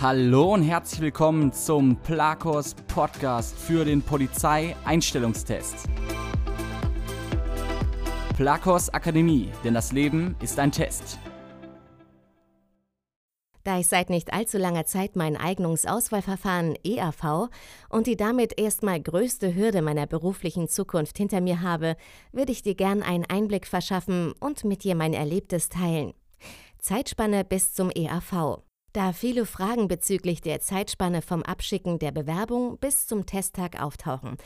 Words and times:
Hallo 0.00 0.54
und 0.54 0.62
herzlich 0.62 1.00
willkommen 1.00 1.52
zum 1.52 1.96
Plakos 1.96 2.76
Podcast 2.86 3.58
für 3.58 3.84
den 3.84 4.00
Polizeieinstellungstest. 4.00 5.88
Plakos 8.36 8.90
Akademie, 8.90 9.50
denn 9.64 9.74
das 9.74 9.90
Leben 9.90 10.36
ist 10.40 10.56
ein 10.60 10.70
Test. 10.70 11.18
Da 13.64 13.80
ich 13.80 13.88
seit 13.88 14.08
nicht 14.08 14.32
allzu 14.32 14.56
langer 14.56 14.84
Zeit 14.84 15.16
mein 15.16 15.36
Eignungsauswahlverfahren 15.36 16.76
EAV 16.84 17.48
und 17.88 18.06
die 18.06 18.16
damit 18.16 18.56
erstmal 18.56 19.00
größte 19.02 19.56
Hürde 19.56 19.82
meiner 19.82 20.06
beruflichen 20.06 20.68
Zukunft 20.68 21.18
hinter 21.18 21.40
mir 21.40 21.60
habe, 21.60 21.96
würde 22.30 22.52
ich 22.52 22.62
dir 22.62 22.76
gern 22.76 23.02
einen 23.02 23.24
Einblick 23.24 23.66
verschaffen 23.66 24.32
und 24.38 24.62
mit 24.62 24.84
dir 24.84 24.94
mein 24.94 25.12
Erlebtes 25.12 25.68
teilen. 25.68 26.14
Zeitspanne 26.78 27.42
bis 27.44 27.74
zum 27.74 27.90
EAV. 27.90 28.62
Da 28.92 29.12
viele 29.12 29.44
Fragen 29.44 29.86
bezüglich 29.86 30.40
der 30.40 30.60
Zeitspanne 30.60 31.22
vom 31.22 31.42
Abschicken 31.42 31.98
der 31.98 32.10
Bewerbung 32.10 32.78
bis 32.78 33.06
zum 33.06 33.26
Testtag 33.26 33.80
auftauchen. 33.80 34.38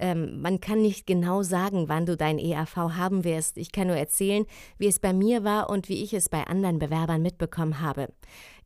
Ähm, 0.00 0.40
man 0.40 0.60
kann 0.60 0.80
nicht 0.80 1.06
genau 1.06 1.42
sagen, 1.42 1.88
wann 1.88 2.06
du 2.06 2.16
dein 2.16 2.38
EAV 2.38 2.76
haben 2.76 3.24
wirst. 3.24 3.56
Ich 3.56 3.72
kann 3.72 3.88
nur 3.88 3.96
erzählen, 3.96 4.46
wie 4.78 4.86
es 4.86 5.00
bei 5.00 5.12
mir 5.12 5.44
war 5.44 5.70
und 5.70 5.88
wie 5.88 6.02
ich 6.02 6.12
es 6.14 6.28
bei 6.28 6.44
anderen 6.46 6.78
Bewerbern 6.78 7.22
mitbekommen 7.22 7.80
habe. 7.80 8.08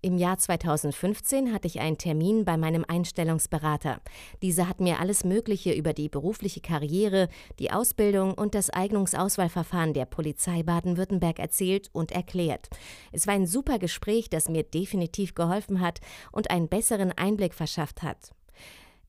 Im 0.04 0.18
Jahr 0.18 0.36
2015 0.36 1.54
hatte 1.54 1.68
ich 1.68 1.78
einen 1.78 1.96
Termin 1.96 2.44
bei 2.44 2.56
meinem 2.56 2.84
Einstellungsberater. 2.84 4.00
Dieser 4.42 4.68
hat 4.68 4.80
mir 4.80 4.98
alles 4.98 5.22
Mögliche 5.22 5.72
über 5.72 5.92
die 5.92 6.08
berufliche 6.08 6.60
Karriere, 6.60 7.28
die 7.60 7.70
Ausbildung 7.70 8.34
und 8.34 8.56
das 8.56 8.68
Eignungsauswahlverfahren 8.68 9.94
der 9.94 10.06
Polizei 10.06 10.64
Baden-Württemberg 10.64 11.38
erzählt 11.38 11.88
und 11.92 12.10
erklärt. 12.10 12.68
Es 13.12 13.28
war 13.28 13.34
ein 13.34 13.46
super 13.46 13.78
Gespräch, 13.78 14.28
das 14.28 14.48
mir 14.48 14.64
definitiv 14.64 15.36
geholfen 15.36 15.80
hat 15.80 16.00
und 16.32 16.50
einen 16.50 16.66
besseren 16.66 17.12
Einblick 17.12 17.54
verschafft 17.54 18.02
hat. 18.02 18.32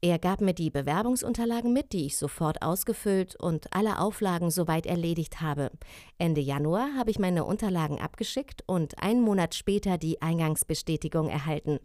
Er 0.05 0.19
gab 0.19 0.41
mir 0.41 0.53
die 0.53 0.69
Bewerbungsunterlagen 0.69 1.71
mit, 1.71 1.93
die 1.93 2.07
ich 2.07 2.17
sofort 2.17 2.61
ausgefüllt 2.61 3.37
und 3.37 3.73
alle 3.73 3.99
Auflagen 3.99 4.51
soweit 4.51 4.85
erledigt 4.85 5.39
habe. 5.39 5.71
Ende 6.17 6.41
Januar 6.41 6.89
habe 6.97 7.09
ich 7.09 7.19
meine 7.19 7.45
Unterlagen 7.45 8.01
abgeschickt 8.01 8.65
und 8.67 9.01
einen 9.01 9.21
Monat 9.21 9.55
später 9.55 9.97
die 9.97 10.21
Eingangsbestätigung 10.21 11.29
erhalten. 11.29 11.79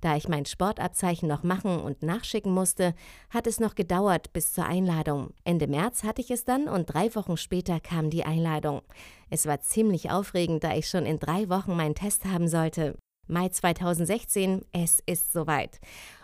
Da 0.00 0.16
ich 0.16 0.26
mein 0.26 0.46
Sportabzeichen 0.46 1.28
noch 1.28 1.44
machen 1.44 1.78
und 1.78 2.02
nachschicken 2.02 2.52
musste, 2.52 2.92
hat 3.32 3.46
es 3.46 3.60
noch 3.60 3.76
gedauert 3.76 4.32
bis 4.32 4.52
zur 4.52 4.66
Einladung. 4.66 5.32
Ende 5.44 5.68
März 5.68 6.02
hatte 6.02 6.22
ich 6.22 6.32
es 6.32 6.44
dann 6.44 6.66
und 6.66 6.86
drei 6.86 7.14
Wochen 7.14 7.36
später 7.36 7.78
kam 7.78 8.10
die 8.10 8.24
Einladung. 8.24 8.82
Es 9.28 9.46
war 9.46 9.60
ziemlich 9.60 10.10
aufregend, 10.10 10.64
da 10.64 10.74
ich 10.74 10.88
schon 10.88 11.06
in 11.06 11.20
drei 11.20 11.48
Wochen 11.48 11.76
meinen 11.76 11.94
Test 11.94 12.24
haben 12.24 12.48
sollte. 12.48 12.98
Mai 13.28 13.48
2016, 13.48 14.64
es 14.72 15.00
ist 15.06 15.30
soweit. 15.30 15.78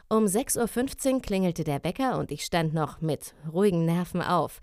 Um 0.08 0.26
6.15 0.26 1.14
Uhr 1.14 1.20
klingelte 1.20 1.64
der 1.64 1.82
Wecker 1.82 2.16
und 2.18 2.30
ich 2.30 2.44
stand 2.44 2.72
noch 2.72 3.00
mit 3.00 3.34
ruhigen 3.52 3.84
Nerven 3.84 4.22
auf. 4.22 4.60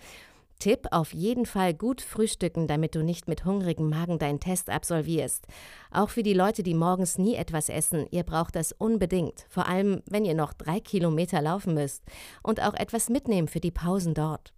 Tipp: 0.59 0.87
Auf 0.91 1.13
jeden 1.13 1.45
Fall 1.45 1.73
gut 1.73 2.01
frühstücken, 2.01 2.65
damit 2.65 2.95
du 2.95 3.03
nicht 3.03 3.27
mit 3.27 3.43
hungrigem 3.43 3.89
Magen 3.89 4.19
deinen 4.19 4.39
Test 4.39 4.69
absolvierst. 4.69 5.45
Auch 5.91 6.09
für 6.09 6.23
die 6.23 6.33
Leute, 6.33 6.63
die 6.63 6.73
morgens 6.73 7.17
nie 7.17 7.35
etwas 7.35 7.67
essen, 7.67 8.07
ihr 8.11 8.23
braucht 8.23 8.55
das 8.55 8.71
unbedingt. 8.71 9.45
Vor 9.49 9.67
allem, 9.67 10.01
wenn 10.09 10.23
ihr 10.23 10.33
noch 10.33 10.53
drei 10.53 10.79
Kilometer 10.79 11.41
laufen 11.41 11.73
müsst. 11.73 12.03
Und 12.41 12.61
auch 12.61 12.75
etwas 12.75 13.09
mitnehmen 13.09 13.49
für 13.49 13.59
die 13.59 13.71
Pausen 13.71 14.13
dort. 14.13 14.53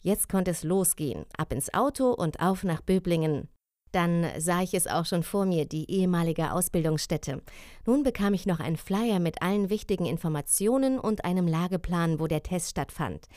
Jetzt 0.00 0.30
konnte 0.30 0.52
es 0.52 0.62
losgehen. 0.62 1.26
Ab 1.36 1.52
ins 1.52 1.74
Auto 1.74 2.12
und 2.12 2.40
auf 2.40 2.64
nach 2.64 2.80
Böblingen. 2.80 3.48
Dann 3.94 4.26
sah 4.38 4.60
ich 4.60 4.74
es 4.74 4.88
auch 4.88 5.06
schon 5.06 5.22
vor 5.22 5.46
mir, 5.46 5.66
die 5.66 5.88
ehemalige 5.88 6.50
Ausbildungsstätte. 6.50 7.40
Nun 7.86 8.02
bekam 8.02 8.34
ich 8.34 8.44
noch 8.44 8.58
einen 8.58 8.76
Flyer 8.76 9.20
mit 9.20 9.40
allen 9.40 9.70
wichtigen 9.70 10.04
Informationen 10.04 10.98
und 10.98 11.24
einem 11.24 11.46
Lageplan, 11.46 12.18
wo 12.18 12.26
der 12.26 12.42
Test 12.42 12.70
stattfand. 12.70 13.28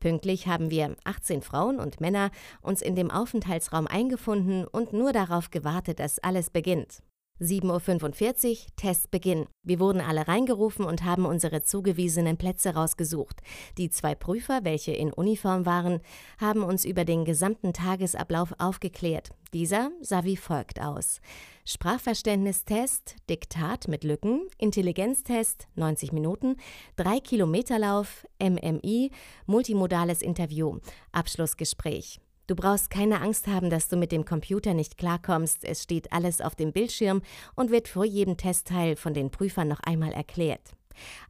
Pünktlich 0.00 0.46
haben 0.46 0.70
wir, 0.70 0.96
18 1.04 1.40
Frauen 1.40 1.80
und 1.80 2.02
Männer, 2.02 2.30
uns 2.60 2.82
in 2.82 2.94
dem 2.94 3.10
Aufenthaltsraum 3.10 3.86
eingefunden 3.86 4.66
und 4.66 4.92
nur 4.92 5.14
darauf 5.14 5.50
gewartet, 5.50 5.98
dass 5.98 6.18
alles 6.18 6.50
beginnt. 6.50 7.02
7.45 7.42 8.50
Uhr, 8.50 8.56
Testbeginn. 8.76 9.46
Wir 9.64 9.80
wurden 9.80 10.00
alle 10.00 10.28
reingerufen 10.28 10.84
und 10.84 11.04
haben 11.04 11.26
unsere 11.26 11.62
zugewiesenen 11.62 12.36
Plätze 12.36 12.74
rausgesucht. 12.74 13.40
Die 13.78 13.90
zwei 13.90 14.14
Prüfer, 14.14 14.60
welche 14.62 14.92
in 14.92 15.12
Uniform 15.12 15.66
waren, 15.66 16.00
haben 16.38 16.62
uns 16.62 16.84
über 16.84 17.04
den 17.04 17.24
gesamten 17.24 17.72
Tagesablauf 17.72 18.54
aufgeklärt. 18.58 19.30
Dieser 19.52 19.90
sah 20.00 20.22
wie 20.24 20.36
folgt 20.36 20.80
aus. 20.80 21.20
Sprachverständnistest, 21.64 23.16
Diktat 23.28 23.88
mit 23.88 24.04
Lücken, 24.04 24.46
Intelligenztest 24.58 25.66
90 25.74 26.12
Minuten, 26.12 26.56
3 26.96 27.18
Kilometer 27.20 27.78
Lauf, 27.78 28.24
MMI, 28.40 29.10
multimodales 29.46 30.22
Interview, 30.22 30.78
Abschlussgespräch. 31.10 32.20
Du 32.52 32.56
brauchst 32.56 32.90
keine 32.90 33.22
Angst 33.22 33.46
haben, 33.46 33.70
dass 33.70 33.88
du 33.88 33.96
mit 33.96 34.12
dem 34.12 34.26
Computer 34.26 34.74
nicht 34.74 34.98
klarkommst. 34.98 35.64
Es 35.64 35.84
steht 35.84 36.12
alles 36.12 36.42
auf 36.42 36.54
dem 36.54 36.70
Bildschirm 36.70 37.22
und 37.54 37.70
wird 37.70 37.88
vor 37.88 38.04
jedem 38.04 38.36
Testteil 38.36 38.94
von 38.94 39.14
den 39.14 39.30
Prüfern 39.30 39.68
noch 39.68 39.80
einmal 39.80 40.12
erklärt. 40.12 40.60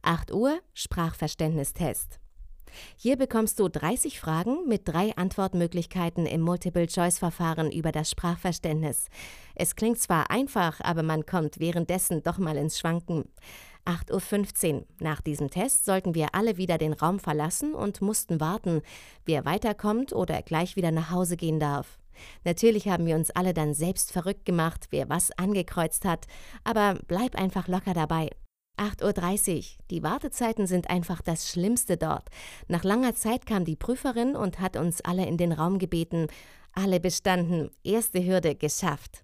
8 0.01 0.33
Uhr 0.33 0.59
Sprachverständnistest. 0.73 2.19
Hier 2.97 3.15
bekommst 3.15 3.57
du 3.61 3.69
30 3.69 4.19
Fragen 4.19 4.67
mit 4.67 4.81
drei 4.85 5.15
Antwortmöglichkeiten 5.15 6.25
im 6.25 6.41
Multiple-Choice-Verfahren 6.41 7.71
über 7.71 7.93
das 7.93 8.11
Sprachverständnis. 8.11 9.07
Es 9.55 9.77
klingt 9.77 9.99
zwar 9.99 10.29
einfach, 10.29 10.81
aber 10.81 11.03
man 11.03 11.25
kommt 11.25 11.57
währenddessen 11.57 12.21
doch 12.23 12.37
mal 12.37 12.57
ins 12.57 12.77
Schwanken. 12.77 13.29
8.15 13.85 14.73
Uhr. 14.73 14.85
Nach 14.99 15.21
diesem 15.21 15.49
Test 15.49 15.85
sollten 15.85 16.15
wir 16.15 16.33
alle 16.33 16.57
wieder 16.57 16.77
den 16.77 16.93
Raum 16.93 17.19
verlassen 17.19 17.73
und 17.73 18.01
mussten 18.01 18.39
warten, 18.39 18.81
wer 19.25 19.45
weiterkommt 19.45 20.13
oder 20.13 20.41
gleich 20.41 20.75
wieder 20.75 20.91
nach 20.91 21.11
Hause 21.11 21.37
gehen 21.37 21.59
darf. 21.59 21.99
Natürlich 22.43 22.87
haben 22.87 23.05
wir 23.05 23.15
uns 23.15 23.31
alle 23.31 23.53
dann 23.53 23.73
selbst 23.73 24.11
verrückt 24.11 24.45
gemacht, 24.45 24.87
wer 24.91 25.09
was 25.09 25.31
angekreuzt 25.37 26.05
hat, 26.05 26.27
aber 26.63 26.99
bleib 27.07 27.35
einfach 27.35 27.67
locker 27.67 27.93
dabei. 27.93 28.29
8.30 28.77 29.57
Uhr. 29.57 29.63
Die 29.91 30.03
Wartezeiten 30.03 30.65
sind 30.65 30.89
einfach 30.89 31.21
das 31.21 31.49
Schlimmste 31.49 31.97
dort. 31.97 32.29
Nach 32.67 32.83
langer 32.83 33.13
Zeit 33.15 33.45
kam 33.45 33.65
die 33.65 33.75
Prüferin 33.75 34.35
und 34.35 34.59
hat 34.59 34.77
uns 34.77 35.01
alle 35.01 35.25
in 35.27 35.37
den 35.37 35.51
Raum 35.51 35.77
gebeten. 35.77 36.27
Alle 36.73 36.99
bestanden. 36.99 37.69
Erste 37.83 38.25
Hürde 38.25 38.55
geschafft. 38.55 39.23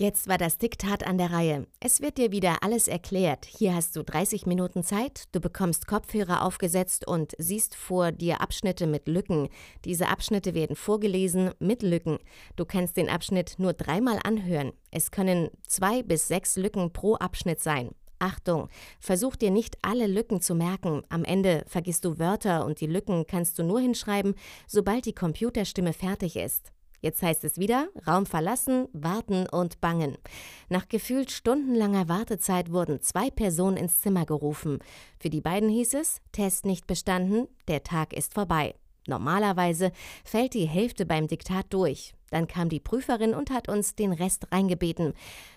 Jetzt 0.00 0.28
war 0.28 0.38
das 0.38 0.58
Diktat 0.58 1.04
an 1.04 1.18
der 1.18 1.32
Reihe. 1.32 1.66
Es 1.80 2.00
wird 2.00 2.18
dir 2.18 2.30
wieder 2.30 2.62
alles 2.62 2.86
erklärt. 2.86 3.46
Hier 3.46 3.74
hast 3.74 3.96
du 3.96 4.04
30 4.04 4.46
Minuten 4.46 4.84
Zeit, 4.84 5.24
du 5.32 5.40
bekommst 5.40 5.88
Kopfhörer 5.88 6.42
aufgesetzt 6.42 7.04
und 7.04 7.32
siehst 7.36 7.74
vor 7.74 8.12
dir 8.12 8.40
Abschnitte 8.40 8.86
mit 8.86 9.08
Lücken. 9.08 9.48
Diese 9.84 10.06
Abschnitte 10.06 10.54
werden 10.54 10.76
vorgelesen 10.76 11.50
mit 11.58 11.82
Lücken. 11.82 12.18
Du 12.54 12.64
kannst 12.64 12.96
den 12.96 13.08
Abschnitt 13.08 13.56
nur 13.58 13.72
dreimal 13.72 14.20
anhören. 14.22 14.72
Es 14.92 15.10
können 15.10 15.50
zwei 15.66 16.04
bis 16.04 16.28
sechs 16.28 16.54
Lücken 16.54 16.92
pro 16.92 17.16
Abschnitt 17.16 17.58
sein. 17.58 17.90
Achtung, 18.20 18.68
versuch 19.00 19.34
dir 19.34 19.50
nicht 19.50 19.78
alle 19.82 20.06
Lücken 20.06 20.40
zu 20.40 20.54
merken. 20.54 21.02
Am 21.08 21.24
Ende 21.24 21.64
vergisst 21.66 22.04
du 22.04 22.20
Wörter 22.20 22.64
und 22.64 22.80
die 22.80 22.86
Lücken 22.86 23.26
kannst 23.26 23.58
du 23.58 23.64
nur 23.64 23.80
hinschreiben, 23.80 24.36
sobald 24.68 25.06
die 25.06 25.12
Computerstimme 25.12 25.92
fertig 25.92 26.36
ist. 26.36 26.70
Jetzt 27.00 27.22
heißt 27.22 27.44
es 27.44 27.58
wieder, 27.58 27.88
Raum 28.06 28.26
verlassen, 28.26 28.88
warten 28.92 29.46
und 29.48 29.80
bangen. 29.80 30.18
Nach 30.68 30.88
gefühlt 30.88 31.30
stundenlanger 31.30 32.08
Wartezeit 32.08 32.72
wurden 32.72 33.00
zwei 33.02 33.30
Personen 33.30 33.76
ins 33.76 34.00
Zimmer 34.00 34.26
gerufen. 34.26 34.78
Für 35.20 35.30
die 35.30 35.40
beiden 35.40 35.68
hieß 35.68 35.94
es, 35.94 36.20
Test 36.32 36.66
nicht 36.66 36.86
bestanden, 36.86 37.46
der 37.68 37.84
Tag 37.84 38.12
ist 38.12 38.34
vorbei. 38.34 38.74
Normalerweise 39.06 39.92
fällt 40.24 40.54
die 40.54 40.68
Hälfte 40.68 41.06
beim 41.06 41.28
Diktat 41.28 41.66
durch. 41.70 42.14
Dann 42.30 42.46
kam 42.46 42.68
die 42.68 42.80
Prüferin 42.80 43.34
und 43.34 43.50
hat 43.50 43.68
uns 43.68 43.94
den 43.94 44.12
Rest 44.12 44.52
reingebeten. 44.52 45.14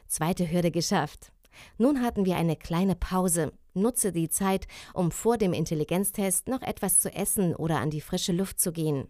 Zweite 0.07 0.50
Hürde 0.50 0.71
geschafft. 0.71 1.31
Nun 1.77 2.01
hatten 2.01 2.25
wir 2.25 2.38
eine 2.38 2.56
kleine 2.56 2.95
Pause. 2.95 3.51
Nutze 3.74 4.12
die 4.12 4.30
Zeit, 4.30 4.68
um 4.94 5.12
vor 5.12 5.38
dem 5.38 5.54
Intelligenztest 5.54 6.48
noch 6.48 6.62
etwas 6.62 7.00
zu 7.00 7.13
essen 7.13 7.56
oder 7.56 7.80
an 7.80 7.89
die 7.89 8.01
frische 8.01 8.31
Luft 8.31 8.60
zu 8.60 8.71
gehen. 8.71 9.07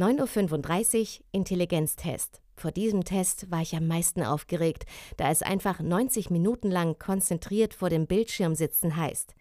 9.35 0.00 1.18
Uhr 1.18 1.24
Intelligenztest. 1.32 2.40
Vor 2.56 2.72
diesem 2.72 3.04
Test 3.04 3.50
war 3.50 3.60
ich 3.60 3.76
am 3.76 3.86
meisten 3.86 4.22
aufgeregt, 4.22 4.86
da 5.18 5.30
es 5.30 5.42
einfach 5.42 5.80
90 5.80 6.30
Minuten 6.30 6.70
lang 6.70 6.98
konzentriert 6.98 7.74
vor 7.74 7.90
dem 7.90 8.06
Bildschirm 8.06 8.54
sitzen 8.54 8.96
heißt. 8.96 9.34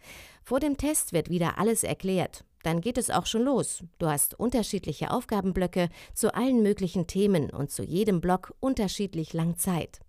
Vor 0.44 0.60
dem 0.60 0.76
Test 0.76 1.14
wird 1.14 1.30
wieder 1.30 1.60
alles 1.60 1.86
erklärt. 1.86 2.44
Dann 2.64 2.82
geht 2.82 2.98
es 2.98 3.10
auch 3.10 3.26
schon 3.26 3.44
los. 3.44 3.86
Du 4.00 4.08
hast 4.08 4.38
unterschiedliche 4.38 5.12
Aufgabenblöcke 5.12 5.88
zu 6.14 6.34
allen 6.34 6.62
möglichen 6.62 7.08
Themen 7.08 7.52
und 7.52 7.72
zu 7.72 7.84
jedem 7.84 8.20
Block 8.20 8.54
unterschiedlich 8.60 9.32
lang 9.32 9.56
Zeit. 9.56 10.02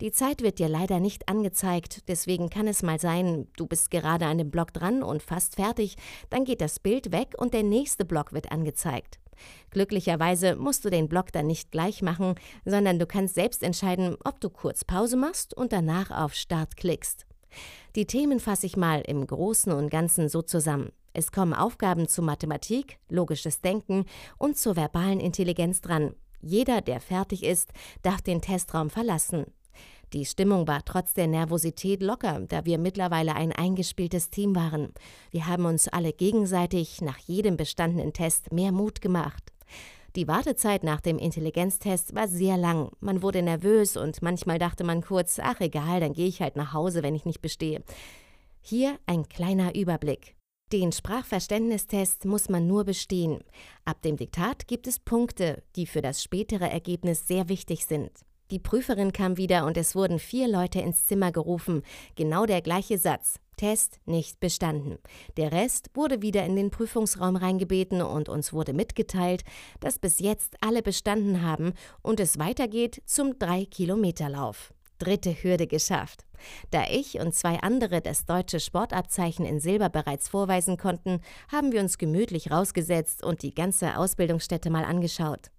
Die 0.00 0.12
Zeit 0.12 0.40
wird 0.40 0.60
dir 0.60 0.68
leider 0.68 1.00
nicht 1.00 1.28
angezeigt, 1.28 2.04
deswegen 2.06 2.48
kann 2.48 2.68
es 2.68 2.84
mal 2.84 3.00
sein, 3.00 3.48
du 3.56 3.66
bist 3.66 3.90
gerade 3.90 4.26
an 4.26 4.38
dem 4.38 4.52
Block 4.52 4.72
dran 4.72 5.02
und 5.02 5.20
fast 5.20 5.56
fertig, 5.56 5.96
dann 6.30 6.44
geht 6.44 6.60
das 6.60 6.78
Bild 6.78 7.10
weg 7.10 7.34
und 7.36 7.54
der 7.54 7.64
nächste 7.64 8.04
Block 8.04 8.32
wird 8.32 8.52
angezeigt. 8.52 9.18
Glücklicherweise 9.70 10.56
musst 10.56 10.84
du 10.84 10.90
den 10.90 11.08
Block 11.08 11.32
dann 11.32 11.46
nicht 11.46 11.70
gleich 11.70 12.02
machen, 12.02 12.34
sondern 12.64 12.98
du 12.98 13.06
kannst 13.06 13.34
selbst 13.34 13.62
entscheiden, 13.62 14.16
ob 14.24 14.40
du 14.40 14.50
kurz 14.50 14.84
Pause 14.84 15.16
machst 15.16 15.56
und 15.56 15.72
danach 15.72 16.10
auf 16.10 16.34
Start 16.34 16.76
klickst. 16.76 17.26
Die 17.96 18.06
Themen 18.06 18.40
fasse 18.40 18.66
ich 18.66 18.76
mal 18.76 19.00
im 19.00 19.26
Großen 19.26 19.72
und 19.72 19.90
Ganzen 19.90 20.28
so 20.28 20.42
zusammen. 20.42 20.92
Es 21.12 21.32
kommen 21.32 21.54
Aufgaben 21.54 22.06
zu 22.06 22.22
Mathematik, 22.22 22.98
logisches 23.08 23.60
Denken 23.60 24.04
und 24.38 24.56
zur 24.56 24.76
verbalen 24.76 25.18
Intelligenz 25.18 25.80
dran. 25.80 26.14
Jeder, 26.40 26.80
der 26.80 27.00
fertig 27.00 27.42
ist, 27.42 27.72
darf 28.02 28.22
den 28.22 28.40
Testraum 28.40 28.90
verlassen. 28.90 29.46
Die 30.12 30.24
Stimmung 30.24 30.66
war 30.66 30.84
trotz 30.84 31.14
der 31.14 31.28
Nervosität 31.28 32.02
locker, 32.02 32.40
da 32.48 32.64
wir 32.64 32.78
mittlerweile 32.78 33.36
ein 33.36 33.52
eingespieltes 33.52 34.30
Team 34.30 34.56
waren. 34.56 34.92
Wir 35.30 35.46
haben 35.46 35.66
uns 35.66 35.86
alle 35.86 36.12
gegenseitig 36.12 37.00
nach 37.00 37.18
jedem 37.18 37.56
bestandenen 37.56 38.12
Test 38.12 38.52
mehr 38.52 38.72
Mut 38.72 39.00
gemacht. 39.00 39.52
Die 40.16 40.26
Wartezeit 40.26 40.82
nach 40.82 41.00
dem 41.00 41.18
Intelligenztest 41.18 42.16
war 42.16 42.26
sehr 42.26 42.56
lang. 42.56 42.90
Man 42.98 43.22
wurde 43.22 43.42
nervös 43.42 43.96
und 43.96 44.20
manchmal 44.22 44.58
dachte 44.58 44.82
man 44.82 45.02
kurz, 45.02 45.38
ach 45.40 45.60
egal, 45.60 46.00
dann 46.00 46.14
gehe 46.14 46.26
ich 46.26 46.42
halt 46.42 46.56
nach 46.56 46.72
Hause, 46.72 47.04
wenn 47.04 47.14
ich 47.14 47.24
nicht 47.24 47.40
bestehe. 47.40 47.84
Hier 48.60 48.98
ein 49.06 49.28
kleiner 49.28 49.76
Überblick. 49.76 50.34
Den 50.72 50.90
Sprachverständnistest 50.90 52.24
muss 52.24 52.48
man 52.48 52.66
nur 52.66 52.84
bestehen. 52.84 53.44
Ab 53.84 54.02
dem 54.02 54.16
Diktat 54.16 54.66
gibt 54.66 54.88
es 54.88 54.98
Punkte, 54.98 55.62
die 55.76 55.86
für 55.86 56.02
das 56.02 56.22
spätere 56.22 56.68
Ergebnis 56.68 57.28
sehr 57.28 57.48
wichtig 57.48 57.86
sind. 57.86 58.10
Die 58.50 58.58
Prüferin 58.58 59.12
kam 59.12 59.36
wieder 59.36 59.64
und 59.64 59.76
es 59.76 59.94
wurden 59.94 60.18
vier 60.18 60.48
Leute 60.48 60.80
ins 60.80 61.06
Zimmer 61.06 61.30
gerufen. 61.30 61.82
Genau 62.16 62.46
der 62.46 62.62
gleiche 62.62 62.98
Satz. 62.98 63.36
Test 63.56 64.00
nicht 64.06 64.40
bestanden. 64.40 64.98
Der 65.36 65.52
Rest 65.52 65.90
wurde 65.94 66.22
wieder 66.22 66.44
in 66.44 66.56
den 66.56 66.70
Prüfungsraum 66.70 67.36
reingebeten 67.36 68.02
und 68.02 68.28
uns 68.28 68.52
wurde 68.52 68.72
mitgeteilt, 68.72 69.42
dass 69.80 69.98
bis 69.98 70.18
jetzt 70.18 70.56
alle 70.62 70.82
bestanden 70.82 71.42
haben 71.42 71.74
und 72.02 72.18
es 72.20 72.38
weitergeht 72.38 73.02
zum 73.04 73.32
3-Kilometer-Lauf. 73.32 74.72
Dritte 74.98 75.30
Hürde 75.30 75.66
geschafft. 75.66 76.24
Da 76.70 76.84
ich 76.90 77.20
und 77.20 77.34
zwei 77.34 77.60
andere 77.60 78.00
das 78.00 78.24
deutsche 78.24 78.60
Sportabzeichen 78.60 79.44
in 79.44 79.60
Silber 79.60 79.90
bereits 79.90 80.28
vorweisen 80.28 80.76
konnten, 80.76 81.20
haben 81.52 81.72
wir 81.72 81.80
uns 81.80 81.98
gemütlich 81.98 82.50
rausgesetzt 82.50 83.22
und 83.22 83.42
die 83.42 83.54
ganze 83.54 83.96
Ausbildungsstätte 83.96 84.70
mal 84.70 84.84
angeschaut. 84.84 85.50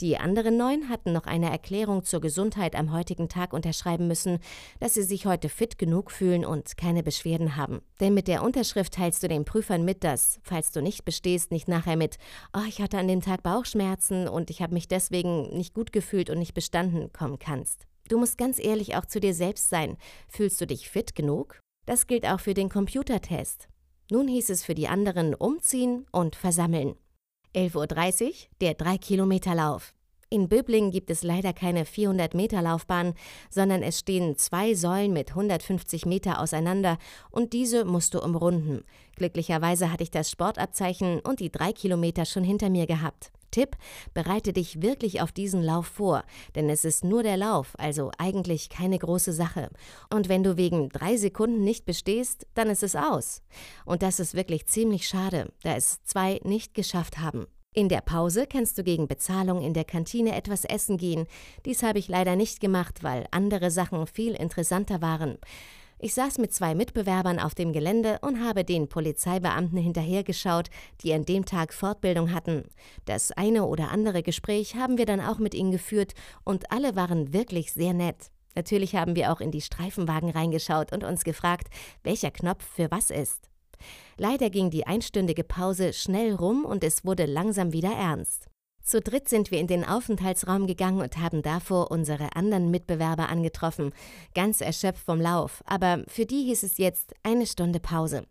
Die 0.00 0.16
anderen 0.18 0.56
neun 0.56 0.88
hatten 0.88 1.12
noch 1.12 1.26
eine 1.26 1.50
Erklärung 1.50 2.04
zur 2.04 2.20
Gesundheit 2.20 2.74
am 2.74 2.92
heutigen 2.92 3.28
Tag 3.28 3.52
unterschreiben 3.52 4.08
müssen, 4.08 4.38
dass 4.80 4.94
sie 4.94 5.02
sich 5.02 5.26
heute 5.26 5.48
fit 5.48 5.78
genug 5.78 6.10
fühlen 6.10 6.44
und 6.44 6.76
keine 6.76 7.02
Beschwerden 7.02 7.56
haben. 7.56 7.82
Denn 8.00 8.14
mit 8.14 8.28
der 8.28 8.42
Unterschrift 8.42 8.94
teilst 8.94 9.22
du 9.22 9.28
den 9.28 9.44
Prüfern 9.44 9.84
mit, 9.84 10.04
dass, 10.04 10.40
falls 10.42 10.70
du 10.70 10.82
nicht 10.82 11.04
bestehst, 11.04 11.50
nicht 11.50 11.68
nachher 11.68 11.96
mit, 11.96 12.18
oh, 12.56 12.64
ich 12.68 12.80
hatte 12.80 12.98
an 12.98 13.08
dem 13.08 13.20
Tag 13.20 13.42
Bauchschmerzen 13.42 14.28
und 14.28 14.50
ich 14.50 14.62
habe 14.62 14.74
mich 14.74 14.88
deswegen 14.88 15.56
nicht 15.56 15.74
gut 15.74 15.92
gefühlt 15.92 16.30
und 16.30 16.38
nicht 16.38 16.54
bestanden 16.54 17.12
kommen 17.12 17.38
kannst. 17.38 17.86
Du 18.08 18.18
musst 18.18 18.38
ganz 18.38 18.58
ehrlich 18.58 18.96
auch 18.96 19.06
zu 19.06 19.20
dir 19.20 19.34
selbst 19.34 19.70
sein. 19.70 19.96
Fühlst 20.28 20.60
du 20.60 20.66
dich 20.66 20.90
fit 20.90 21.14
genug? 21.14 21.60
Das 21.86 22.06
gilt 22.06 22.26
auch 22.26 22.40
für 22.40 22.54
den 22.54 22.68
Computertest. 22.68 23.68
Nun 24.10 24.28
hieß 24.28 24.50
es 24.50 24.64
für 24.64 24.74
die 24.74 24.88
anderen 24.88 25.34
umziehen 25.34 26.06
und 26.12 26.36
versammeln. 26.36 26.96
11.30 27.54 28.26
Uhr 28.26 28.34
der 28.60 28.76
3-Kilometer-Lauf. 28.76 29.94
In 30.32 30.48
Böblingen 30.48 30.90
gibt 30.90 31.10
es 31.10 31.22
leider 31.22 31.52
keine 31.52 31.84
400-Meter-Laufbahn, 31.84 33.12
sondern 33.50 33.82
es 33.82 33.98
stehen 33.98 34.38
zwei 34.38 34.72
Säulen 34.72 35.12
mit 35.12 35.32
150 35.32 36.06
Meter 36.06 36.40
auseinander 36.40 36.96
und 37.30 37.52
diese 37.52 37.84
musst 37.84 38.14
du 38.14 38.20
umrunden. 38.20 38.82
Glücklicherweise 39.16 39.92
hatte 39.92 40.04
ich 40.04 40.10
das 40.10 40.30
Sportabzeichen 40.30 41.20
und 41.20 41.40
die 41.40 41.52
drei 41.52 41.72
Kilometer 41.72 42.24
schon 42.24 42.44
hinter 42.44 42.70
mir 42.70 42.86
gehabt. 42.86 43.30
Tipp, 43.52 43.76
bereite 44.14 44.52
dich 44.52 44.82
wirklich 44.82 45.22
auf 45.22 45.30
diesen 45.30 45.62
Lauf 45.62 45.86
vor, 45.86 46.24
denn 46.56 46.68
es 46.68 46.84
ist 46.84 47.04
nur 47.04 47.22
der 47.22 47.36
Lauf, 47.36 47.74
also 47.78 48.10
eigentlich 48.18 48.68
keine 48.68 48.98
große 48.98 49.32
Sache. 49.32 49.70
Und 50.10 50.28
wenn 50.28 50.42
du 50.42 50.56
wegen 50.56 50.88
drei 50.88 51.16
Sekunden 51.16 51.62
nicht 51.62 51.84
bestehst, 51.84 52.48
dann 52.54 52.68
ist 52.68 52.82
es 52.82 52.96
aus. 52.96 53.42
Und 53.84 54.02
das 54.02 54.18
ist 54.18 54.34
wirklich 54.34 54.66
ziemlich 54.66 55.06
schade, 55.06 55.52
da 55.62 55.76
es 55.76 56.02
zwei 56.02 56.40
nicht 56.42 56.74
geschafft 56.74 57.18
haben. 57.18 57.46
In 57.74 57.88
der 57.88 58.02
Pause 58.02 58.46
kannst 58.46 58.76
du 58.76 58.84
gegen 58.84 59.08
Bezahlung 59.08 59.62
in 59.62 59.72
der 59.72 59.84
Kantine 59.84 60.34
etwas 60.36 60.66
essen 60.66 60.98
gehen. 60.98 61.26
Dies 61.64 61.82
habe 61.82 61.98
ich 61.98 62.06
leider 62.06 62.36
nicht 62.36 62.60
gemacht, 62.60 63.02
weil 63.02 63.26
andere 63.30 63.70
Sachen 63.70 64.06
viel 64.06 64.34
interessanter 64.34 65.00
waren. 65.00 65.38
Ich 66.04 66.14
saß 66.14 66.38
mit 66.38 66.52
zwei 66.52 66.74
Mitbewerbern 66.74 67.38
auf 67.38 67.54
dem 67.54 67.72
Gelände 67.72 68.18
und 68.22 68.44
habe 68.44 68.64
den 68.64 68.88
Polizeibeamten 68.88 69.78
hinterhergeschaut, 69.78 70.68
die 71.00 71.14
an 71.14 71.24
dem 71.24 71.44
Tag 71.44 71.72
Fortbildung 71.72 72.34
hatten. 72.34 72.64
Das 73.04 73.30
eine 73.30 73.66
oder 73.66 73.92
andere 73.92 74.24
Gespräch 74.24 74.74
haben 74.74 74.98
wir 74.98 75.06
dann 75.06 75.20
auch 75.20 75.38
mit 75.38 75.54
ihnen 75.54 75.70
geführt 75.70 76.14
und 76.42 76.72
alle 76.72 76.96
waren 76.96 77.32
wirklich 77.32 77.72
sehr 77.72 77.94
nett. 77.94 78.32
Natürlich 78.56 78.96
haben 78.96 79.14
wir 79.14 79.32
auch 79.32 79.40
in 79.40 79.52
die 79.52 79.60
Streifenwagen 79.60 80.30
reingeschaut 80.30 80.92
und 80.92 81.04
uns 81.04 81.22
gefragt, 81.22 81.68
welcher 82.02 82.32
Knopf 82.32 82.64
für 82.64 82.90
was 82.90 83.10
ist. 83.10 83.48
Leider 84.16 84.50
ging 84.50 84.70
die 84.70 84.88
einstündige 84.88 85.44
Pause 85.44 85.92
schnell 85.92 86.34
rum 86.34 86.64
und 86.64 86.82
es 86.82 87.04
wurde 87.04 87.26
langsam 87.26 87.72
wieder 87.72 87.92
ernst. 87.92 88.48
Zu 88.82 89.00
dritt 89.00 89.28
sind 89.28 89.50
wir 89.50 89.60
in 89.60 89.68
den 89.68 89.84
Aufenthaltsraum 89.84 90.66
gegangen 90.66 91.00
und 91.00 91.18
haben 91.18 91.42
davor 91.42 91.90
unsere 91.90 92.34
anderen 92.34 92.70
Mitbewerber 92.70 93.28
angetroffen, 93.28 93.92
ganz 94.34 94.60
erschöpft 94.60 95.04
vom 95.04 95.20
Lauf, 95.20 95.62
aber 95.66 96.02
für 96.08 96.26
die 96.26 96.44
hieß 96.44 96.64
es 96.64 96.78
jetzt 96.78 97.14
eine 97.22 97.46
Stunde 97.46 97.78
Pause. 97.78 98.26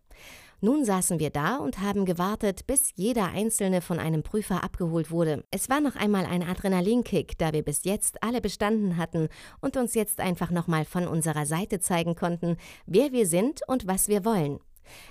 Nun 0.63 0.85
saßen 0.85 1.19
wir 1.19 1.31
da 1.31 1.55
und 1.55 1.79
haben 1.79 2.05
gewartet, 2.05 2.67
bis 2.67 2.91
jeder 2.95 3.29
einzelne 3.29 3.81
von 3.81 3.97
einem 3.97 4.21
Prüfer 4.21 4.63
abgeholt 4.63 5.09
wurde. 5.09 5.43
Es 5.49 5.69
war 5.69 5.81
noch 5.81 5.95
einmal 5.95 6.25
ein 6.27 6.43
Adrenalinkick, 6.43 7.35
da 7.39 7.51
wir 7.51 7.63
bis 7.63 7.83
jetzt 7.83 8.21
alle 8.21 8.41
bestanden 8.41 8.97
hatten 8.97 9.29
und 9.59 9.75
uns 9.75 9.95
jetzt 9.95 10.19
einfach 10.19 10.51
nochmal 10.51 10.85
von 10.85 11.07
unserer 11.07 11.47
Seite 11.47 11.79
zeigen 11.79 12.13
konnten, 12.13 12.57
wer 12.85 13.11
wir 13.11 13.25
sind 13.25 13.61
und 13.67 13.87
was 13.87 14.07
wir 14.07 14.23
wollen. 14.23 14.59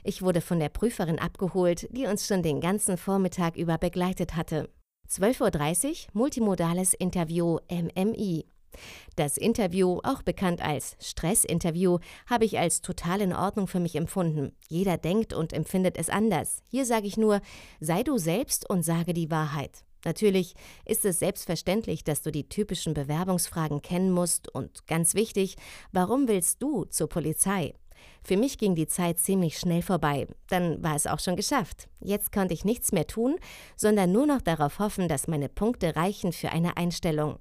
Ich 0.05 0.23
wurde 0.23 0.41
von 0.41 0.61
der 0.61 0.69
Prüferin 0.69 1.19
abgeholt, 1.19 1.89
die 1.91 2.07
uns 2.07 2.27
schon 2.27 2.45
den 2.45 2.61
ganzen 2.61 2.97
Vormittag 2.97 3.57
über 3.57 3.79
begleitet 3.79 4.37
hatte. 4.37 4.69
12.30 5.11 5.89
Uhr 5.89 5.95
Multimodales 6.13 6.95
Interview 6.95 7.59
MMI. 7.69 8.47
Das 9.17 9.37
Interview, 9.37 9.99
auch 10.05 10.23
bekannt 10.23 10.63
als 10.63 10.97
Stressinterview, 11.01 11.99
habe 12.27 12.45
ich 12.45 12.61
als 12.61 12.81
total 12.81 13.21
in 13.21 13.33
Ordnung 13.33 13.67
für 13.67 13.81
mich 13.81 13.97
empfunden. 13.97 14.53
Jeder 14.69 14.99
denkt 14.99 15.33
und 15.33 15.53
empfindet 15.53 15.99
es 15.99 16.09
anders. 16.09 16.63
Hier 16.71 16.87
sage 16.87 17.09
ich 17.09 17.17
nur, 17.17 17.41
sei 17.81 18.05
du 18.05 18.19
selbst 18.19 18.71
und 18.71 18.85
sage 18.85 19.13
die 19.13 19.33
Wahrheit. 19.33 19.85
Natürlich 20.05 20.55
ist 20.85 21.05
es 21.05 21.19
selbstverständlich, 21.19 22.05
dass 22.05 22.23
du 22.23 22.31
die 22.31 22.49
typischen 22.49 22.95
Bewerbungsfragen 22.95 23.83
kennen 23.83 24.13
musst 24.13 24.49
und 24.55 24.87
ganz 24.87 25.15
wichtig, 25.15 25.57
warum 25.91 26.29
willst 26.29 26.63
du 26.63 26.85
zur 26.85 27.09
Polizei? 27.09 27.75
Für 28.23 28.37
mich 28.37 28.59
ging 28.59 28.75
die 28.75 28.87
Zeit 28.87 29.19
ziemlich 29.19 29.59
schnell 29.59 29.83
vorbei. 29.83 30.27
Dann 30.49 30.83
war 30.83 30.95
es 30.95 31.07
auch 31.07 31.21
schon 31.21 31.37
geschafft. 31.37 31.89
Jetzt 32.01 32.33
konnte 32.33 32.55
ich 32.55 32.65
nichts 32.65 32.93
mehr 32.93 33.07
tun, 33.07 33.37
sondern 33.77 34.13
nur 34.13 34.27
noch 34.27 34.43
darauf 34.43 34.79
hoffen, 34.79 35.09
dass 35.09 35.29
meine 35.29 35.49
Punkte 35.49 35.97
reichen 35.97 36.33
für 36.33 36.51
eine 36.51 36.77
Einstellung. 36.77 37.39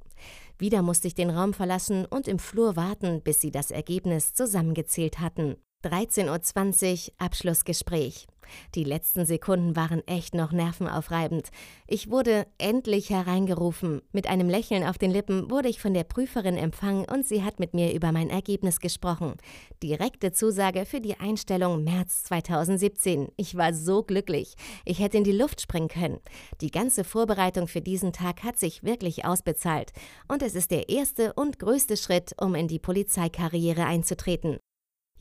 Wieder 0.57 0.81
musste 0.81 1.07
ich 1.07 1.15
den 1.15 1.29
Raum 1.29 1.53
verlassen 1.53 2.05
und 2.05 2.27
im 2.27 2.39
Flur 2.39 2.75
warten, 2.75 3.21
bis 3.21 3.39
sie 3.39 3.51
das 3.51 3.71
Ergebnis 3.71 4.33
zusammengezählt 4.33 5.19
hatten. 5.19 5.55
13.20 5.83 7.07
Uhr 7.07 7.13
Abschlussgespräch. 7.17 8.27
Die 8.75 8.83
letzten 8.83 9.25
Sekunden 9.25 9.75
waren 9.75 10.05
echt 10.07 10.33
noch 10.33 10.51
nervenaufreibend. 10.51 11.49
Ich 11.87 12.09
wurde 12.09 12.47
endlich 12.57 13.09
hereingerufen. 13.09 14.01
Mit 14.11 14.27
einem 14.27 14.49
Lächeln 14.49 14.83
auf 14.83 14.97
den 14.97 15.11
Lippen 15.11 15.49
wurde 15.49 15.69
ich 15.69 15.81
von 15.81 15.93
der 15.93 16.03
Prüferin 16.03 16.57
empfangen 16.57 17.05
und 17.05 17.25
sie 17.25 17.43
hat 17.43 17.59
mit 17.59 17.73
mir 17.73 17.93
über 17.93 18.11
mein 18.11 18.29
Ergebnis 18.29 18.79
gesprochen. 18.79 19.35
Direkte 19.81 20.31
Zusage 20.31 20.85
für 20.85 21.01
die 21.01 21.19
Einstellung 21.19 21.83
März 21.83 22.23
2017. 22.23 23.29
Ich 23.37 23.55
war 23.55 23.73
so 23.73 24.03
glücklich. 24.03 24.55
Ich 24.85 24.99
hätte 24.99 25.17
in 25.17 25.23
die 25.23 25.31
Luft 25.31 25.61
springen 25.61 25.87
können. 25.87 26.19
Die 26.61 26.71
ganze 26.71 27.03
Vorbereitung 27.03 27.67
für 27.67 27.81
diesen 27.81 28.13
Tag 28.13 28.43
hat 28.43 28.57
sich 28.57 28.83
wirklich 28.83 29.25
ausbezahlt. 29.25 29.91
Und 30.27 30.41
es 30.41 30.55
ist 30.55 30.71
der 30.71 30.89
erste 30.89 31.33
und 31.33 31.59
größte 31.59 31.97
Schritt, 31.97 32.33
um 32.39 32.55
in 32.55 32.67
die 32.67 32.79
Polizeikarriere 32.79 33.85
einzutreten. 33.85 34.59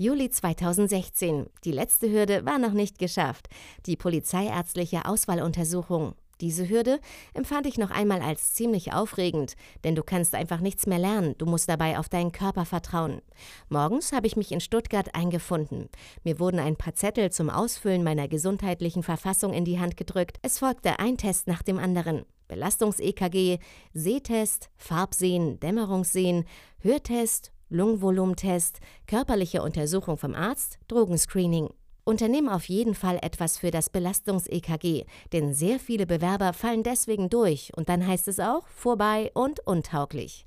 Juli 0.01 0.31
2016. 0.31 1.51
Die 1.65 1.73
letzte 1.73 2.09
Hürde 2.09 2.47
war 2.47 2.61
noch 2.61 2.71
nicht 2.71 3.01
geschafft. 3.01 3.49
Die 3.85 3.97
polizeiärztliche 3.97 5.07
Auswahluntersuchung. 5.07 6.15
Diese 6.41 6.69
Hürde 6.69 7.01
empfand 7.35 7.67
ich 7.67 7.79
noch 7.79 7.91
einmal 7.91 8.23
als 8.23 8.55
ziemlich 8.55 8.93
aufregend, 8.93 9.57
denn 9.83 9.97
du 9.97 10.05
kannst 10.05 10.37
einfach 10.37 10.61
nichts 10.61 10.87
mehr 10.87 11.01
lernen, 11.01 11.35
du 11.39 11.47
musst 11.47 11.69
dabei 11.69 11.99
auf 11.99 12.09
deinen 12.09 12.31
Körper 12.31 12.65
vertrauen. 12.65 13.23
Morgens 13.71 14.13
habe 14.13 14.29
ich 14.29 14.37
mich 14.37 14.53
in 14.53 14.61
Stuttgart 14.61 15.17
eingefunden. 15.17 15.89
Mir 16.23 16.39
wurden 16.39 16.61
ein 16.61 16.77
paar 16.77 16.95
Zettel 16.95 17.33
zum 17.33 17.51
Ausfüllen 17.51 18.05
meiner 18.05 18.29
gesundheitlichen 18.29 19.03
Verfassung 19.03 19.53
in 19.53 19.65
die 19.65 19.81
Hand 19.81 19.97
gedrückt. 19.97 20.39
Es 20.43 20.61
folgte 20.61 21.01
ein 21.01 21.17
Test 21.17 21.49
nach 21.49 21.65
dem 21.65 21.81
anderen. 21.81 22.25
Belastungs-EKG, 22.47 23.59
Sehtest, 23.95 24.71
Farbsehen, 24.77 25.59
Dämmerungssehen, 25.59 26.45
Hörtest, 26.79 27.51
Lungenvolumentest, 27.71 28.81
körperliche 29.07 29.63
Untersuchung 29.63 30.17
vom 30.17 30.35
Arzt, 30.35 30.79
Drogenscreening. 30.89 31.69
Unternimm 32.05 32.49
auf 32.49 32.65
jeden 32.71 32.95
Fall 32.95 33.19
etwas 33.21 33.59
für 33.59 33.71
das 33.71 33.91
Belastungs-EKG, 33.91 35.05
denn 35.35 35.53
sehr 35.53 35.79
viele 35.79 36.07
Bewerber 36.07 36.55
fallen 36.55 36.83
deswegen 36.83 37.29
durch 37.29 37.71
und 37.77 37.91
dann 37.91 38.07
heißt 38.07 38.29
es 38.29 38.41
auch 38.41 38.67
vorbei 38.69 39.31
und 39.35 39.61
untauglich. 39.67 40.47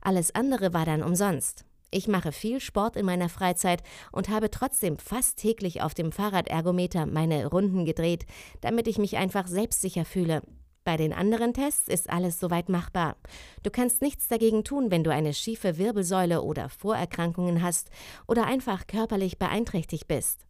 Alles 0.00 0.34
andere 0.34 0.72
war 0.72 0.86
dann 0.86 1.02
umsonst. 1.02 1.66
Ich 1.90 2.08
mache 2.08 2.32
viel 2.32 2.58
Sport 2.58 2.96
in 2.96 3.04
meiner 3.04 3.28
Freizeit 3.28 3.82
und 4.10 4.30
habe 4.30 4.50
trotzdem 4.50 4.96
fast 4.96 5.36
täglich 5.36 5.82
auf 5.82 5.92
dem 5.92 6.10
Fahrradergometer 6.10 7.04
meine 7.04 7.44
Runden 7.46 7.84
gedreht, 7.84 8.24
damit 8.62 8.88
ich 8.88 8.96
mich 8.96 9.18
einfach 9.18 9.46
selbstsicher 9.46 10.06
fühle. 10.06 10.40
Bei 10.84 10.96
den 10.96 11.12
anderen 11.12 11.54
Tests 11.54 11.86
ist 11.86 12.10
alles 12.10 12.40
soweit 12.40 12.68
machbar. 12.68 13.16
Du 13.62 13.70
kannst 13.70 14.02
nichts 14.02 14.26
dagegen 14.26 14.64
tun, 14.64 14.90
wenn 14.90 15.04
du 15.04 15.12
eine 15.12 15.32
schiefe 15.32 15.78
Wirbelsäule 15.78 16.42
oder 16.42 16.68
Vorerkrankungen 16.68 17.62
hast 17.62 17.90
oder 18.26 18.46
einfach 18.46 18.86
körperlich 18.86 19.38
beeinträchtigt 19.38 20.08
bist. 20.08 20.46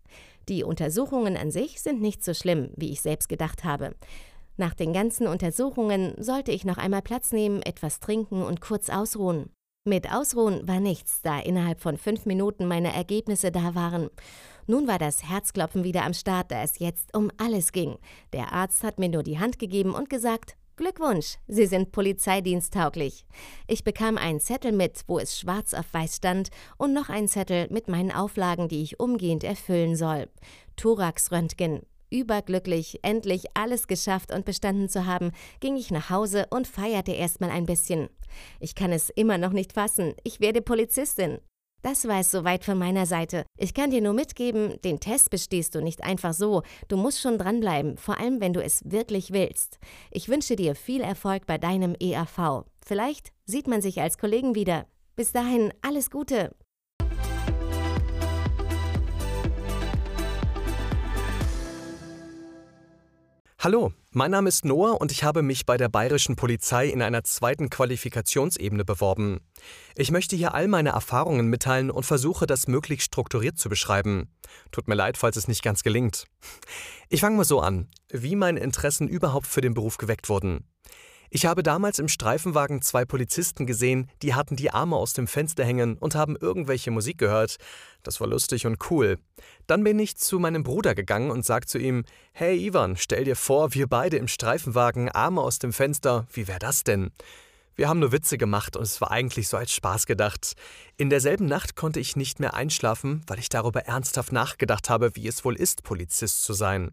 Die 0.49 0.65
Untersuchungen 0.65 1.37
an 1.37 1.51
sich 1.51 1.81
sind 1.81 2.01
nicht 2.01 2.25
so 2.25 2.35
schlimm, 2.35 2.71
wie 2.77 2.91
ich 2.91 3.03
selbst 3.03 3.29
gedacht 3.29 3.65
habe. 3.65 3.95
Nach 4.57 4.75
den 4.75 4.93
ganzen 4.93 5.27
Untersuchungen 5.27 6.15
sollte 6.19 6.53
ich 6.53 6.65
noch 6.65 6.79
einmal 6.79 7.03
Platz 7.03 7.33
nehmen, 7.33 7.63
etwas 7.63 8.01
trinken 8.01 8.43
und 8.43 8.61
kurz 8.61 8.91
ausruhen. 8.91 9.51
Mit 9.85 10.13
Ausruhen 10.13 10.67
war 10.69 10.79
nichts, 10.79 11.23
da 11.23 11.41
innerhalb 11.41 11.81
von 11.81 11.97
fünf 11.97 12.25
Minuten 12.25 12.67
meine 12.67 12.95
Ergebnisse 12.95 13.51
da 13.51 13.75
waren. 13.75 14.11
Nun 14.67 14.87
war 14.87 14.99
das 14.99 15.29
Herzklopfen 15.29 15.85
wieder 15.85 16.05
am 16.05 16.15
Start, 16.15 16.51
da 16.51 16.63
es 16.63 16.79
jetzt 16.79 17.17
um 17.17 17.31
alles 17.37 17.73
ging. 17.73 17.97
Der 18.33 18.53
Arzt 18.53 18.85
hat 18.85 18.99
mir 18.99 19.09
nur 19.09 19.23
die 19.23 19.39
Hand 19.39 19.59
gegeben 19.59 19.95
und 19.95 20.11
gesagt, 20.11 20.57
Glückwunsch, 20.77 21.37
Sie 21.49 21.67
sind 21.67 21.93
polizeidiensttauglich. 21.93 23.27
Ich 23.67 23.85
bekam 23.85 24.17
einen 24.17 24.41
Zettel 24.41 24.73
mit, 24.73 25.03
wo 25.07 25.19
es 25.19 25.39
schwarz 25.39 25.75
auf 25.75 25.93
weiß 25.93 26.17
stand, 26.17 26.49
und 26.79 26.93
noch 26.95 27.09
einen 27.09 27.29
Zettel 27.29 27.69
mit 27.71 27.89
meinen 27.89 28.11
Auflagen, 28.11 28.69
die 28.69 28.83
ich 28.83 28.99
umgehend 28.99 29.45
erfüllen 29.45 29.97
soll. 29.97 30.29
Thoraxröntgen, 30.77 31.83
Überglücklich, 32.13 32.99
endlich 33.03 33.47
alles 33.55 33.87
geschafft 33.87 34.35
und 34.35 34.45
bestanden 34.45 34.91
zu 34.91 35.07
haben, 35.07 35.33
ging 35.61 35.77
ich 35.77 35.91
nach 35.91 36.11
Hause 36.11 36.47
und 36.51 36.69
feierte 36.69 37.13
erstmal 37.13 37.51
ein 37.51 37.65
bisschen. 37.65 38.11
Ich 38.61 38.75
kann 38.75 38.93
es 38.93 39.09
immer 39.09 39.39
noch 39.39 39.53
nicht 39.53 39.73
fassen. 39.73 40.15
Ich 40.23 40.39
werde 40.39 40.61
Polizistin. 40.61 41.39
Das 41.83 42.07
war 42.07 42.21
es 42.21 42.31
soweit 42.31 42.65
von 42.65 42.79
meiner 42.79 43.07
Seite. 43.07 43.45
Ich 43.57 43.75
kann 43.75 43.91
dir 43.91 44.01
nur 44.01 44.13
mitgeben, 44.13 44.81
den 44.83 45.01
Test 45.01 45.31
bestehst 45.31 45.75
du 45.75 45.81
nicht 45.81 46.05
einfach 46.05 46.33
so. 46.33 46.63
Du 46.87 46.97
musst 46.97 47.21
schon 47.21 47.39
dranbleiben, 47.39 47.97
vor 47.97 48.19
allem 48.21 48.41
wenn 48.41 48.53
du 48.53 48.63
es 48.63 48.83
wirklich 48.85 49.33
willst. 49.33 49.79
Ich 50.13 50.29
wünsche 50.29 50.55
dir 50.55 50.77
viel 50.77 51.01
Erfolg 51.01 51.45
bei 51.47 51.59
deinem 51.59 51.97
EAV. 51.99 52.65
Vielleicht 52.85 53.33
sieht 53.47 53.67
man 53.67 53.83
sich 53.83 54.01
als 54.01 54.17
Kollegen 54.17 54.55
wieder. 54.55 54.87
Bis 55.17 55.33
dahin 55.33 55.75
alles 55.83 56.11
Gute. 56.11 56.55
Hallo, 63.65 63.93
mein 64.11 64.33
Name 64.33 64.49
ist 64.49 64.65
Noah 64.65 65.01
und 65.01 65.13
ich 65.13 65.23
habe 65.23 65.41
mich 65.43 65.67
bei 65.67 65.77
der 65.77 65.89
bayerischen 65.89 66.35
Polizei 66.35 66.89
in 66.89 67.01
einer 67.01 67.23
zweiten 67.23 67.71
Qualifikationsebene 67.71 68.85
beworben. 68.85 69.39
Ich 69.95 70.11
möchte 70.11 70.35
hier 70.35 70.53
all 70.53 70.67
meine 70.67 70.89
Erfahrungen 70.89 71.47
mitteilen 71.47 71.93
und 71.93 72.05
versuche, 72.05 72.47
das 72.47 72.67
möglichst 72.67 73.07
strukturiert 73.07 73.59
zu 73.59 73.69
beschreiben. 73.69 74.33
Tut 74.73 74.89
mir 74.89 74.97
leid, 74.97 75.17
falls 75.17 75.37
es 75.37 75.47
nicht 75.47 75.63
ganz 75.63 75.85
gelingt. 75.85 76.25
Ich 77.09 77.21
fange 77.21 77.37
mal 77.37 77.45
so 77.45 77.61
an, 77.61 77.87
wie 78.11 78.35
meine 78.35 78.59
Interessen 78.59 79.07
überhaupt 79.07 79.47
für 79.47 79.61
den 79.61 79.75
Beruf 79.75 79.97
geweckt 79.97 80.29
wurden. 80.29 80.65
Ich 81.35 81.47
habe 81.47 81.63
damals 81.63 81.99
im 81.99 82.09
Streifenwagen 82.09 82.83
zwei 82.83 83.07
Polizisten 83.07 83.65
gesehen, 83.65 84.11
die 84.21 84.35
hatten 84.35 84.55
die 84.55 84.71
Arme 84.71 84.97
aus 84.97 85.15
dem 85.15 85.27
Fenster 85.27 85.65
hängen 85.65 85.97
und 85.97 86.15
haben 86.15 86.37
irgendwelche 86.37 86.91
Musik 86.91 87.17
gehört. 87.17 87.57
Das 88.03 88.21
war 88.21 88.27
lustig 88.27 88.67
und 88.67 88.91
cool. 88.91 89.17
Dann 89.67 89.83
bin 89.83 89.99
ich 89.99 90.19
zu 90.19 90.39
meinem 90.39 90.63
Bruder 90.63 90.95
gegangen 90.95 91.31
und 91.31 91.47
sag 91.47 91.71
zu 91.71 91.79
ihm: 91.79 92.05
Hey 92.33 92.59
Ivan, 92.67 92.99
stell 92.99 93.25
dir 93.25 93.35
vor, 93.35 93.73
wir 93.73 93.87
beide 93.87 94.19
im 94.19 94.29
Streifenwagen, 94.29 95.09
Arme 95.09 95.41
aus 95.41 95.59
dem 95.59 95.73
Fenster, 95.73 96.27
wie 96.35 96.49
wär 96.49 96.59
das 96.59 96.85
denn? 96.85 97.13
Wir 97.77 97.89
haben 97.89 98.01
nur 98.01 98.13
Witze 98.13 98.37
gemacht 98.37 98.77
und 98.77 98.83
es 98.83 99.01
war 99.01 99.11
eigentlich 99.11 99.49
so 99.49 99.57
als 99.57 99.73
Spaß 99.73 100.05
gedacht. 100.05 100.53
In 100.99 101.09
derselben 101.09 101.47
Nacht 101.47 101.77
konnte 101.77 101.99
ich 101.99 102.15
nicht 102.15 102.41
mehr 102.41 102.53
einschlafen, 102.53 103.23
weil 103.27 103.39
ich 103.39 103.49
darüber 103.49 103.87
ernsthaft 103.87 104.33
nachgedacht 104.33 104.91
habe, 104.91 105.17
wie 105.17 105.29
es 105.29 105.47
wohl 105.47 105.57
ist, 105.57 105.83
Polizist 105.83 106.45
zu 106.45 106.53
sein. 106.53 106.93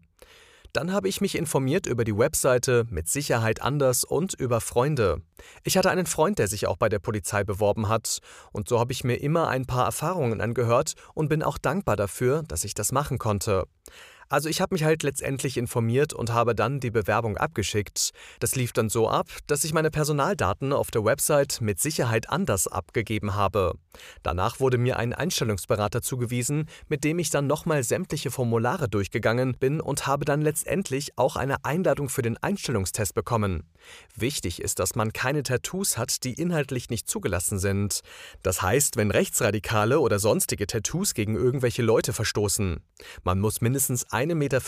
Dann 0.72 0.92
habe 0.92 1.08
ich 1.08 1.20
mich 1.20 1.36
informiert 1.36 1.86
über 1.86 2.04
die 2.04 2.16
Webseite 2.16 2.86
mit 2.90 3.08
Sicherheit 3.08 3.60
anders 3.60 4.04
und 4.04 4.34
über 4.34 4.60
Freunde. 4.60 5.22
Ich 5.64 5.76
hatte 5.76 5.90
einen 5.90 6.06
Freund, 6.06 6.38
der 6.38 6.46
sich 6.46 6.66
auch 6.66 6.76
bei 6.76 6.88
der 6.88 7.00
Polizei 7.00 7.42
beworben 7.42 7.88
hat, 7.88 8.18
und 8.52 8.68
so 8.68 8.78
habe 8.78 8.92
ich 8.92 9.02
mir 9.02 9.16
immer 9.16 9.48
ein 9.48 9.66
paar 9.66 9.84
Erfahrungen 9.84 10.40
angehört 10.40 10.94
und 11.14 11.28
bin 11.28 11.42
auch 11.42 11.58
dankbar 11.58 11.96
dafür, 11.96 12.44
dass 12.46 12.64
ich 12.64 12.74
das 12.74 12.92
machen 12.92 13.18
konnte. 13.18 13.64
Also 14.30 14.48
ich 14.48 14.60
habe 14.60 14.76
mich 14.76 14.84
halt 14.84 15.02
letztendlich 15.02 15.56
informiert 15.56 16.12
und 16.12 16.32
habe 16.32 16.54
dann 16.54 16.78
die 16.78 16.92
Bewerbung 16.92 17.36
abgeschickt. 17.36 18.10
Das 18.38 18.54
lief 18.54 18.72
dann 18.72 18.88
so 18.88 19.08
ab, 19.08 19.26
dass 19.48 19.64
ich 19.64 19.74
meine 19.74 19.90
Personaldaten 19.90 20.72
auf 20.72 20.92
der 20.92 21.04
Website 21.04 21.60
mit 21.60 21.80
Sicherheit 21.80 22.30
anders 22.30 22.68
abgegeben 22.68 23.34
habe. 23.34 23.74
Danach 24.22 24.60
wurde 24.60 24.78
mir 24.78 24.98
ein 24.98 25.12
Einstellungsberater 25.12 26.00
zugewiesen, 26.00 26.66
mit 26.88 27.02
dem 27.02 27.18
ich 27.18 27.30
dann 27.30 27.48
nochmal 27.48 27.82
sämtliche 27.82 28.30
Formulare 28.30 28.88
durchgegangen 28.88 29.56
bin 29.58 29.80
und 29.80 30.06
habe 30.06 30.24
dann 30.24 30.42
letztendlich 30.42 31.18
auch 31.18 31.34
eine 31.34 31.64
Einladung 31.64 32.08
für 32.08 32.22
den 32.22 32.36
Einstellungstest 32.36 33.14
bekommen. 33.14 33.64
Wichtig 34.16 34.62
ist, 34.62 34.78
dass 34.78 34.94
man 34.94 35.12
keine 35.12 35.42
Tattoos 35.42 35.98
hat, 35.98 36.24
die 36.24 36.34
inhaltlich 36.34 36.90
nicht 36.90 37.08
zugelassen 37.08 37.58
sind. 37.58 38.00
Das 38.42 38.62
heißt, 38.62 38.96
wenn 38.96 39.10
Rechtsradikale 39.10 40.00
oder 40.00 40.18
sonstige 40.18 40.66
Tattoos 40.66 41.14
gegen 41.14 41.34
irgendwelche 41.36 41.82
Leute 41.82 42.12
verstoßen. 42.12 42.80
Man 43.24 43.40
muss 43.40 43.60
mindestens 43.60 44.06
1,65 44.08 44.34
Meter 44.34 44.60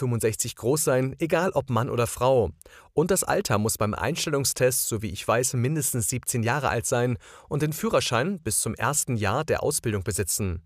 groß 0.56 0.84
sein, 0.84 1.16
egal 1.18 1.50
ob 1.52 1.70
Mann 1.70 1.90
oder 1.90 2.06
Frau. 2.06 2.50
Und 2.94 3.10
das 3.10 3.24
Alter 3.24 3.58
muss 3.58 3.78
beim 3.78 3.94
Einstellungstest, 3.94 4.88
so 4.88 5.02
wie 5.02 5.10
ich 5.10 5.26
weiß, 5.26 5.54
mindestens 5.54 6.08
17 6.08 6.42
Jahre 6.42 6.68
alt 6.68 6.86
sein 6.86 7.18
und 7.48 7.62
den 7.62 7.72
Führerschein 7.72 8.38
bis 8.40 8.60
zum 8.60 8.74
ersten 8.74 9.16
Jahr 9.16 9.44
der 9.44 9.62
Ausbildung 9.62 10.04
besitzen. 10.04 10.62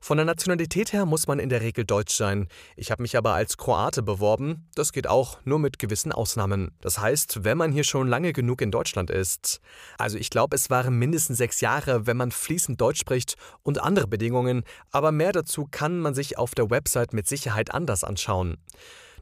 Von 0.00 0.18
der 0.18 0.26
Nationalität 0.26 0.92
her 0.92 1.06
muss 1.06 1.26
man 1.26 1.38
in 1.38 1.48
der 1.48 1.60
Regel 1.60 1.84
deutsch 1.84 2.14
sein. 2.14 2.48
Ich 2.76 2.90
habe 2.90 3.02
mich 3.02 3.16
aber 3.16 3.34
als 3.34 3.56
Kroate 3.56 4.02
beworben. 4.02 4.68
Das 4.74 4.92
geht 4.92 5.06
auch, 5.06 5.38
nur 5.44 5.58
mit 5.58 5.78
gewissen 5.78 6.12
Ausnahmen. 6.12 6.70
Das 6.80 6.98
heißt, 6.98 7.44
wenn 7.44 7.58
man 7.58 7.72
hier 7.72 7.84
schon 7.84 8.06
lange 8.06 8.32
genug 8.32 8.60
in 8.60 8.70
Deutschland 8.70 9.10
ist. 9.10 9.60
Also 9.98 10.18
ich 10.18 10.30
glaube, 10.30 10.54
es 10.54 10.70
waren 10.70 10.98
mindestens 10.98 11.38
sechs 11.38 11.60
Jahre, 11.60 12.06
wenn 12.06 12.16
man 12.16 12.30
fließend 12.30 12.80
Deutsch 12.80 13.00
spricht 13.00 13.36
und 13.62 13.82
andere 13.82 14.06
Bedingungen, 14.06 14.62
aber 14.90 15.12
mehr 15.12 15.32
dazu 15.32 15.66
kann 15.70 15.98
man 15.98 16.14
sich 16.14 16.38
auf 16.38 16.54
der 16.54 16.70
Website 16.70 17.12
mit 17.12 17.26
Sicherheit 17.26 17.74
anders 17.74 18.04
anschauen. 18.04 18.58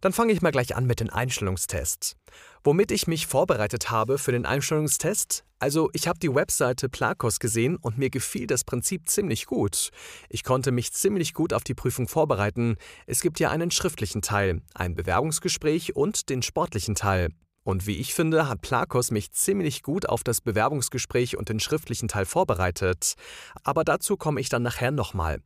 Dann 0.05 0.13
fange 0.13 0.35
ich 0.35 0.43
mal 0.43 0.51
gleich 0.51 0.77
an 0.77 0.85
mit 0.85 1.01
den 1.01 1.09
Einstellungstests. 1.09 2.17
Womit 2.63 2.91
ich 2.91 3.07
mich 3.07 3.27
vorbereitet 3.27 3.91
habe 3.91 4.19
für 4.19 4.33
den 4.33 4.45
Einstellungstest? 4.45 5.45
Also, 5.61 5.89
ich 5.95 6.09
habe 6.09 6.19
die 6.19 6.35
Webseite 6.35 6.91
Plakos 6.91 7.39
gesehen 7.39 7.77
und 7.77 7.97
mir 7.97 8.11
gefiel 8.11 8.47
das 8.47 8.65
Prinzip 8.65 9.09
ziemlich 9.09 9.47
gut. 9.47 9.89
Ich 10.29 10.45
konnte 10.45 10.73
mich 10.73 10.93
ziemlich 10.93 11.33
gut 11.33 11.55
auf 11.55 11.65
die 11.65 11.73
Prüfung 11.73 12.07
vorbereiten. 12.07 12.77
Es 13.07 13.23
gibt 13.23 13.41
ja 13.41 13.49
einen 13.49 13.71
schriftlichen 13.71 14.21
Teil, 14.21 14.61
ein 14.75 14.95
Bewerbungsgespräch 14.95 15.97
und 15.97 16.29
den 16.29 16.43
sportlichen 16.43 16.95
Teil. 16.95 17.31
Und 17.65 17.87
wie 17.87 17.97
ich 17.97 18.13
finde, 18.13 18.47
hat 18.47 18.61
Plakos 18.61 19.11
mich 19.11 19.33
ziemlich 19.33 19.83
gut 19.83 20.07
auf 20.07 20.23
das 20.23 20.43
Bewerbungsgespräch 20.43 21.39
und 21.39 21.49
den 21.49 21.61
schriftlichen 21.61 22.09
Teil 22.09 22.27
vorbereitet. 22.27 23.15
Aber 23.63 23.85
dazu 23.85 24.19
komme 24.19 24.41
ich 24.41 24.51
dann 24.51 24.63
nachher 24.63 24.91
nochmal. 24.91 25.41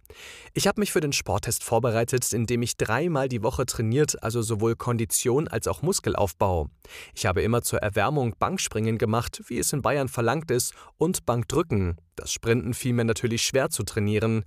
Ich 0.52 0.66
habe 0.66 0.80
mich 0.80 0.90
für 0.90 1.00
den 1.00 1.12
Sporttest 1.12 1.62
vorbereitet, 1.62 2.32
indem 2.32 2.62
ich 2.62 2.76
dreimal 2.76 3.28
die 3.28 3.44
Woche 3.44 3.66
trainiert, 3.66 4.20
also 4.22 4.42
sowohl 4.42 4.74
Kondition 4.74 5.46
als 5.46 5.68
auch 5.68 5.82
Muskelaufbau. 5.82 6.68
Ich 7.14 7.24
habe 7.24 7.42
immer 7.42 7.62
zur 7.62 7.78
Erwärmung 7.78 8.34
Bankspringen 8.36 8.98
gemacht, 8.98 9.42
wie 9.46 9.58
es 9.58 9.72
in 9.72 9.82
Bayern 9.82 10.08
verlangt 10.08 10.50
ist, 10.50 10.74
und 10.96 11.24
Bankdrücken. 11.24 11.98
Das 12.16 12.32
Sprinten 12.32 12.74
fiel 12.74 12.94
mir 12.94 13.04
natürlich 13.04 13.42
schwer 13.42 13.70
zu 13.70 13.84
trainieren. 13.84 14.42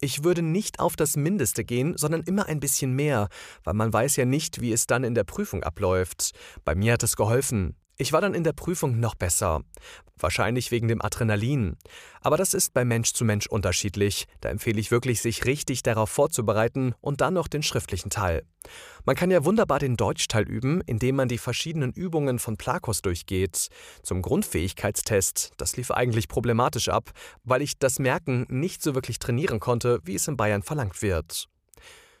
Ich 0.00 0.22
würde 0.22 0.42
nicht 0.42 0.78
auf 0.78 0.94
das 0.94 1.16
Mindeste 1.16 1.64
gehen, 1.64 1.96
sondern 1.96 2.22
immer 2.22 2.46
ein 2.46 2.60
bisschen 2.60 2.92
mehr, 2.92 3.28
weil 3.64 3.74
man 3.74 3.92
weiß 3.92 4.14
ja 4.14 4.24
nicht, 4.24 4.60
wie 4.60 4.72
es 4.72 4.86
dann 4.86 5.02
in 5.02 5.14
der 5.14 5.24
Prüfung 5.24 5.64
abläuft. 5.64 6.38
Bei 6.64 6.76
mir 6.76 6.92
hat 6.92 7.02
es 7.02 7.16
geholfen. 7.16 7.74
Ich 8.00 8.12
war 8.12 8.20
dann 8.20 8.32
in 8.32 8.44
der 8.44 8.52
Prüfung 8.52 9.00
noch 9.00 9.16
besser. 9.16 9.64
Wahrscheinlich 10.16 10.70
wegen 10.70 10.86
dem 10.86 11.02
Adrenalin. 11.02 11.76
Aber 12.20 12.36
das 12.36 12.54
ist 12.54 12.72
bei 12.72 12.84
Mensch 12.84 13.12
zu 13.12 13.24
Mensch 13.24 13.48
unterschiedlich. 13.48 14.26
Da 14.40 14.50
empfehle 14.50 14.78
ich 14.78 14.92
wirklich, 14.92 15.20
sich 15.20 15.46
richtig 15.46 15.82
darauf 15.82 16.08
vorzubereiten 16.08 16.94
und 17.00 17.20
dann 17.20 17.34
noch 17.34 17.48
den 17.48 17.64
schriftlichen 17.64 18.08
Teil. 18.08 18.44
Man 19.04 19.16
kann 19.16 19.32
ja 19.32 19.44
wunderbar 19.44 19.80
den 19.80 19.96
Deutschteil 19.96 20.44
üben, 20.48 20.80
indem 20.86 21.16
man 21.16 21.26
die 21.26 21.38
verschiedenen 21.38 21.92
Übungen 21.92 22.38
von 22.38 22.56
Plakos 22.56 23.02
durchgeht. 23.02 23.66
Zum 24.04 24.22
Grundfähigkeitstest, 24.22 25.54
das 25.56 25.76
lief 25.76 25.90
eigentlich 25.90 26.28
problematisch 26.28 26.90
ab, 26.90 27.10
weil 27.42 27.62
ich 27.62 27.80
das 27.80 27.98
Merken 27.98 28.46
nicht 28.48 28.80
so 28.80 28.94
wirklich 28.94 29.18
trainieren 29.18 29.58
konnte, 29.58 29.98
wie 30.04 30.14
es 30.14 30.28
in 30.28 30.36
Bayern 30.36 30.62
verlangt 30.62 31.02
wird. 31.02 31.48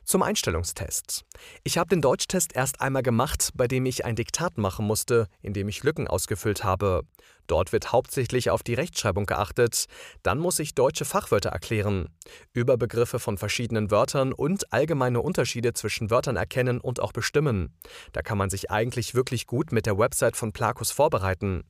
Zum 0.08 0.22
Einstellungstest. 0.22 1.26
Ich 1.64 1.76
habe 1.76 1.90
den 1.90 2.00
Deutschtest 2.00 2.56
erst 2.56 2.80
einmal 2.80 3.02
gemacht, 3.02 3.50
bei 3.52 3.68
dem 3.68 3.84
ich 3.84 4.06
ein 4.06 4.16
Diktat 4.16 4.56
machen 4.56 4.86
musste, 4.86 5.26
in 5.42 5.52
dem 5.52 5.68
ich 5.68 5.82
Lücken 5.82 6.08
ausgefüllt 6.08 6.64
habe. 6.64 7.02
Dort 7.46 7.72
wird 7.72 7.92
hauptsächlich 7.92 8.48
auf 8.48 8.62
die 8.62 8.72
Rechtschreibung 8.72 9.26
geachtet. 9.26 9.84
Dann 10.22 10.38
muss 10.38 10.60
ich 10.60 10.74
deutsche 10.74 11.04
Fachwörter 11.04 11.50
erklären, 11.50 12.08
Überbegriffe 12.54 13.18
von 13.18 13.36
verschiedenen 13.36 13.90
Wörtern 13.90 14.32
und 14.32 14.72
allgemeine 14.72 15.20
Unterschiede 15.20 15.74
zwischen 15.74 16.10
Wörtern 16.10 16.36
erkennen 16.36 16.80
und 16.80 17.00
auch 17.00 17.12
bestimmen. 17.12 17.76
Da 18.14 18.22
kann 18.22 18.38
man 18.38 18.48
sich 18.48 18.70
eigentlich 18.70 19.14
wirklich 19.14 19.46
gut 19.46 19.72
mit 19.72 19.84
der 19.84 19.98
Website 19.98 20.36
von 20.36 20.54
Plakus 20.54 20.90
vorbereiten. 20.90 21.64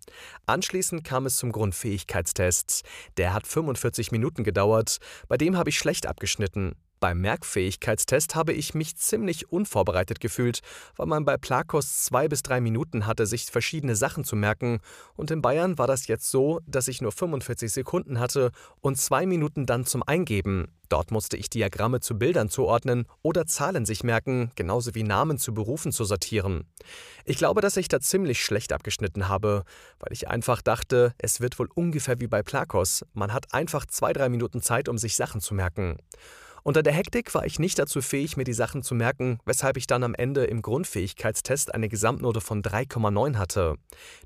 Anschließend 0.47 1.02
kam 1.02 1.26
es 1.26 1.38
zum 1.38 1.50
Grundfähigkeitstest. 1.50 2.85
Der 3.16 3.35
hat 3.35 3.49
45 3.49 4.12
Minuten 4.12 4.45
gedauert. 4.45 4.99
Bei 5.26 5.37
dem 5.37 5.57
habe 5.57 5.71
ich 5.71 5.78
schlecht 5.78 6.07
abgeschnitten. 6.07 6.76
Beim 7.00 7.21
Merkfähigkeitstest 7.21 8.35
habe 8.35 8.52
ich 8.52 8.75
mich 8.75 8.97
ziemlich 8.97 9.52
unvorbereitet 9.52 10.21
gefühlt, 10.21 10.61
weil 10.97 11.07
man 11.07 11.25
bei 11.25 11.37
Plakos 11.37 12.02
zwei 12.05 12.26
bis 12.26 12.43
drei 12.43 12.61
Minuten 12.61 13.07
hatte, 13.07 13.26
sich 13.26 13.47
verschiedene 13.47 13.95
Sachen 13.95 14.25
zu 14.25 14.35
merken, 14.35 14.81
und 15.14 15.31
in 15.31 15.43
Bayern 15.43 15.78
war 15.78 15.87
das 15.87 16.09
jetzt 16.09 16.31
so, 16.31 16.61
dass 16.67 16.88
ich 16.88 17.00
nur 17.00 17.12
45 17.12 17.73
Sekunden 17.73 18.19
hatte 18.19 18.50
und 18.81 18.99
zwei 18.99 19.26
Minuten 19.26 19.67
dann 19.67 19.87
zum 19.87 20.02
Eingeben. 20.02 20.69
Dort 20.88 21.11
musste 21.11 21.37
ich 21.37 21.50
Diagramme 21.50 22.00
zu 22.00 22.19
Bildern 22.19 22.49
zuordnen 22.49 23.07
oder 23.23 23.47
Zahlen 23.47 23.85
sich 23.85 24.02
merken, 24.02 24.50
genauso 24.57 24.95
wie 24.95 25.02
Namen 25.02 25.38
zu 25.38 25.52
Berufen 25.52 25.93
zu 25.93 26.05
sortieren. 26.05 26.64
Ich 27.25 27.37
glaube, 27.37 27.61
dass 27.61 27.76
ich 27.76 27.88
da 27.88 28.00
ziemlich 28.00 28.43
schlecht 28.43 28.73
abgeschnitten 28.73 29.28
habe, 29.28 29.64
weil 30.00 30.12
ich 30.12 30.28
einfach 30.28 30.62
dachte, 30.62 31.14
es 31.19 31.40
wird 31.40 31.59
wohl 31.59 31.69
ungefähr 31.75 32.21
wie 32.21 32.26
bei 32.26 32.43
Plakos, 32.43 33.05
man 33.12 33.33
hat 33.33 33.52
einfach 33.52 33.87
zwei, 33.87 34.12
drei 34.12 34.28
Minuten 34.28 34.62
Zeit, 34.62 34.88
um 34.88 34.99
sich 34.99 35.14
Sachen 35.14 35.40
zu 35.40 35.55
merken. 35.55 35.99
Unter 36.62 36.83
der 36.83 36.93
Hektik 36.93 37.35
war 37.35 37.47
ich 37.47 37.59
nicht 37.59 37.79
dazu 37.79 38.03
fähig, 38.03 38.37
mir 38.37 38.45
die 38.45 38.53
Sachen 38.53 38.83
zu 38.83 38.95
merken, 38.95 39.38
weshalb 39.45 39.77
ich 39.77 39.87
dann 39.87 40.03
am 40.03 40.15
Ende 40.15 40.45
im 40.45 40.62
Grundfähigkeitstest 40.62 41.75
eine 41.75 41.88
Gesamtnote 41.88 42.41
von 42.41 42.62
3,9 42.62 43.37
hatte. 43.37 43.77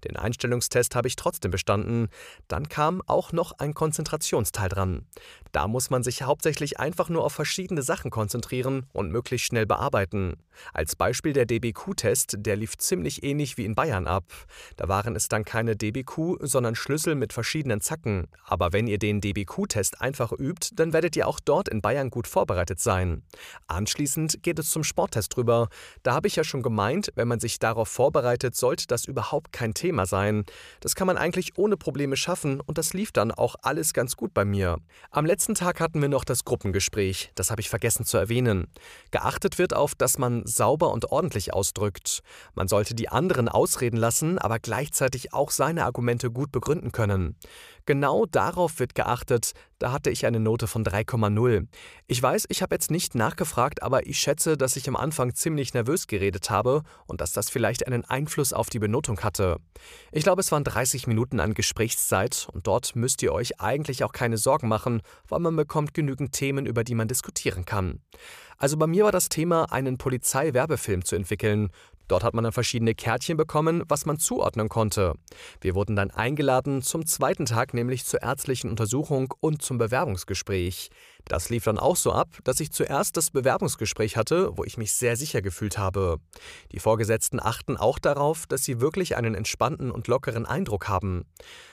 Den 0.04 0.16
Einstellungstest 0.16 0.94
habe 0.94 1.08
ich 1.08 1.16
trotzdem 1.16 1.50
bestanden. 1.50 2.08
Dann 2.48 2.68
kam 2.68 3.02
auch 3.06 3.32
noch 3.32 3.52
ein 3.58 3.74
Konzentrationsteil 3.74 4.68
dran. 4.68 5.06
Da 5.52 5.68
muss 5.68 5.90
man 5.90 6.02
sich 6.02 6.22
hauptsächlich 6.22 6.80
einfach 6.80 7.10
nur 7.10 7.24
auf 7.24 7.32
verschiedene 7.34 7.82
Sachen 7.82 8.10
konzentrieren 8.10 8.86
und 8.92 9.10
möglichst 9.10 9.46
schnell 9.46 9.66
bearbeiten. 9.66 10.36
Als 10.72 10.96
Beispiel 10.96 11.32
der 11.32 11.46
DBQ-Test, 11.46 12.36
der 12.38 12.56
lief 12.56 12.76
ziemlich 12.78 13.22
ähnlich 13.22 13.58
wie 13.58 13.64
in 13.64 13.74
Bayern 13.74 14.06
ab. 14.06 14.24
Da 14.76 14.88
waren 14.88 15.14
es 15.16 15.28
dann 15.28 15.44
keine 15.44 15.76
DBQ, 15.76 16.38
sondern 16.40 16.74
Schlüssel 16.74 17.14
mit 17.14 17.32
verschiedenen 17.32 17.80
Zacken. 17.80 18.28
Aber 18.44 18.72
wenn 18.72 18.86
ihr 18.86 18.98
den 18.98 19.20
DBQ-Test 19.20 20.00
einfach 20.00 20.32
übt, 20.32 20.70
dann 20.74 20.92
werdet 20.92 21.16
ihr 21.16 21.28
auch 21.28 21.40
dort 21.40 21.68
in 21.68 21.82
Bayern 21.82 22.10
gut 22.10 22.21
vorbereitet 22.26 22.80
sein. 22.80 23.22
Anschließend 23.66 24.42
geht 24.42 24.58
es 24.58 24.70
zum 24.70 24.84
Sporttest 24.84 25.36
drüber. 25.36 25.68
Da 26.02 26.14
habe 26.14 26.28
ich 26.28 26.36
ja 26.36 26.44
schon 26.44 26.62
gemeint, 26.62 27.12
wenn 27.14 27.28
man 27.28 27.40
sich 27.40 27.58
darauf 27.58 27.88
vorbereitet, 27.88 28.56
sollte 28.56 28.86
das 28.86 29.04
überhaupt 29.04 29.52
kein 29.52 29.74
Thema 29.74 30.06
sein. 30.06 30.44
Das 30.80 30.94
kann 30.94 31.06
man 31.06 31.16
eigentlich 31.16 31.56
ohne 31.56 31.76
Probleme 31.76 32.16
schaffen 32.16 32.60
und 32.60 32.78
das 32.78 32.92
lief 32.92 33.12
dann 33.12 33.32
auch 33.32 33.56
alles 33.62 33.92
ganz 33.92 34.16
gut 34.16 34.34
bei 34.34 34.44
mir. 34.44 34.78
Am 35.10 35.26
letzten 35.26 35.54
Tag 35.54 35.80
hatten 35.80 36.00
wir 36.00 36.08
noch 36.08 36.24
das 36.24 36.44
Gruppengespräch. 36.44 37.30
Das 37.34 37.50
habe 37.50 37.60
ich 37.60 37.68
vergessen 37.68 38.04
zu 38.04 38.16
erwähnen. 38.16 38.68
Geachtet 39.10 39.58
wird 39.58 39.74
auf, 39.74 39.94
dass 39.94 40.18
man 40.18 40.46
sauber 40.46 40.92
und 40.92 41.06
ordentlich 41.12 41.52
ausdrückt. 41.52 42.22
Man 42.54 42.68
sollte 42.68 42.94
die 42.94 43.08
anderen 43.08 43.48
ausreden 43.48 43.96
lassen, 43.96 44.38
aber 44.38 44.58
gleichzeitig 44.58 45.32
auch 45.32 45.50
seine 45.50 45.84
Argumente 45.84 46.30
gut 46.30 46.52
begründen 46.52 46.92
können. 46.92 47.36
Genau 47.86 48.26
darauf 48.26 48.78
wird 48.78 48.94
geachtet, 48.94 49.52
da 49.78 49.90
hatte 49.90 50.10
ich 50.10 50.26
eine 50.26 50.38
Note 50.38 50.68
von 50.68 50.84
3,0. 50.84 51.66
Ich 52.06 52.22
weiß, 52.22 52.46
ich 52.48 52.62
habe 52.62 52.74
jetzt 52.74 52.92
nicht 52.92 53.16
nachgefragt, 53.16 53.82
aber 53.82 54.06
ich 54.06 54.20
schätze, 54.20 54.56
dass 54.56 54.76
ich 54.76 54.88
am 54.88 54.94
Anfang 54.94 55.34
ziemlich 55.34 55.74
nervös 55.74 56.06
geredet 56.06 56.50
habe 56.50 56.82
und 57.06 57.20
dass 57.20 57.32
das 57.32 57.50
vielleicht 57.50 57.86
einen 57.86 58.04
Einfluss 58.04 58.52
auf 58.52 58.70
die 58.70 58.78
Benotung 58.78 59.18
hatte. 59.20 59.56
Ich 60.12 60.22
glaube, 60.22 60.40
es 60.40 60.52
waren 60.52 60.62
30 60.62 61.08
Minuten 61.08 61.40
an 61.40 61.54
Gesprächszeit 61.54 62.48
und 62.52 62.68
dort 62.68 62.94
müsst 62.94 63.22
ihr 63.22 63.32
euch 63.32 63.60
eigentlich 63.60 64.04
auch 64.04 64.12
keine 64.12 64.38
Sorgen 64.38 64.68
machen, 64.68 65.02
weil 65.28 65.40
man 65.40 65.56
bekommt 65.56 65.94
genügend 65.94 66.32
Themen, 66.32 66.66
über 66.66 66.84
die 66.84 66.94
man 66.94 67.08
diskutieren 67.08 67.64
kann. 67.64 68.00
Also 68.58 68.76
bei 68.76 68.86
mir 68.86 69.02
war 69.02 69.12
das 69.12 69.28
Thema, 69.28 69.72
einen 69.72 69.98
Polizeiwerbefilm 69.98 71.04
zu 71.04 71.16
entwickeln. 71.16 71.70
Dort 72.12 72.24
hat 72.24 72.34
man 72.34 72.44
dann 72.44 72.52
verschiedene 72.52 72.94
Kärtchen 72.94 73.38
bekommen, 73.38 73.84
was 73.88 74.04
man 74.04 74.18
zuordnen 74.18 74.68
konnte. 74.68 75.14
Wir 75.62 75.74
wurden 75.74 75.96
dann 75.96 76.10
eingeladen 76.10 76.82
zum 76.82 77.06
zweiten 77.06 77.46
Tag, 77.46 77.72
nämlich 77.72 78.04
zur 78.04 78.20
ärztlichen 78.20 78.68
Untersuchung 78.68 79.32
und 79.40 79.62
zum 79.62 79.78
Bewerbungsgespräch. 79.78 80.90
Das 81.26 81.48
lief 81.50 81.64
dann 81.64 81.78
auch 81.78 81.96
so 81.96 82.12
ab, 82.12 82.28
dass 82.44 82.60
ich 82.60 82.72
zuerst 82.72 83.16
das 83.16 83.30
Bewerbungsgespräch 83.30 84.16
hatte, 84.16 84.56
wo 84.56 84.64
ich 84.64 84.76
mich 84.76 84.92
sehr 84.92 85.16
sicher 85.16 85.42
gefühlt 85.42 85.78
habe. 85.78 86.18
Die 86.72 86.78
Vorgesetzten 86.78 87.40
achten 87.40 87.76
auch 87.76 87.98
darauf, 87.98 88.46
dass 88.46 88.64
sie 88.64 88.80
wirklich 88.80 89.16
einen 89.16 89.34
entspannten 89.34 89.90
und 89.90 90.08
lockeren 90.08 90.46
Eindruck 90.46 90.88
haben. 90.88 91.24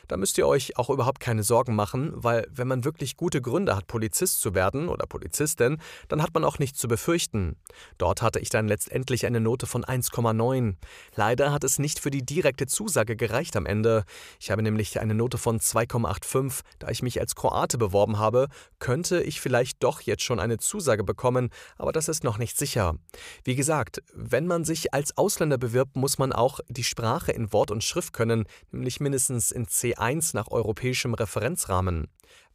Da 0.08 0.18
müsst 0.18 0.40
ihr 0.40 0.48
euch 0.48 0.76
auch 0.78 0.90
überhaupt 0.90 1.20
keine 1.20 1.44
Sorgen 1.44 1.76
machen, 1.76 2.12
weil 2.16 2.48
wenn 2.50 2.68
man 2.68 2.84
wirklich 2.84 3.16
gute 3.16 3.42
Gründe 3.42 3.76
hat, 3.76 3.86
Polizist 3.86 4.42
zu 4.42 4.56
werden 4.56 4.90
oder 4.90 5.06
Polizistin, 5.06 5.78
dann 6.08 6.24
hat 6.24 6.34
man 6.34 6.44
auch 6.44 6.58
nichts 6.58 6.80
zu 6.80 6.88
befürchten. 6.88 7.58
Dort 8.00 8.24
hatte 8.24 8.40
ich 8.40 8.50
dann 8.50 8.68
letztendlich 8.68 9.28
eine 9.28 9.40
Note 9.40 9.68
von 9.68 9.86
1,9. 9.86 10.78
Leider 11.16 11.52
hat 11.52 11.64
es 11.64 11.78
nicht 11.78 12.00
für 12.00 12.10
die 12.10 12.26
direkte 12.26 12.66
Zusage 12.66 13.16
gereicht 13.16 13.56
am 13.56 13.68
Ende. 13.68 14.04
Ich 14.40 14.50
habe 14.50 14.64
nämlich 14.64 15.00
eine 15.00 15.14
Note 15.14 15.38
von 15.38 15.60
2,85. 15.60 16.62
Da 16.80 16.90
ich 16.90 17.04
mich 17.04 17.20
als 17.20 17.36
Kroate 17.36 17.78
beworben 17.78 18.18
habe, 18.18 18.48
könnte 18.80 19.22
ich 19.22 19.39
vielleicht 19.40 19.84
doch 19.84 20.02
jetzt 20.02 20.24
schon 20.24 20.40
eine 20.40 20.58
Zusage 20.58 21.04
bekommen, 21.04 21.50
aber 21.78 21.92
das 21.92 22.08
ist 22.08 22.24
noch 22.24 22.38
nicht 22.38 22.58
sicher. 22.58 22.96
Wie 23.44 23.56
gesagt, 23.56 24.02
wenn 24.14 24.48
man 24.48 24.66
sich 24.66 24.94
als 24.94 25.18
Ausländer 25.18 25.58
bewirbt, 25.58 25.96
muss 25.96 26.18
man 26.18 26.32
auch 26.32 26.60
die 26.68 26.84
Sprache 26.84 27.32
in 27.32 27.52
Wort 27.54 27.72
und 27.72 27.84
Schrift 27.84 28.14
können, 28.14 28.46
nämlich 28.72 29.00
mindestens 29.00 29.52
in 29.52 29.66
C1 29.66 30.36
nach 30.36 30.50
europäischem 30.50 31.14
Referenzrahmen. 31.14 32.08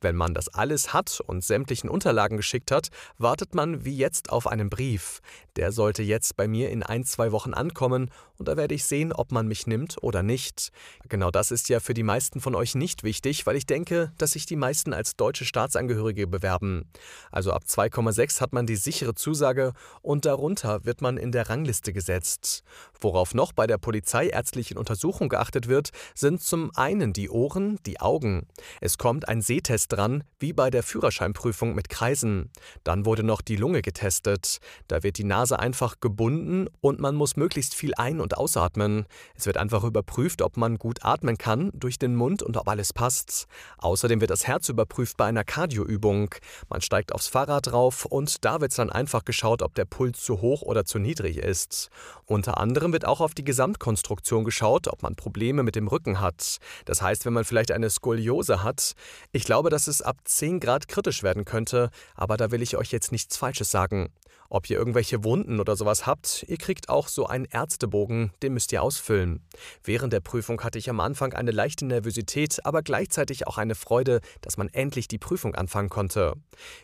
Wenn 0.05 0.17
man 0.17 0.35
das 0.35 0.53
alles 0.53 0.93
hat 0.93 1.23
und 1.27 1.43
sämtlichen 1.43 1.89
Unterlagen 1.89 2.37
geschickt 2.37 2.71
hat, 2.71 2.91
wartet 3.17 3.55
man 3.55 3.87
wie 3.87 3.97
jetzt 3.97 4.29
auf 4.29 4.47
einen 4.47 4.69
Brief. 4.69 5.23
Der 5.57 5.73
sollte 5.73 6.03
jetzt 6.03 6.37
bei 6.37 6.47
mir 6.47 6.69
in 6.69 6.83
ein, 6.83 7.05
zwei 7.05 7.33
Wochen 7.33 7.55
ankommen 7.55 8.11
und 8.37 8.49
da 8.49 8.57
werde 8.57 8.75
ich 8.75 8.85
sehen, 8.85 9.13
ob 9.13 9.31
man 9.31 9.47
mich 9.47 9.67
nimmt 9.67 10.03
oder 10.03 10.23
nicht. 10.23 10.73
Genau 11.09 11.31
das 11.31 11.51
ist 11.51 11.69
ja 11.69 11.79
für 11.81 11.95
die 11.95 12.03
meisten 12.03 12.41
von 12.41 12.55
euch 12.55 12.75
nicht 12.75 13.05
wichtig, 13.05 13.47
weil 13.47 13.57
ich 13.57 13.65
denke, 13.65 14.13
dass 14.19 14.33
sich 14.33 14.45
die 14.45 14.57
meisten 14.57 14.93
als 14.93 15.17
deutsche 15.17 15.45
Staatsangehörige 15.45 16.27
bewerben. 16.27 16.91
Also 17.31 17.53
ab 17.53 17.63
2,6 17.67 18.41
hat 18.41 18.53
man 18.53 18.67
die 18.67 18.77
sichere 18.77 19.15
Zusage 19.15 19.73
und 20.03 20.27
darunter 20.27 20.85
wird 20.85 21.01
man 21.01 21.17
in 21.17 21.31
der 21.31 21.49
Rangliste 21.49 21.93
gesetzt. 21.93 22.65
Worauf 23.01 23.35
noch 23.35 23.53
bei 23.53 23.67
der 23.67 23.79
polizeiärztlichen 23.79 24.77
Untersuchung 24.77 25.29
geachtet 25.29 25.69
wird, 25.69 25.91
sind 26.15 26.43
zum 26.43 26.73
einen 26.75 27.13
die 27.13 27.31
Ohren, 27.31 27.79
die 27.87 28.01
Augen. 28.01 28.49
Es 28.81 28.99
kommt 28.99 29.29
ein 29.29 29.41
Sehtest 29.41 29.94
dran, 29.95 30.25
wie 30.39 30.53
bei 30.53 30.71
der 30.71 30.83
Führerscheinprüfung 30.83 31.75
mit 31.75 31.89
Kreisen. 31.89 32.51
Dann 32.83 33.07
wurde 33.07 33.23
noch 33.23 33.41
die 33.41 33.57
Lunge 33.57 33.83
getestet. 33.83 34.59
Da 34.89 35.03
wird 35.03 35.19
die 35.19 35.25
Nase 35.25 35.59
einfach 35.59 36.01
gebunden 36.01 36.69
und 36.81 37.01
man 37.01 37.15
muss 37.15 37.37
möglichst 37.37 37.75
viel 37.75 37.95
ein- 37.95 38.21
und 38.21 38.37
ausatmen. 38.37 39.07
Es 39.35 39.47
wird 39.47 39.57
einfach 39.57 39.85
überprüft, 39.85 40.43
ob 40.43 40.57
man 40.57 40.77
gut 40.77 41.05
atmen 41.05 41.39
kann 41.39 41.71
durch 41.75 41.99
den 41.99 42.15
Mund 42.15 42.43
und 42.43 42.57
ob 42.57 42.69
alles 42.69 42.93
passt. 42.93 43.47
Außerdem 43.79 44.21
wird 44.21 44.31
das 44.31 44.47
Herz 44.47 44.69
überprüft 44.69 45.17
bei 45.17 45.27
einer 45.27 45.45
Kardioübung. 45.45 46.35
Man 46.69 46.81
steigt 46.81 47.15
aufs 47.15 47.29
Fahrrad 47.29 47.67
drauf 47.69 48.05
und 48.05 48.45
da 48.45 48.61
wird 48.61 48.77
dann 48.79 48.91
einfach 48.91 49.25
geschaut, 49.25 49.63
ob 49.63 49.75
der 49.75 49.85
Puls 49.85 50.23
zu 50.23 50.41
hoch 50.41 50.63
oder 50.63 50.85
zu 50.85 50.99
niedrig 50.99 51.39
ist. 51.39 51.91
Unter 52.27 52.59
anderem 52.59 52.93
wird 52.93 53.05
auch 53.05 53.21
auf 53.21 53.35
die 53.35 53.45
Gesamtkonstruktion 53.45 54.45
geschaut, 54.45 54.89
ob 54.89 55.03
man 55.03 55.15
Probleme 55.15 55.63
mit 55.63 55.77
dem 55.77 55.89
Rücken 55.89 56.21
hat. 56.21 56.59
Das 56.85 57.03
heißt, 57.03 57.25
wenn 57.27 57.33
man 57.33 57.45
vielleicht 57.45 57.71
eine 57.73 57.91
Skoliose 57.91 58.63
hat, 58.63 58.95
ich 59.33 59.45
glaube, 59.45 59.71
dass 59.75 59.89
es 59.89 60.03
ab 60.03 60.19
10 60.23 60.61
Grad 60.61 60.87
kritisch 60.87 61.25
werden 61.25 61.45
könnte, 61.45 61.91
aber 62.15 62.37
da 62.37 62.53
will 62.53 62.63
ich 62.63 62.77
euch 62.77 62.93
jetzt 62.93 63.11
nichts 63.11 63.37
Falsches 63.37 63.73
sagen. 63.73 64.13
Ob 64.55 64.71
ihr 64.71 64.79
irgendwelche 64.79 65.25
Wunden 65.25 65.59
oder 65.59 65.75
sowas 65.75 66.07
habt, 66.07 66.45
ihr 66.47 66.59
kriegt 66.59 66.89
auch 66.89 67.09
so 67.09 67.27
einen 67.27 67.45
Ärztebogen, 67.47 68.31
den 68.41 68.55
müsst 68.55 68.71
ihr 68.71 68.85
ausfüllen. 68.85 69.45
Während 69.83 70.13
der 70.13 70.21
Prüfung 70.21 70.63
hatte 70.63 70.79
ich 70.79 70.89
am 70.89 71.01
Anfang 71.01 71.33
eine 71.33 71.51
leichte 71.51 71.85
Nervosität, 71.85 72.65
aber 72.65 72.83
gleichzeitig 72.83 73.49
auch 73.49 73.59
eine 73.59 73.75
Freude, 73.75 74.21
dass 74.43 74.57
man 74.57 74.69
endlich 74.69 75.09
die 75.09 75.19
Prüfung 75.19 75.57
anfangen 75.57 75.89
konnte. 75.89 76.35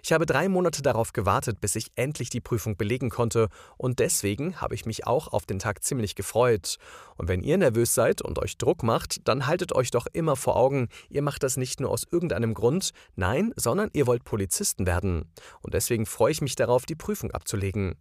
Ich 0.02 0.10
habe 0.10 0.26
drei 0.26 0.48
Monate 0.48 0.82
darauf 0.82 1.12
gewartet, 1.12 1.60
bis 1.60 1.76
ich 1.76 1.92
endlich 1.94 2.28
die 2.28 2.40
Prüfung 2.40 2.76
belegen 2.76 3.08
konnte 3.08 3.46
und 3.76 4.00
deswegen 4.00 4.60
habe 4.60 4.74
ich 4.74 4.84
mich 4.84 5.06
auch 5.06 5.28
auf 5.28 5.46
den 5.46 5.60
Tag 5.60 5.84
ziemlich 5.84 6.16
gefreut. 6.16 6.76
Und 7.18 7.28
wenn 7.28 7.40
ihr 7.40 7.56
nervös 7.56 7.94
seid 7.94 8.20
und 8.20 8.40
euch 8.40 8.58
Druck 8.58 8.82
macht, 8.82 9.28
dann 9.28 9.46
haltet 9.46 9.72
euch 9.72 9.92
doch 9.92 10.08
immer 10.12 10.34
vor 10.34 10.56
Augen, 10.56 10.88
ihr 11.08 11.22
macht 11.22 11.44
das 11.44 11.56
nicht 11.56 11.78
nur 11.78 11.90
aus 11.90 12.04
irgendeinem 12.10 12.54
Grund, 12.54 12.90
nein, 13.14 13.52
sondern 13.54 13.90
ihr 13.92 14.08
wollt 14.08 14.24
Polizisten 14.24 14.86
werden. 14.86 15.30
Und 15.60 15.74
deswegen 15.74 16.04
freue 16.04 16.32
ich 16.32 16.40
mich 16.40 16.56
darauf, 16.56 16.84
die 16.84 16.96
Prüfung 16.96 17.30
abzulegen 17.30 17.59
abzulegen. 17.60 17.96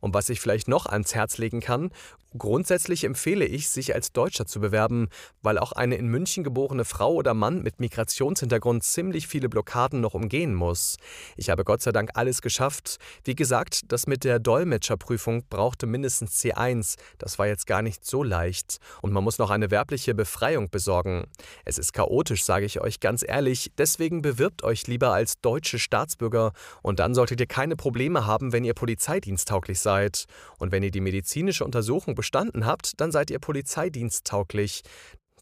Und 0.00 0.14
was 0.14 0.28
ich 0.28 0.40
vielleicht 0.40 0.68
noch 0.68 0.86
ans 0.86 1.14
Herz 1.14 1.38
legen 1.38 1.60
kann, 1.60 1.90
grundsätzlich 2.36 3.04
empfehle 3.04 3.44
ich, 3.44 3.70
sich 3.70 3.94
als 3.94 4.12
Deutscher 4.12 4.46
zu 4.46 4.60
bewerben, 4.60 5.08
weil 5.42 5.58
auch 5.58 5.72
eine 5.72 5.96
in 5.96 6.08
München 6.08 6.44
geborene 6.44 6.84
Frau 6.84 7.14
oder 7.14 7.32
Mann 7.32 7.62
mit 7.62 7.80
Migrationshintergrund 7.80 8.82
ziemlich 8.82 9.28
viele 9.28 9.48
Blockaden 9.48 10.00
noch 10.00 10.14
umgehen 10.14 10.54
muss. 10.54 10.96
Ich 11.36 11.48
habe 11.48 11.64
Gott 11.64 11.80
sei 11.80 11.92
Dank 11.92 12.10
alles 12.14 12.42
geschafft. 12.42 12.98
Wie 13.24 13.34
gesagt, 13.34 13.92
das 13.92 14.06
mit 14.06 14.24
der 14.24 14.38
Dolmetscherprüfung 14.38 15.44
brauchte 15.48 15.86
mindestens 15.86 16.38
C1. 16.42 16.96
Das 17.18 17.38
war 17.38 17.46
jetzt 17.46 17.66
gar 17.66 17.82
nicht 17.82 18.04
so 18.04 18.22
leicht. 18.22 18.78
Und 19.00 19.12
man 19.12 19.24
muss 19.24 19.38
noch 19.38 19.50
eine 19.50 19.70
werbliche 19.70 20.14
Befreiung 20.14 20.70
besorgen. 20.70 21.24
Es 21.64 21.78
ist 21.78 21.92
chaotisch, 21.92 22.44
sage 22.44 22.66
ich 22.66 22.80
euch 22.80 23.00
ganz 23.00 23.24
ehrlich. 23.26 23.70
Deswegen 23.78 24.22
bewirbt 24.22 24.64
euch 24.64 24.86
lieber 24.86 25.12
als 25.12 25.40
deutsche 25.40 25.78
Staatsbürger 25.78 26.52
und 26.82 26.98
dann 26.98 27.14
solltet 27.14 27.40
ihr 27.40 27.46
keine 27.46 27.76
Probleme 27.76 28.26
haben, 28.26 28.52
wenn 28.52 28.64
ihr 28.64 28.74
polizeidiensttauglich 29.04 29.80
seid. 29.80 30.24
Und 30.58 30.72
wenn 30.72 30.82
ihr 30.82 30.90
die 30.90 31.00
medizinische 31.00 31.64
Untersuchung 31.64 32.14
bestanden 32.14 32.64
habt, 32.64 33.00
dann 33.00 33.12
seid 33.12 33.30
ihr 33.30 33.38
polizeidiensttauglich. 33.38 34.82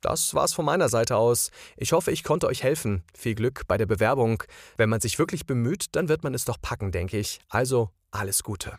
Das 0.00 0.34
war's 0.34 0.52
von 0.52 0.64
meiner 0.64 0.88
Seite 0.88 1.16
aus. 1.16 1.50
Ich 1.76 1.92
hoffe, 1.92 2.10
ich 2.10 2.24
konnte 2.24 2.48
euch 2.48 2.64
helfen. 2.64 3.04
Viel 3.16 3.36
Glück 3.36 3.62
bei 3.68 3.78
der 3.78 3.86
Bewerbung. 3.86 4.42
Wenn 4.76 4.88
man 4.88 5.00
sich 5.00 5.18
wirklich 5.18 5.46
bemüht, 5.46 5.86
dann 5.92 6.08
wird 6.08 6.24
man 6.24 6.34
es 6.34 6.44
doch 6.44 6.60
packen, 6.60 6.90
denke 6.90 7.18
ich. 7.18 7.38
Also 7.48 7.90
alles 8.10 8.42
Gute. 8.42 8.78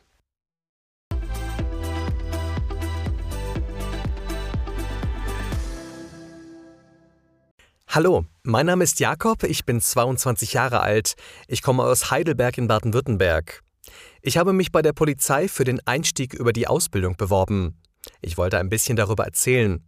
Hallo, 7.88 8.26
mein 8.41 8.65
Name 8.65 8.84
ist 8.84 9.00
Jakob, 9.00 9.43
ich 9.43 9.65
bin 9.65 9.80
22 9.80 10.54
Jahre 10.54 10.80
alt. 10.80 11.13
Ich 11.48 11.62
komme 11.62 11.84
aus 11.84 12.10
Heidelberg 12.10 12.58
in 12.58 12.67
Baden-Württemberg. 12.67 13.63
Ich 14.22 14.38
habe 14.38 14.54
mich 14.54 14.72
bei 14.72 14.82
der 14.82 14.93
Polizei 14.93 15.48
für 15.48 15.63
den 15.63 15.86
Einstieg 15.86 16.34
über 16.34 16.54
die 16.54 16.67
Ausbildung 16.67 17.17
beworben. 17.17 17.78
Ich 18.22 18.38
wollte 18.38 18.58
ein 18.58 18.69
bisschen 18.69 18.96
darüber 18.96 19.26
erzählen. 19.26 19.84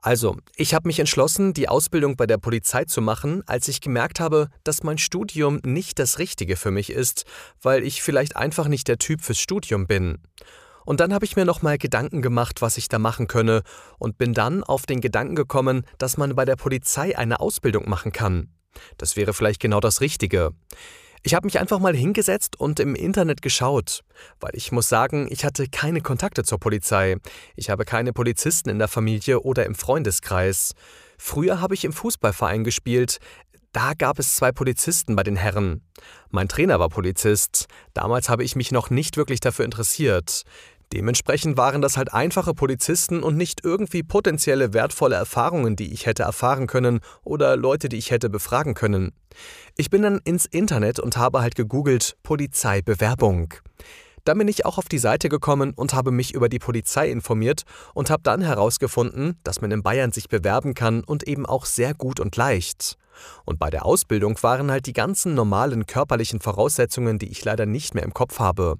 Also, 0.00 0.36
ich 0.56 0.74
habe 0.74 0.88
mich 0.88 1.00
entschlossen, 1.00 1.54
die 1.54 1.68
Ausbildung 1.68 2.16
bei 2.16 2.26
der 2.26 2.38
Polizei 2.38 2.84
zu 2.84 3.00
machen, 3.00 3.42
als 3.46 3.66
ich 3.66 3.80
gemerkt 3.80 4.20
habe, 4.20 4.48
dass 4.62 4.84
mein 4.84 4.98
Studium 4.98 5.60
nicht 5.64 5.98
das 5.98 6.20
Richtige 6.20 6.56
für 6.56 6.70
mich 6.70 6.90
ist, 6.90 7.24
weil 7.62 7.82
ich 7.82 8.02
vielleicht 8.02 8.36
einfach 8.36 8.68
nicht 8.68 8.86
der 8.86 8.98
Typ 8.98 9.22
fürs 9.22 9.40
Studium 9.40 9.88
bin. 9.88 10.18
Und 10.84 11.00
dann 11.00 11.12
habe 11.12 11.24
ich 11.24 11.36
mir 11.36 11.44
nochmal 11.44 11.78
Gedanken 11.78 12.22
gemacht, 12.22 12.62
was 12.62 12.78
ich 12.78 12.88
da 12.88 12.98
machen 12.98 13.26
könne, 13.26 13.62
und 13.98 14.18
bin 14.18 14.34
dann 14.34 14.62
auf 14.62 14.86
den 14.86 15.00
Gedanken 15.00 15.34
gekommen, 15.34 15.84
dass 15.98 16.16
man 16.16 16.34
bei 16.34 16.44
der 16.44 16.56
Polizei 16.56 17.18
eine 17.18 17.40
Ausbildung 17.40 17.88
machen 17.88 18.12
kann. 18.12 18.54
Das 18.96 19.16
wäre 19.16 19.34
vielleicht 19.34 19.60
genau 19.60 19.80
das 19.80 20.00
Richtige. 20.00 20.52
Ich 21.22 21.34
habe 21.34 21.46
mich 21.46 21.58
einfach 21.58 21.78
mal 21.78 21.94
hingesetzt 21.94 22.58
und 22.58 22.80
im 22.80 22.94
Internet 22.94 23.42
geschaut, 23.42 24.02
weil 24.40 24.52
ich 24.54 24.72
muss 24.72 24.88
sagen, 24.88 25.26
ich 25.30 25.44
hatte 25.44 25.68
keine 25.68 26.00
Kontakte 26.00 26.44
zur 26.44 26.58
Polizei. 26.58 27.16
Ich 27.56 27.70
habe 27.70 27.84
keine 27.84 28.12
Polizisten 28.12 28.68
in 28.68 28.78
der 28.78 28.88
Familie 28.88 29.40
oder 29.40 29.66
im 29.66 29.74
Freundeskreis. 29.74 30.74
Früher 31.18 31.60
habe 31.60 31.74
ich 31.74 31.84
im 31.84 31.92
Fußballverein 31.92 32.64
gespielt. 32.64 33.18
Da 33.72 33.92
gab 33.94 34.18
es 34.18 34.36
zwei 34.36 34.52
Polizisten 34.52 35.14
bei 35.14 35.22
den 35.22 35.36
Herren. 35.36 35.82
Mein 36.30 36.48
Trainer 36.48 36.80
war 36.80 36.88
Polizist. 36.88 37.66
Damals 37.92 38.28
habe 38.28 38.44
ich 38.44 38.56
mich 38.56 38.72
noch 38.72 38.88
nicht 38.88 39.16
wirklich 39.16 39.40
dafür 39.40 39.64
interessiert. 39.64 40.44
Dementsprechend 40.92 41.58
waren 41.58 41.82
das 41.82 41.98
halt 41.98 42.14
einfache 42.14 42.54
Polizisten 42.54 43.22
und 43.22 43.36
nicht 43.36 43.62
irgendwie 43.62 44.02
potenzielle 44.02 44.72
wertvolle 44.72 45.16
Erfahrungen, 45.16 45.76
die 45.76 45.92
ich 45.92 46.06
hätte 46.06 46.22
erfahren 46.22 46.66
können 46.66 47.00
oder 47.24 47.56
Leute, 47.56 47.90
die 47.90 47.98
ich 47.98 48.10
hätte 48.10 48.30
befragen 48.30 48.72
können. 48.74 49.12
Ich 49.76 49.90
bin 49.90 50.02
dann 50.02 50.20
ins 50.24 50.46
Internet 50.46 50.98
und 50.98 51.18
habe 51.18 51.42
halt 51.42 51.56
gegoogelt 51.56 52.16
Polizeibewerbung. 52.22 53.52
Dann 54.24 54.38
bin 54.38 54.48
ich 54.48 54.66
auch 54.66 54.78
auf 54.78 54.88
die 54.88 54.98
Seite 54.98 55.28
gekommen 55.28 55.72
und 55.74 55.94
habe 55.94 56.10
mich 56.10 56.34
über 56.34 56.48
die 56.48 56.58
Polizei 56.58 57.10
informiert 57.10 57.62
und 57.94 58.10
habe 58.10 58.22
dann 58.22 58.42
herausgefunden, 58.42 59.38
dass 59.44 59.60
man 59.60 59.70
in 59.70 59.82
Bayern 59.82 60.12
sich 60.12 60.28
bewerben 60.28 60.74
kann 60.74 61.02
und 61.04 61.26
eben 61.26 61.46
auch 61.46 61.64
sehr 61.64 61.94
gut 61.94 62.18
und 62.18 62.36
leicht. 62.36 62.96
Und 63.44 63.58
bei 63.58 63.70
der 63.70 63.84
Ausbildung 63.84 64.36
waren 64.42 64.70
halt 64.70 64.86
die 64.86 64.92
ganzen 64.92 65.34
normalen 65.34 65.86
körperlichen 65.86 66.40
Voraussetzungen, 66.40 67.18
die 67.18 67.28
ich 67.28 67.44
leider 67.44 67.66
nicht 67.66 67.94
mehr 67.94 68.04
im 68.04 68.14
Kopf 68.14 68.38
habe. 68.38 68.76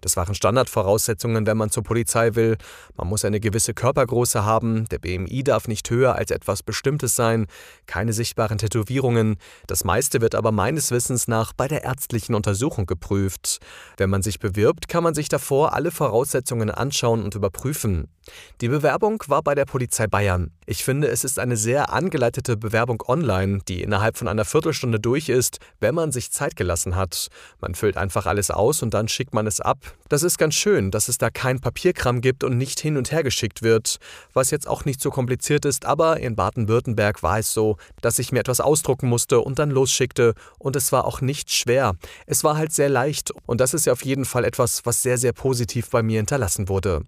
Das 0.00 0.16
waren 0.16 0.34
Standardvoraussetzungen, 0.34 1.46
wenn 1.46 1.56
man 1.56 1.70
zur 1.70 1.82
Polizei 1.82 2.34
will. 2.34 2.56
Man 2.96 3.08
muss 3.08 3.24
eine 3.24 3.40
gewisse 3.40 3.74
Körpergröße 3.74 4.44
haben, 4.44 4.88
der 4.88 4.98
BMI 4.98 5.44
darf 5.44 5.68
nicht 5.68 5.88
höher 5.90 6.14
als 6.14 6.30
etwas 6.30 6.62
Bestimmtes 6.62 7.14
sein, 7.14 7.46
keine 7.86 8.12
sichtbaren 8.12 8.58
Tätowierungen. 8.58 9.36
Das 9.66 9.84
meiste 9.84 10.20
wird 10.20 10.34
aber 10.34 10.52
meines 10.52 10.90
Wissens 10.90 11.28
nach 11.28 11.52
bei 11.52 11.68
der 11.68 11.84
ärztlichen 11.84 12.34
Untersuchung 12.34 12.86
geprüft. 12.86 13.58
Wenn 13.96 14.10
man 14.10 14.22
sich 14.22 14.38
bewirbt, 14.38 14.88
kann 14.88 15.02
man 15.02 15.14
sich 15.14 15.28
davor 15.28 15.74
alle 15.74 15.90
Voraussetzungen 15.90 16.70
anschauen 16.70 17.22
und 17.22 17.34
überprüfen. 17.34 18.08
Die 18.60 18.68
Bewerbung 18.68 19.22
war 19.26 19.42
bei 19.42 19.54
der 19.54 19.64
Polizei 19.64 20.06
Bayern. 20.06 20.50
Ich 20.66 20.84
finde, 20.84 21.08
es 21.08 21.24
ist 21.24 21.38
eine 21.38 21.56
sehr 21.56 21.92
angeleitete 21.92 22.56
Bewerbung 22.56 23.02
online, 23.06 23.60
die 23.68 23.82
innerhalb 23.82 24.18
von 24.18 24.28
einer 24.28 24.44
Viertelstunde 24.44 25.00
durch 25.00 25.28
ist, 25.28 25.58
wenn 25.80 25.94
man 25.94 26.12
sich 26.12 26.30
Zeit 26.30 26.56
gelassen 26.56 26.96
hat. 26.96 27.28
Man 27.60 27.74
füllt 27.74 27.96
einfach 27.96 28.26
alles 28.26 28.50
aus 28.50 28.82
und 28.82 28.94
dann 28.94 29.08
schickt 29.08 29.34
man 29.34 29.46
es 29.46 29.60
ab. 29.60 29.87
Das 30.08 30.22
ist 30.22 30.38
ganz 30.38 30.54
schön, 30.54 30.90
dass 30.90 31.08
es 31.08 31.18
da 31.18 31.30
kein 31.30 31.60
Papierkram 31.60 32.20
gibt 32.20 32.44
und 32.44 32.56
nicht 32.56 32.80
hin 32.80 32.96
und 32.96 33.12
her 33.12 33.22
geschickt 33.22 33.62
wird, 33.62 33.98
was 34.32 34.50
jetzt 34.50 34.66
auch 34.66 34.84
nicht 34.84 35.00
so 35.00 35.10
kompliziert 35.10 35.64
ist, 35.64 35.84
aber 35.84 36.18
in 36.18 36.36
Baden-Württemberg 36.36 37.22
war 37.22 37.38
es 37.38 37.52
so, 37.52 37.76
dass 38.00 38.18
ich 38.18 38.32
mir 38.32 38.40
etwas 38.40 38.60
ausdrucken 38.60 39.08
musste 39.08 39.40
und 39.40 39.58
dann 39.58 39.70
losschickte 39.70 40.34
und 40.58 40.76
es 40.76 40.92
war 40.92 41.04
auch 41.04 41.20
nicht 41.20 41.52
schwer. 41.52 41.94
Es 42.26 42.44
war 42.44 42.56
halt 42.56 42.72
sehr 42.72 42.88
leicht 42.88 43.32
und 43.46 43.60
das 43.60 43.74
ist 43.74 43.86
ja 43.86 43.92
auf 43.92 44.04
jeden 44.04 44.24
Fall 44.24 44.44
etwas, 44.44 44.86
was 44.86 45.02
sehr, 45.02 45.18
sehr 45.18 45.32
positiv 45.32 45.90
bei 45.90 46.02
mir 46.02 46.18
hinterlassen 46.18 46.68
wurde. 46.68 47.02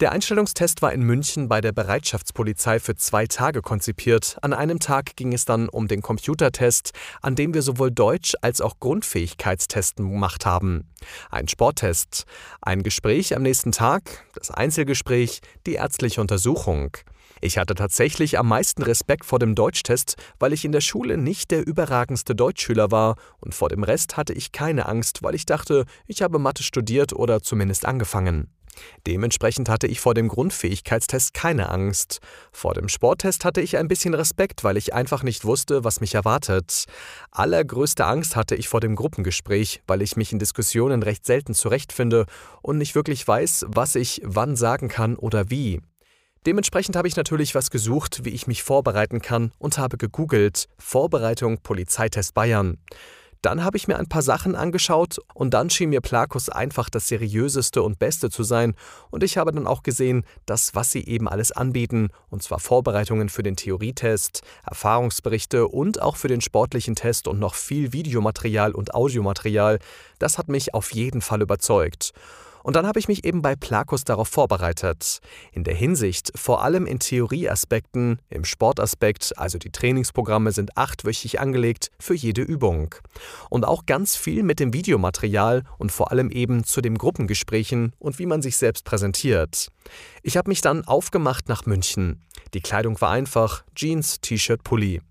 Der 0.00 0.10
Einstellungstest 0.10 0.82
war 0.82 0.92
in 0.92 1.02
München 1.02 1.48
bei 1.48 1.60
der 1.60 1.70
Bereitschaftspolizei 1.70 2.80
für 2.80 2.96
zwei 2.96 3.26
Tage 3.28 3.62
konzipiert. 3.62 4.36
An 4.42 4.52
einem 4.52 4.80
Tag 4.80 5.14
ging 5.14 5.32
es 5.32 5.44
dann 5.44 5.68
um 5.68 5.86
den 5.86 6.02
Computertest, 6.02 6.90
an 7.22 7.36
dem 7.36 7.54
wir 7.54 7.62
sowohl 7.62 7.92
Deutsch 7.92 8.34
als 8.42 8.60
auch 8.60 8.80
Grundfähigkeitstesten 8.80 10.10
gemacht 10.10 10.46
haben. 10.46 10.90
Ein 11.30 11.46
Sporttest, 11.46 12.24
ein 12.60 12.82
Gespräch 12.82 13.36
am 13.36 13.42
nächsten 13.42 13.70
Tag, 13.70 14.24
das 14.34 14.50
Einzelgespräch, 14.50 15.42
die 15.64 15.74
ärztliche 15.74 16.20
Untersuchung. 16.20 16.96
Ich 17.40 17.56
hatte 17.56 17.76
tatsächlich 17.76 18.36
am 18.36 18.48
meisten 18.48 18.82
Respekt 18.82 19.24
vor 19.24 19.38
dem 19.38 19.54
Deutschtest, 19.54 20.16
weil 20.40 20.52
ich 20.52 20.64
in 20.64 20.72
der 20.72 20.80
Schule 20.80 21.18
nicht 21.18 21.52
der 21.52 21.64
überragendste 21.64 22.34
Deutschschüler 22.34 22.90
war 22.90 23.14
und 23.38 23.54
vor 23.54 23.68
dem 23.68 23.84
Rest 23.84 24.16
hatte 24.16 24.32
ich 24.32 24.50
keine 24.50 24.86
Angst, 24.86 25.22
weil 25.22 25.36
ich 25.36 25.46
dachte, 25.46 25.84
ich 26.08 26.20
habe 26.20 26.40
Mathe 26.40 26.64
studiert 26.64 27.12
oder 27.12 27.42
zumindest 27.42 27.86
angefangen. 27.86 28.48
Dementsprechend 29.06 29.68
hatte 29.68 29.86
ich 29.86 30.00
vor 30.00 30.14
dem 30.14 30.28
Grundfähigkeitstest 30.28 31.34
keine 31.34 31.68
Angst. 31.68 32.20
Vor 32.52 32.74
dem 32.74 32.88
Sporttest 32.88 33.44
hatte 33.44 33.60
ich 33.60 33.76
ein 33.76 33.88
bisschen 33.88 34.14
Respekt, 34.14 34.64
weil 34.64 34.76
ich 34.76 34.94
einfach 34.94 35.22
nicht 35.22 35.44
wusste, 35.44 35.84
was 35.84 36.00
mich 36.00 36.14
erwartet. 36.14 36.84
Allergrößte 37.30 38.04
Angst 38.04 38.36
hatte 38.36 38.54
ich 38.54 38.68
vor 38.68 38.80
dem 38.80 38.96
Gruppengespräch, 38.96 39.82
weil 39.86 40.02
ich 40.02 40.16
mich 40.16 40.32
in 40.32 40.38
Diskussionen 40.38 41.02
recht 41.02 41.26
selten 41.26 41.54
zurechtfinde 41.54 42.26
und 42.62 42.78
nicht 42.78 42.94
wirklich 42.94 43.26
weiß, 43.26 43.66
was 43.68 43.94
ich 43.94 44.20
wann 44.24 44.56
sagen 44.56 44.88
kann 44.88 45.16
oder 45.16 45.50
wie. 45.50 45.80
Dementsprechend 46.46 46.94
habe 46.96 47.08
ich 47.08 47.16
natürlich 47.16 47.54
was 47.54 47.70
gesucht, 47.70 48.24
wie 48.24 48.30
ich 48.30 48.46
mich 48.46 48.62
vorbereiten 48.62 49.22
kann 49.22 49.52
und 49.58 49.78
habe 49.78 49.96
gegoogelt 49.96 50.68
Vorbereitung 50.78 51.58
Polizeitest 51.62 52.34
Bayern. 52.34 52.76
Dann 53.44 53.62
habe 53.62 53.76
ich 53.76 53.88
mir 53.88 53.98
ein 53.98 54.08
paar 54.08 54.22
Sachen 54.22 54.56
angeschaut 54.56 55.18
und 55.34 55.52
dann 55.52 55.68
schien 55.68 55.90
mir 55.90 56.00
Plakus 56.00 56.48
einfach 56.48 56.88
das 56.88 57.08
seriöseste 57.08 57.82
und 57.82 57.98
beste 57.98 58.30
zu 58.30 58.42
sein 58.42 58.74
und 59.10 59.22
ich 59.22 59.36
habe 59.36 59.52
dann 59.52 59.66
auch 59.66 59.82
gesehen, 59.82 60.24
dass 60.46 60.74
was 60.74 60.90
sie 60.90 61.04
eben 61.04 61.28
alles 61.28 61.52
anbieten, 61.52 62.08
und 62.30 62.42
zwar 62.42 62.58
Vorbereitungen 62.58 63.28
für 63.28 63.42
den 63.42 63.56
Theorietest, 63.56 64.40
Erfahrungsberichte 64.66 65.68
und 65.68 66.00
auch 66.00 66.16
für 66.16 66.28
den 66.28 66.40
sportlichen 66.40 66.94
Test 66.94 67.28
und 67.28 67.38
noch 67.38 67.54
viel 67.54 67.92
Videomaterial 67.92 68.72
und 68.72 68.94
Audiomaterial, 68.94 69.78
das 70.18 70.38
hat 70.38 70.48
mich 70.48 70.72
auf 70.72 70.94
jeden 70.94 71.20
Fall 71.20 71.42
überzeugt. 71.42 72.14
Und 72.64 72.76
dann 72.76 72.86
habe 72.86 72.98
ich 72.98 73.08
mich 73.08 73.24
eben 73.26 73.42
bei 73.42 73.56
Plakus 73.56 74.04
darauf 74.04 74.26
vorbereitet. 74.26 75.20
In 75.52 75.64
der 75.64 75.74
Hinsicht, 75.74 76.32
vor 76.34 76.64
allem 76.64 76.86
in 76.86 76.98
Theorieaspekten, 76.98 78.18
im 78.30 78.44
Sportaspekt, 78.46 79.34
also 79.36 79.58
die 79.58 79.70
Trainingsprogramme 79.70 80.50
sind 80.50 80.76
achtwöchig 80.78 81.40
angelegt 81.40 81.90
für 82.00 82.14
jede 82.14 82.40
Übung. 82.40 82.94
Und 83.50 83.66
auch 83.66 83.84
ganz 83.84 84.16
viel 84.16 84.42
mit 84.42 84.60
dem 84.60 84.72
Videomaterial 84.72 85.64
und 85.76 85.92
vor 85.92 86.10
allem 86.10 86.30
eben 86.30 86.64
zu 86.64 86.80
den 86.80 86.96
Gruppengesprächen 86.96 87.92
und 87.98 88.18
wie 88.18 88.26
man 88.26 88.40
sich 88.40 88.56
selbst 88.56 88.86
präsentiert. 88.86 89.68
Ich 90.22 90.38
habe 90.38 90.48
mich 90.48 90.62
dann 90.62 90.86
aufgemacht 90.86 91.50
nach 91.50 91.66
München. 91.66 92.22
Die 92.54 92.62
Kleidung 92.62 92.98
war 93.02 93.10
einfach, 93.10 93.62
Jeans, 93.74 94.22
T-Shirt, 94.22 94.64
Pulli. 94.64 95.02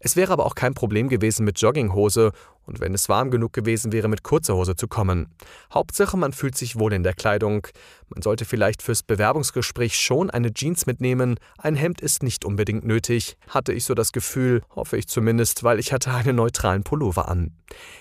Es 0.00 0.14
wäre 0.14 0.32
aber 0.32 0.44
auch 0.44 0.54
kein 0.54 0.74
Problem 0.74 1.08
gewesen 1.08 1.44
mit 1.44 1.58
Jogginghose 1.58 2.32
und 2.68 2.80
wenn 2.80 2.94
es 2.94 3.08
warm 3.08 3.30
genug 3.30 3.52
gewesen 3.52 3.92
wäre, 3.92 4.08
mit 4.08 4.22
kurzer 4.22 4.54
Hose 4.54 4.76
zu 4.76 4.86
kommen. 4.86 5.26
Hauptsache, 5.72 6.16
man 6.16 6.32
fühlt 6.32 6.56
sich 6.56 6.78
wohl 6.78 6.92
in 6.92 7.02
der 7.02 7.14
Kleidung. 7.14 7.66
Man 8.10 8.22
sollte 8.22 8.44
vielleicht 8.44 8.82
fürs 8.82 9.02
Bewerbungsgespräch 9.02 9.98
schon 9.98 10.30
eine 10.30 10.52
Jeans 10.52 10.86
mitnehmen, 10.86 11.38
ein 11.56 11.74
Hemd 11.74 12.00
ist 12.00 12.22
nicht 12.22 12.44
unbedingt 12.44 12.84
nötig, 12.84 13.36
hatte 13.48 13.72
ich 13.72 13.84
so 13.84 13.94
das 13.94 14.12
Gefühl, 14.12 14.62
hoffe 14.74 14.96
ich 14.96 15.08
zumindest, 15.08 15.64
weil 15.64 15.78
ich 15.78 15.92
hatte 15.92 16.12
einen 16.12 16.36
neutralen 16.36 16.84
Pullover 16.84 17.28
an. 17.28 17.52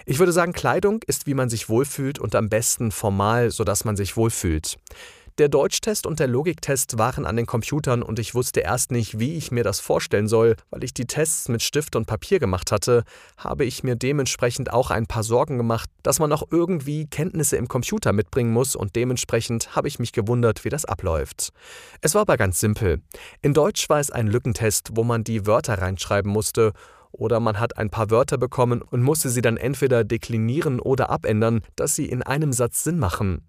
Ich 0.06 0.20
würde 0.20 0.32
sagen, 0.32 0.54
Kleidung 0.54 1.02
ist, 1.08 1.28
wie 1.28 1.34
man 1.34 1.50
sich 1.50 1.70
wohlfühlt 1.70 2.20
und 2.20 2.36
am 2.36 2.50
besten 2.50 2.92
formal, 2.92 3.52
sodass 3.52 3.86
man 3.86 3.96
sich 3.96 4.16
wohlfühlt. 4.16 4.78
Der 5.38 5.50
Deutschtest 5.50 6.08
und 6.08 6.20
der 6.20 6.26
Logiktest 6.26 6.98
waren 6.98 7.28
an 7.28 7.36
den 7.36 7.46
Computern 7.46 8.02
und 8.02 8.18
ich 8.18 8.34
wusste 8.34 8.62
erst 8.62 8.92
nicht, 8.92 9.20
wie 9.20 9.38
ich 9.38 9.52
mir 9.52 9.64
das 9.64 9.80
vorstellen 9.80 10.28
soll, 10.28 10.56
weil 10.72 10.84
ich 10.84 10.96
die 10.96 11.06
Tests 11.06 11.48
mit 11.48 11.62
Stift 11.62 11.96
und 11.96 12.08
Papier 12.08 12.40
gemacht 12.40 12.72
hatte, 12.72 13.04
habe 13.38 13.64
ich 13.64 13.84
mir 13.84 13.96
dementsprechend 13.96 14.74
auch 14.74 14.90
ein 14.90 15.06
paar 15.06 15.22
Sorgen 15.22 15.58
gemacht, 15.58 15.92
dass 16.02 16.18
man 16.18 16.32
auch 16.32 16.42
irgendwie 16.50 17.06
Kenntnisse 17.06 17.56
im 17.56 17.68
Computer 17.68 18.14
mitbringen 18.14 18.52
muss 18.52 18.76
und 18.76 18.96
dementsprechend 18.96 19.76
habe 19.76 19.88
ich 19.88 20.00
mich 20.00 20.12
gewundert, 20.12 20.66
wie 20.66 20.70
das 20.70 20.86
abläuft. 20.86 21.50
Es 22.02 22.16
war 22.16 22.22
aber 22.22 22.38
ganz 22.38 22.60
simpel. 22.60 23.04
In 23.44 23.54
Deutsch 23.54 23.90
war 23.90 24.00
es 24.00 24.10
ein 24.10 24.26
Lückentest, 24.26 24.90
wo 24.94 25.04
man 25.04 25.24
die 25.24 25.46
Wörter 25.46 25.80
reinschreiben 25.80 26.32
musste 26.32 26.74
oder 27.12 27.40
man 27.40 27.60
hat 27.60 27.78
ein 27.78 27.92
paar 27.92 28.10
Wörter 28.10 28.40
bekommen 28.40 28.82
und 28.82 29.04
musste 29.04 29.30
sie 29.30 29.42
dann 29.42 29.58
entweder 29.58 30.04
deklinieren 30.04 30.80
oder 30.80 31.12
abändern, 31.12 31.62
dass 31.76 31.96
sie 31.96 32.08
in 32.08 32.24
einem 32.24 32.54
Satz 32.54 32.84
Sinn 32.84 32.98
machen. 32.98 33.44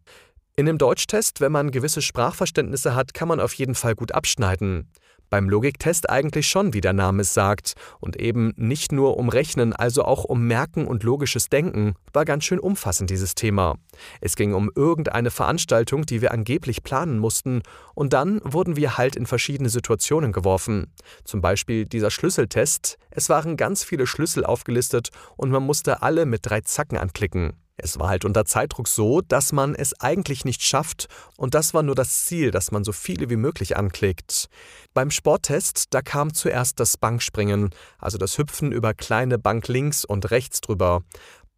In 0.58 0.66
dem 0.66 0.76
Deutschtest, 0.76 1.40
wenn 1.40 1.52
man 1.52 1.70
gewisse 1.70 2.02
Sprachverständnisse 2.02 2.96
hat, 2.96 3.14
kann 3.14 3.28
man 3.28 3.38
auf 3.38 3.54
jeden 3.54 3.76
Fall 3.76 3.94
gut 3.94 4.10
abschneiden. 4.10 4.90
Beim 5.30 5.48
Logiktest 5.48 6.10
eigentlich 6.10 6.48
schon, 6.48 6.74
wie 6.74 6.80
der 6.80 6.94
Name 6.94 7.22
es 7.22 7.32
sagt, 7.32 7.74
und 8.00 8.16
eben 8.16 8.54
nicht 8.56 8.90
nur 8.90 9.18
um 9.18 9.28
Rechnen, 9.28 9.72
also 9.72 10.02
auch 10.02 10.24
um 10.24 10.48
Merken 10.48 10.88
und 10.88 11.04
logisches 11.04 11.48
Denken, 11.48 11.94
war 12.12 12.24
ganz 12.24 12.42
schön 12.42 12.58
umfassend 12.58 13.08
dieses 13.08 13.36
Thema. 13.36 13.76
Es 14.20 14.34
ging 14.34 14.52
um 14.52 14.68
irgendeine 14.74 15.30
Veranstaltung, 15.30 16.06
die 16.06 16.22
wir 16.22 16.32
angeblich 16.32 16.82
planen 16.82 17.20
mussten, 17.20 17.62
und 17.94 18.12
dann 18.12 18.40
wurden 18.42 18.74
wir 18.74 18.98
halt 18.98 19.14
in 19.14 19.26
verschiedene 19.26 19.68
Situationen 19.68 20.32
geworfen. 20.32 20.92
Zum 21.22 21.40
Beispiel 21.40 21.86
dieser 21.86 22.10
Schlüsseltest, 22.10 22.98
es 23.12 23.28
waren 23.28 23.56
ganz 23.56 23.84
viele 23.84 24.08
Schlüssel 24.08 24.44
aufgelistet 24.44 25.10
und 25.36 25.52
man 25.52 25.62
musste 25.62 26.02
alle 26.02 26.26
mit 26.26 26.40
drei 26.42 26.62
Zacken 26.62 26.98
anklicken. 26.98 27.52
Es 27.80 27.98
war 27.98 28.08
halt 28.08 28.24
unter 28.24 28.44
Zeitdruck 28.44 28.88
so, 28.88 29.20
dass 29.20 29.52
man 29.52 29.74
es 29.74 29.98
eigentlich 30.00 30.44
nicht 30.44 30.62
schafft 30.62 31.06
und 31.36 31.54
das 31.54 31.74
war 31.74 31.84
nur 31.84 31.94
das 31.94 32.26
Ziel, 32.26 32.50
dass 32.50 32.72
man 32.72 32.82
so 32.82 32.92
viele 32.92 33.30
wie 33.30 33.36
möglich 33.36 33.76
anklickt. 33.76 34.48
Beim 34.94 35.12
Sporttest, 35.12 35.86
da 35.90 36.02
kam 36.02 36.34
zuerst 36.34 36.80
das 36.80 36.96
Bankspringen, 36.96 37.70
also 37.98 38.18
das 38.18 38.36
Hüpfen 38.36 38.72
über 38.72 38.94
kleine 38.94 39.38
Bank 39.38 39.68
links 39.68 40.04
und 40.04 40.30
rechts 40.32 40.60
drüber. 40.60 41.02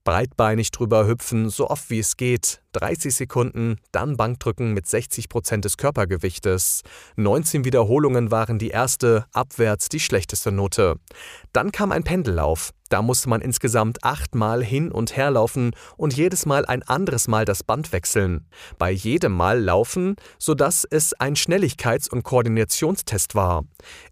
Breitbeinig 0.04 0.70
drüber 0.70 1.06
hüpfen, 1.06 1.50
so 1.50 1.68
oft 1.68 1.90
wie 1.90 1.98
es 1.98 2.16
geht, 2.16 2.62
30 2.72 3.14
Sekunden, 3.14 3.76
dann 3.92 4.16
Bankdrücken 4.16 4.72
mit 4.72 4.87
60 4.87 5.28
Prozent 5.28 5.64
des 5.64 5.76
Körpergewichtes. 5.76 6.83
19 7.16 7.64
Wiederholungen 7.64 8.30
waren 8.30 8.59
die 8.59 8.70
erste, 8.70 9.26
abwärts 9.33 9.88
die 9.88 10.00
schlechteste 10.00 10.52
Note. 10.52 10.96
Dann 11.52 11.70
kam 11.70 11.92
ein 11.92 12.04
Pendellauf. 12.04 12.72
Da 12.90 13.03
musste 13.03 13.29
man 13.29 13.40
insgesamt 13.40 14.03
achtmal 14.03 14.64
hin 14.64 14.90
und 14.90 15.16
her 15.16 15.31
laufen 15.31 15.70
und 15.96 16.12
jedes 16.16 16.44
Mal 16.44 16.66
ein 16.66 16.83
anderes 16.83 17.29
Mal 17.29 17.44
das 17.44 17.62
Band 17.62 17.92
wechseln. 17.92 18.48
Bei 18.79 18.90
jedem 18.90 19.33
Mal 19.33 19.61
laufen, 19.62 20.16
sodass 20.40 20.85
es 20.90 21.14
ein 21.14 21.37
Schnelligkeits- 21.37 22.11
und 22.11 22.24
Koordinationstest 22.24 23.37
war. 23.37 23.62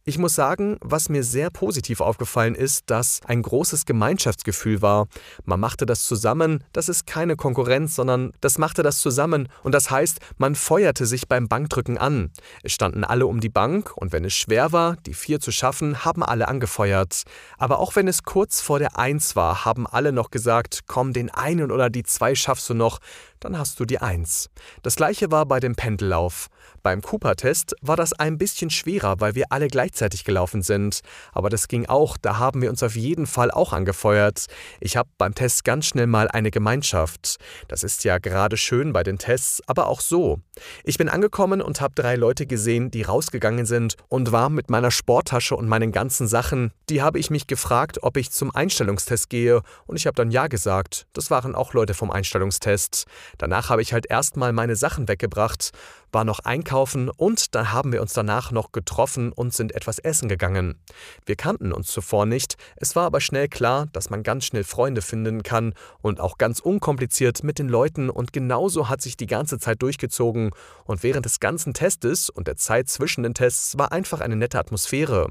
Ich 0.05 0.17
muss 0.17 0.37
sagen, 0.37 0.79
was 0.81 1.09
mir 1.09 1.25
sehr 1.25 1.51
positiv 1.51 2.01
aufgefallen 2.01 2.55
ist, 2.55 2.85
dass 2.88 3.21
ein 3.27 3.43
großes 3.43 3.85
Gemeinschaftsgefühl 3.85 4.81
war. 4.81 5.09
Man 5.45 5.59
machte 5.59 5.85
das 5.85 6.05
zusammen, 6.05 6.62
das 6.73 6.88
ist 6.88 7.05
keine 7.05 7.35
Konkurrenz, 7.35 7.97
sondern 7.97 8.33
das 8.41 8.59
machte 8.59 8.85
das 8.85 9.01
zusammen 9.01 9.49
und 9.64 9.75
das 9.75 9.91
heißt, 9.91 10.21
man 10.37 10.55
feuerte 10.55 11.05
sich 11.05 11.27
beim 11.27 11.49
Bankdrücken 11.49 11.99
an. 11.99 12.31
Es 12.62 12.73
standen 12.73 13.03
alle 13.03 13.27
um 13.27 13.41
die 13.41 13.49
Bank 13.49 13.97
und 13.97 14.12
wenn 14.12 14.25
es 14.25 14.35
schwer 14.35 14.71
war, 14.71 14.95
die 15.05 15.14
vier 15.14 15.41
zu 15.41 15.51
schaffen, 15.51 16.05
haben 16.05 16.23
alle 16.23 16.47
angefeuert. 16.47 17.25
Aber 17.59 17.81
auch 17.81 17.97
wenn 17.97 18.07
es 18.07 18.23
kurz 18.23 18.67
vor 18.68 18.78
der 18.78 18.98
Eins 18.98 19.35
war, 19.35 19.64
haben 19.64 19.87
alle 19.87 20.12
noch 20.12 20.31
gesagt, 20.31 20.81
komm, 20.87 21.14
den 21.14 21.31
einen 21.31 21.72
oder 21.72 21.88
die 21.88 22.02
zwei 22.02 22.35
schaffst 22.35 22.68
du 22.68 22.74
noch, 22.74 22.98
dann 23.40 23.59
hast 23.59 23.81
du 23.81 23.85
die 23.85 23.98
Eins. 23.98 24.51
Das 24.83 24.96
gleiche 24.96 25.31
war 25.31 25.46
bei 25.46 25.61
dem 25.61 25.74
Pendellauf. 25.74 26.48
Beim 26.83 27.03
Cooper-Test 27.03 27.74
war 27.83 27.96
das 27.96 28.12
ein 28.12 28.38
bisschen 28.38 28.70
schwerer, 28.70 29.20
weil 29.20 29.35
wir 29.35 29.46
alle 29.51 29.68
gleichzeitig 29.68 30.24
gelaufen 30.24 30.62
sind. 30.62 31.01
Aber 31.33 31.51
das 31.51 31.68
ging 31.68 31.87
auch, 31.87 32.16
da 32.16 32.38
haben 32.38 32.62
wir 32.62 32.70
uns 32.70 32.83
auf 32.83 32.96
jeden 32.96 33.27
Fall 33.27 33.51
auch 33.51 33.72
angefeuert. 33.72 34.46
Ich 34.81 34.96
habe 34.96 35.09
beim 35.18 35.35
Test 35.35 35.64
ganz 35.64 35.87
schnell 35.87 36.07
mal 36.07 36.29
eine 36.29 36.51
Gemeinschaft. 36.51 37.37
Das 37.66 37.83
ist 37.83 38.05
ja 38.05 38.18
gerade 38.18 38.57
schön 38.57 38.92
bei 38.92 39.03
den 39.03 39.18
Tests, 39.18 39.61
aber 39.66 39.88
auch 39.88 40.01
so. 40.01 40.40
Ich 40.85 40.98
bin 40.98 41.09
angekommen 41.09 41.61
und 41.61 41.81
habe 41.81 41.94
drei 41.94 42.16
Leute 42.16 42.46
gesehen, 42.46 42.90
die 42.90 43.03
rausgegangen 43.03 43.66
sind 43.66 43.96
und 44.09 44.33
war 44.33 44.48
mit 44.48 44.70
meiner 44.70 44.90
Sporttasche 44.90 45.57
und 45.57 45.68
meinen 45.68 45.92
ganzen 45.92 46.29
Sachen. 46.29 46.72
Die 46.88 47.03
habe 47.03 47.18
ich 47.18 47.31
mich 47.31 47.46
gefragt, 47.46 47.98
ob 48.03 48.16
ich 48.16 48.31
zum 48.31 48.55
Einstellungstest 48.55 49.29
gehe 49.29 49.62
und 49.87 49.96
ich 49.96 50.07
habe 50.07 50.14
dann 50.14 50.31
ja 50.31 50.46
gesagt. 50.46 51.07
Das 51.12 51.31
waren 51.31 51.55
auch 51.55 51.74
Leute 51.74 51.94
vom 51.94 52.11
Einstellungstest. 52.11 53.07
Danach 53.37 53.71
habe 53.71 53.83
ich 53.83 53.93
halt 53.93 54.07
erstmal 54.07 54.53
meine 54.53 54.77
Sachen 54.77 55.09
weggebracht, 55.09 55.73
war 56.12 56.25
noch 56.25 56.41
einkaufen 56.41 57.11
und 57.11 57.55
dann 57.55 57.73
haben 57.73 57.93
wir 57.93 58.01
uns 58.01 58.12
danach 58.12 58.51
noch 58.51 58.73
getroffen 58.73 59.33
und 59.33 59.53
sind 59.53 59.75
etwas 59.75 59.99
essen 59.99 60.29
gegangen. 60.29 60.79
Wir 61.27 61.37
kannten 61.37 61.73
uns 61.73 61.88
zuvor 61.88 62.27
nicht, 62.27 62.57
es 62.77 62.97
war 62.97 63.05
aber 63.05 63.21
schnell 63.21 63.49
klar, 63.49 63.87
dass 63.93 64.11
man 64.11 64.23
ganz 64.23 64.47
schnell 64.47 64.64
Freunde 64.64 65.03
finden 65.03 65.43
kann 65.43 65.75
und 66.01 66.21
auch 66.21 66.38
ganz 66.38 66.61
unkompliziert 66.61 67.45
mit 67.45 67.59
den 67.59 67.69
Leuten 67.69 68.09
und 68.11 68.33
genauso 68.33 68.88
hat 68.88 69.03
sich 69.03 69.17
die 69.17 69.27
ganze 69.27 69.59
Zeit 69.59 69.83
durchgezogen 69.83 70.51
und 70.85 71.03
während 71.03 71.27
des 71.27 71.41
ganzen 71.41 71.75
Testes 71.75 72.31
und 72.31 72.49
der 72.49 72.57
Zeit 72.57 72.88
zwischen 72.88 73.23
den 73.23 73.35
Tests 73.35 73.77
war 73.79 73.93
einfach 73.93 74.21
eine 74.21 74.37
nette 74.37 74.59
Atmosphäre. 74.59 75.29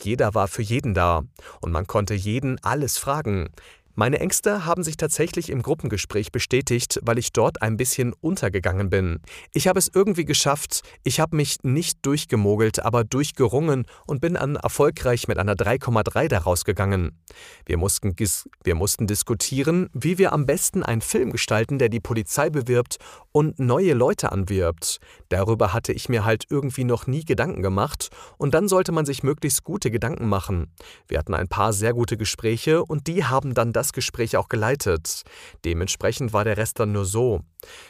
Jeder 0.00 0.34
war 0.34 0.48
für 0.48 0.62
jeden 0.62 0.94
da 0.94 1.22
und 1.60 1.72
man 1.72 1.86
konnte 1.86 2.14
jeden 2.14 2.62
alles 2.62 2.98
fragen. 2.98 3.50
Meine 3.94 4.20
Ängste 4.20 4.64
haben 4.64 4.82
sich 4.82 4.96
tatsächlich 4.96 5.50
im 5.50 5.62
Gruppengespräch 5.62 6.32
bestätigt, 6.32 7.00
weil 7.02 7.18
ich 7.18 7.32
dort 7.32 7.60
ein 7.62 7.76
bisschen 7.76 8.12
untergegangen 8.20 8.88
bin. 8.88 9.20
Ich 9.52 9.68
habe 9.68 9.78
es 9.78 9.90
irgendwie 9.92 10.24
geschafft, 10.24 10.82
ich 11.02 11.20
habe 11.20 11.36
mich 11.36 11.58
nicht 11.62 11.98
durchgemogelt, 12.06 12.84
aber 12.84 13.04
durchgerungen 13.04 13.86
und 14.06 14.20
bin 14.20 14.34
dann 14.34 14.56
erfolgreich 14.56 15.28
mit 15.28 15.38
einer 15.38 15.54
3,3 15.54 16.28
daraus 16.28 16.64
gegangen. 16.64 17.18
Wir 17.66 17.76
mussten, 17.76 18.14
wir 18.64 18.74
mussten 18.74 19.06
diskutieren, 19.06 19.88
wie 19.92 20.18
wir 20.18 20.32
am 20.32 20.46
besten 20.46 20.82
einen 20.82 21.00
Film 21.00 21.32
gestalten, 21.32 21.78
der 21.78 21.88
die 21.88 22.00
Polizei 22.00 22.50
bewirbt 22.50 22.98
und 23.32 23.58
neue 23.58 23.94
Leute 23.94 24.32
anwirbt. 24.32 24.98
Darüber 25.28 25.72
hatte 25.72 25.92
ich 25.92 26.08
mir 26.08 26.24
halt 26.24 26.44
irgendwie 26.50 26.84
noch 26.84 27.06
nie 27.06 27.24
Gedanken 27.24 27.62
gemacht 27.62 28.08
und 28.38 28.54
dann 28.54 28.68
sollte 28.68 28.92
man 28.92 29.06
sich 29.06 29.22
möglichst 29.22 29.64
gute 29.64 29.90
Gedanken 29.90 30.28
machen. 30.28 30.72
Wir 31.08 31.18
hatten 31.18 31.34
ein 31.34 31.48
paar 31.48 31.72
sehr 31.72 31.92
gute 31.92 32.16
Gespräche 32.16 32.84
und 32.84 33.06
die 33.06 33.24
haben 33.24 33.54
dann 33.54 33.72
das 33.72 33.92
Gespräch 33.92 34.36
auch 34.36 34.48
geleitet. 34.48 35.22
Dementsprechend 35.64 36.32
war 36.32 36.44
der 36.44 36.56
Rest 36.56 36.80
dann 36.80 36.92
nur 36.92 37.04
so. 37.04 37.42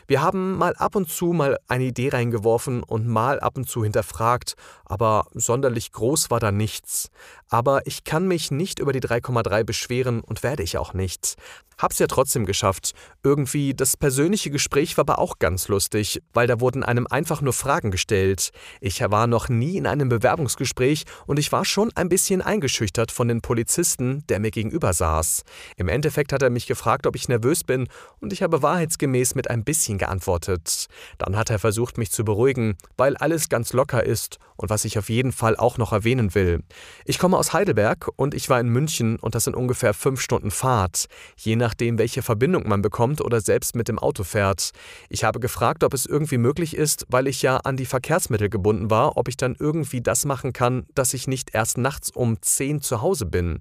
Wir 0.06 0.22
haben 0.22 0.56
mal 0.56 0.74
ab 0.76 0.96
und 0.96 1.10
zu 1.10 1.26
mal 1.26 1.58
eine 1.68 1.84
Idee 1.84 2.10
reingeworfen 2.10 2.82
und 2.82 3.06
mal 3.06 3.40
ab 3.40 3.56
und 3.56 3.68
zu 3.68 3.82
hinterfragt, 3.82 4.54
aber 4.84 5.26
sonderlich 5.32 5.92
groß 5.92 6.30
war 6.30 6.40
da 6.40 6.52
nichts. 6.52 7.10
Aber 7.48 7.86
ich 7.86 8.04
kann 8.04 8.28
mich 8.28 8.50
nicht 8.50 8.78
über 8.78 8.92
die 8.92 9.00
3,3 9.00 9.64
beschweren 9.64 10.20
und 10.20 10.42
werde 10.42 10.62
ich 10.62 10.78
auch 10.78 10.94
nicht. 10.94 11.36
Hab's 11.78 11.98
ja 11.98 12.06
trotzdem 12.06 12.44
geschafft. 12.44 12.92
Irgendwie, 13.22 13.74
das 13.74 13.96
persönliche 13.96 14.50
Gespräch 14.50 14.96
war 14.98 15.02
aber 15.02 15.18
auch 15.18 15.38
ganz 15.38 15.68
lustig, 15.68 16.22
weil 16.34 16.46
da 16.46 16.60
wurden 16.60 16.84
einem 16.84 17.06
einfach 17.06 17.40
nur 17.40 17.54
Fragen 17.54 17.90
gestellt. 17.90 18.50
Ich 18.80 19.00
war 19.00 19.26
noch 19.26 19.48
nie 19.48 19.78
in 19.78 19.86
einem 19.86 20.10
Bewerbungsgespräch 20.10 21.04
und 21.26 21.38
ich 21.38 21.50
war 21.52 21.64
schon 21.64 21.90
ein 21.94 22.10
bisschen 22.10 22.42
eingeschüchtert 22.42 23.10
von 23.10 23.28
den 23.28 23.40
Polizisten, 23.40 24.24
der 24.28 24.40
mir 24.40 24.50
gegenüber 24.50 24.92
saß. 24.92 25.42
Im 25.76 25.88
Endeffekt 25.88 26.34
hat 26.34 26.42
er 26.42 26.50
mich 26.50 26.66
gefragt, 26.66 27.06
ob 27.06 27.16
ich 27.16 27.28
nervös 27.28 27.64
bin 27.64 27.88
und 28.20 28.32
ich 28.32 28.42
habe 28.42 28.62
wahrheitsgemäß 28.62 29.34
mit 29.34 29.48
ein 29.60 29.64
bisschen 29.64 29.96
geantwortet. 29.96 30.86
Dann 31.16 31.36
hat 31.36 31.50
er 31.50 31.58
versucht, 31.58 31.96
mich 31.96 32.10
zu 32.10 32.24
beruhigen, 32.24 32.76
weil 32.98 33.16
alles 33.16 33.48
ganz 33.48 33.72
locker 33.72 34.04
ist 34.04 34.38
und 34.56 34.68
was 34.68 34.84
ich 34.84 34.98
auf 34.98 35.08
jeden 35.08 35.32
Fall 35.32 35.56
auch 35.56 35.78
noch 35.78 35.92
erwähnen 35.92 36.34
will. 36.34 36.62
Ich 37.06 37.18
komme 37.18 37.38
aus 37.38 37.54
Heidelberg 37.54 38.10
und 38.16 38.34
ich 38.34 38.50
war 38.50 38.60
in 38.60 38.68
München 38.68 39.18
und 39.18 39.34
das 39.34 39.44
sind 39.44 39.56
ungefähr 39.56 39.94
fünf 39.94 40.20
Stunden 40.20 40.50
Fahrt. 40.50 41.06
Je 41.36 41.56
nach 41.56 41.70
nachdem, 41.70 41.98
welche 41.98 42.22
Verbindung 42.22 42.68
man 42.68 42.82
bekommt 42.82 43.20
oder 43.20 43.40
selbst 43.40 43.76
mit 43.76 43.86
dem 43.86 44.00
Auto 44.00 44.24
fährt. 44.24 44.72
Ich 45.08 45.22
habe 45.22 45.38
gefragt, 45.38 45.84
ob 45.84 45.94
es 45.94 46.04
irgendwie 46.04 46.36
möglich 46.36 46.76
ist, 46.76 47.06
weil 47.08 47.28
ich 47.28 47.42
ja 47.42 47.58
an 47.58 47.76
die 47.76 47.86
Verkehrsmittel 47.86 48.48
gebunden 48.48 48.90
war, 48.90 49.16
ob 49.16 49.28
ich 49.28 49.36
dann 49.36 49.54
irgendwie 49.56 50.00
das 50.00 50.24
machen 50.24 50.52
kann, 50.52 50.84
dass 50.96 51.14
ich 51.14 51.28
nicht 51.28 51.54
erst 51.54 51.78
nachts 51.78 52.10
um 52.10 52.42
10 52.42 52.82
zu 52.82 53.02
Hause 53.02 53.24
bin. 53.24 53.60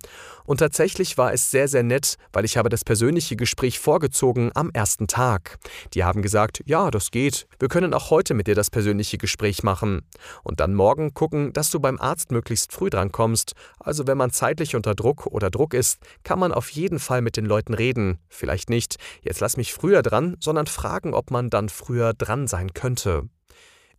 Und 0.49 0.57
tatsächlich 0.57 1.15
war 1.19 1.31
es 1.31 1.51
sehr, 1.51 1.67
sehr 1.67 1.83
nett, 1.83 2.15
weil 2.33 2.43
ich 2.43 2.57
habe 2.57 2.69
das 2.69 2.83
persönliche 2.83 3.35
Gespräch 3.35 3.77
vorgezogen 3.77 4.49
am 4.55 4.71
ersten 4.71 5.05
Tag. 5.05 5.59
Die 5.93 6.03
haben 6.03 6.23
gesagt, 6.23 6.63
ja, 6.65 6.89
das 6.89 7.11
geht. 7.11 7.45
Wir 7.59 7.67
können 7.67 7.93
auch 7.93 8.09
heute 8.09 8.33
mit 8.33 8.47
dir 8.47 8.55
das 8.55 8.71
persönliche 8.71 9.19
Gespräch 9.19 9.61
machen. 9.61 10.01
Und 10.41 10.59
dann 10.59 10.73
morgen 10.73 11.13
gucken, 11.13 11.53
dass 11.53 11.69
du 11.69 11.79
beim 11.79 11.99
Arzt 11.99 12.31
möglichst 12.31 12.73
früh 12.73 12.89
drankommst. 12.89 13.53
Also 13.79 14.07
wenn 14.07 14.17
man 14.17 14.31
zeitlich 14.31 14.75
unter 14.75 14.95
Druck 14.95 15.27
oder 15.27 15.51
Druck 15.51 15.75
ist, 15.75 15.99
kann 16.23 16.39
man 16.39 16.51
auf 16.51 16.71
jeden 16.71 16.97
Fall 16.97 17.21
mit 17.21 17.37
den 17.37 17.45
Leuten 17.45 17.75
reden. 17.75 18.17
Vielleicht 18.27 18.71
nicht, 18.71 18.95
jetzt 19.21 19.41
lass 19.41 19.55
mich 19.55 19.71
früher 19.71 20.01
dran, 20.01 20.35
sondern 20.39 20.65
fragen, 20.65 21.13
ob 21.13 21.29
man 21.29 21.51
dann 21.51 21.69
früher 21.69 22.15
dran 22.15 22.47
sein 22.47 22.73
könnte. 22.73 23.29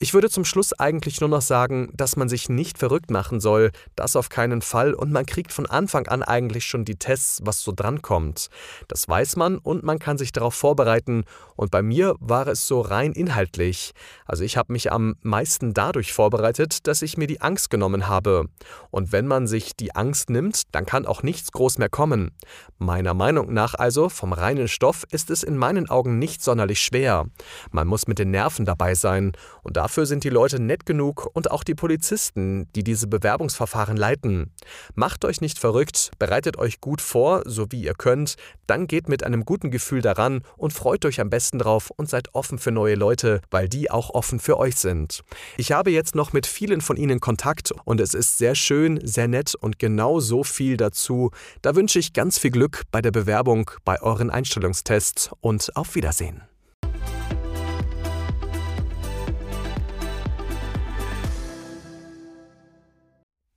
Ich 0.02 0.14
würde 0.14 0.30
zum 0.30 0.46
Schluss 0.46 0.72
eigentlich 0.72 1.20
nur 1.20 1.28
noch 1.28 1.42
sagen, 1.42 1.92
dass 1.94 2.16
man 2.16 2.30
sich 2.30 2.48
nicht 2.48 2.78
verrückt 2.78 3.10
machen 3.10 3.38
soll, 3.38 3.70
das 3.96 4.16
auf 4.16 4.30
keinen 4.30 4.62
Fall 4.62 4.94
und 4.94 5.12
man 5.12 5.26
kriegt 5.26 5.52
von 5.52 5.66
Anfang 5.66 6.06
an 6.06 6.22
eigentlich 6.22 6.64
schon 6.64 6.86
die 6.86 6.96
Tests, 6.96 7.42
was 7.44 7.60
so 7.60 7.70
drankommt. 7.76 8.48
Das 8.88 9.06
weiß 9.06 9.36
man 9.36 9.58
und 9.58 9.82
man 9.82 9.98
kann 9.98 10.16
sich 10.16 10.32
darauf 10.32 10.54
vorbereiten 10.54 11.24
und 11.54 11.70
bei 11.70 11.82
mir 11.82 12.14
war 12.18 12.46
es 12.46 12.66
so 12.66 12.80
rein 12.80 13.12
inhaltlich. 13.12 13.92
Also 14.24 14.42
ich 14.42 14.56
habe 14.56 14.72
mich 14.72 14.90
am 14.90 15.16
meisten 15.20 15.74
dadurch 15.74 16.14
vorbereitet, 16.14 16.86
dass 16.86 17.02
ich 17.02 17.18
mir 17.18 17.26
die 17.26 17.42
Angst 17.42 17.68
genommen 17.68 18.08
habe. 18.08 18.46
Und 18.90 19.12
wenn 19.12 19.26
man 19.26 19.46
sich 19.46 19.76
die 19.76 19.94
Angst 19.94 20.30
nimmt, 20.30 20.74
dann 20.74 20.86
kann 20.86 21.04
auch 21.04 21.22
nichts 21.22 21.52
groß 21.52 21.76
mehr 21.76 21.90
kommen. 21.90 22.30
Meiner 22.78 23.12
Meinung 23.12 23.52
nach 23.52 23.74
also, 23.74 24.08
vom 24.08 24.32
reinen 24.32 24.68
Stoff 24.68 25.04
ist 25.10 25.28
es 25.28 25.42
in 25.42 25.58
meinen 25.58 25.90
Augen 25.90 26.18
nicht 26.18 26.42
sonderlich 26.42 26.80
schwer. 26.80 27.26
Man 27.70 27.86
muss 27.86 28.06
mit 28.06 28.18
den 28.18 28.30
Nerven 28.30 28.64
dabei 28.64 28.94
sein 28.94 29.32
und 29.62 29.76
dafür 29.76 29.89
Dafür 29.90 30.06
sind 30.06 30.22
die 30.22 30.30
Leute 30.30 30.60
nett 30.60 30.86
genug 30.86 31.28
und 31.32 31.50
auch 31.50 31.64
die 31.64 31.74
Polizisten, 31.74 32.68
die 32.76 32.84
diese 32.84 33.08
Bewerbungsverfahren 33.08 33.96
leiten. 33.96 34.52
Macht 34.94 35.24
euch 35.24 35.40
nicht 35.40 35.58
verrückt, 35.58 36.12
bereitet 36.16 36.56
euch 36.58 36.80
gut 36.80 37.00
vor, 37.00 37.42
so 37.44 37.66
wie 37.72 37.82
ihr 37.82 37.94
könnt, 37.94 38.36
dann 38.68 38.86
geht 38.86 39.08
mit 39.08 39.24
einem 39.24 39.44
guten 39.44 39.72
Gefühl 39.72 40.00
daran 40.00 40.42
und 40.56 40.72
freut 40.72 41.04
euch 41.06 41.20
am 41.20 41.28
besten 41.28 41.58
drauf 41.58 41.90
und 41.96 42.08
seid 42.08 42.36
offen 42.36 42.60
für 42.60 42.70
neue 42.70 42.94
Leute, 42.94 43.40
weil 43.50 43.68
die 43.68 43.90
auch 43.90 44.10
offen 44.10 44.38
für 44.38 44.60
euch 44.60 44.76
sind. 44.76 45.24
Ich 45.56 45.72
habe 45.72 45.90
jetzt 45.90 46.14
noch 46.14 46.32
mit 46.32 46.46
vielen 46.46 46.82
von 46.82 46.96
ihnen 46.96 47.18
Kontakt 47.18 47.72
und 47.84 48.00
es 48.00 48.14
ist 48.14 48.38
sehr 48.38 48.54
schön, 48.54 49.00
sehr 49.02 49.26
nett 49.26 49.56
und 49.56 49.80
genau 49.80 50.20
so 50.20 50.44
viel 50.44 50.76
dazu. 50.76 51.32
Da 51.62 51.74
wünsche 51.74 51.98
ich 51.98 52.12
ganz 52.12 52.38
viel 52.38 52.52
Glück 52.52 52.84
bei 52.92 53.02
der 53.02 53.10
Bewerbung, 53.10 53.72
bei 53.84 54.00
euren 54.00 54.30
Einstellungstests 54.30 55.30
und 55.40 55.74
auf 55.74 55.96
Wiedersehen. 55.96 56.42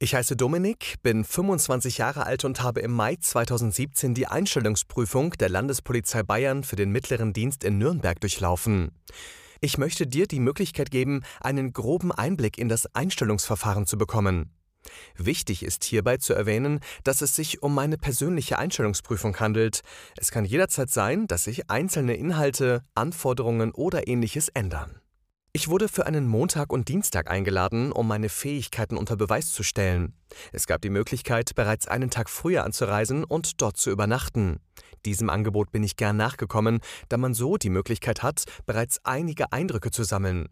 Ich 0.04 0.16
heiße 0.16 0.36
Dominik, 0.36 0.96
bin 1.02 1.24
25 1.24 1.98
Jahre 1.98 2.26
alt 2.26 2.44
und 2.44 2.62
habe 2.62 2.82
im 2.82 2.92
Mai 2.92 3.16
2017 3.16 4.14
die 4.14 4.28
Einstellungsprüfung 4.28 5.32
der 5.40 5.48
Landespolizei 5.48 6.24
Bayern 6.24 6.66
für 6.66 6.76
den 6.76 6.92
mittleren 6.92 7.32
Dienst 7.32 7.64
in 7.64 7.78
Nürnberg 7.78 8.20
durchlaufen. 8.20 8.92
Ich 9.62 9.78
möchte 9.78 10.06
dir 10.06 10.28
die 10.28 10.42
Möglichkeit 10.42 10.92
geben, 10.92 11.24
einen 11.40 11.72
groben 11.72 12.12
Einblick 12.12 12.58
in 12.58 12.68
das 12.68 12.94
Einstellungsverfahren 12.94 13.86
zu 13.86 13.98
bekommen. 13.98 14.52
Wichtig 15.16 15.64
ist 15.64 15.86
hierbei 15.86 16.18
zu 16.18 16.34
erwähnen, 16.34 16.82
dass 17.06 17.22
es 17.22 17.34
sich 17.34 17.64
um 17.64 17.74
meine 17.74 17.98
persönliche 17.98 18.60
Einstellungsprüfung 18.60 19.40
handelt. 19.40 19.84
Es 20.18 20.32
kann 20.32 20.44
jederzeit 20.44 20.90
sein, 20.90 21.28
dass 21.28 21.46
sich 21.46 21.70
einzelne 21.70 22.18
Inhalte, 22.18 22.84
Anforderungen 22.94 23.72
oder 23.72 24.06
ähnliches 24.06 24.50
ändern. 24.50 25.00
Ich 25.56 25.68
wurde 25.68 25.88
für 25.88 26.08
einen 26.08 26.28
Montag 26.28 26.74
und 26.74 26.88
Dienstag 26.88 27.30
eingeladen, 27.30 27.92
um 27.92 28.08
meine 28.08 28.30
Fähigkeiten 28.30 28.98
unter 28.98 29.16
Beweis 29.16 29.52
zu 29.52 29.62
stellen. 29.62 30.16
Es 30.52 30.66
gab 30.66 30.82
die 30.82 30.90
Möglichkeit, 30.90 31.54
bereits 31.54 31.88
einen 31.88 32.10
Tag 32.10 32.32
früher 32.32 32.64
anzureisen 32.64 33.24
und 33.24 33.62
dort 33.62 33.78
zu 33.78 33.92
übernachten. 33.92 34.60
Diesem 35.06 35.30
Angebot 35.30 35.72
bin 35.72 35.84
ich 35.84 35.96
gern 35.96 36.18
nachgekommen, 36.18 36.80
da 37.08 37.18
man 37.18 37.36
so 37.36 37.58
die 37.58 37.70
Möglichkeit 37.70 38.24
hat, 38.24 38.46
bereits 38.66 39.00
einige 39.04 39.54
Eindrücke 39.54 39.92
zu 39.92 40.04
sammeln. 40.04 40.50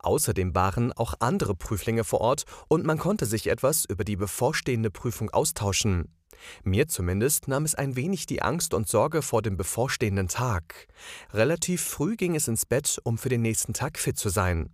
Außerdem 0.00 0.56
waren 0.56 0.92
auch 0.92 1.14
andere 1.20 1.54
Prüflinge 1.54 2.02
vor 2.02 2.20
Ort 2.20 2.42
und 2.66 2.84
man 2.84 2.98
konnte 2.98 3.26
sich 3.26 3.46
etwas 3.46 3.84
über 3.84 4.02
die 4.02 4.16
bevorstehende 4.16 4.90
Prüfung 4.90 5.30
austauschen. 5.30 6.08
Mir 6.64 6.88
zumindest 6.88 7.48
nahm 7.48 7.64
es 7.64 7.74
ein 7.74 7.96
wenig 7.96 8.26
die 8.26 8.42
Angst 8.42 8.74
und 8.74 8.88
Sorge 8.88 9.22
vor 9.22 9.42
dem 9.42 9.56
bevorstehenden 9.56 10.28
Tag. 10.28 10.86
Relativ 11.32 11.82
früh 11.82 12.16
ging 12.16 12.34
es 12.34 12.48
ins 12.48 12.66
Bett, 12.66 12.98
um 13.04 13.18
für 13.18 13.28
den 13.28 13.42
nächsten 13.42 13.72
Tag 13.74 13.98
fit 13.98 14.18
zu 14.18 14.28
sein. 14.28 14.70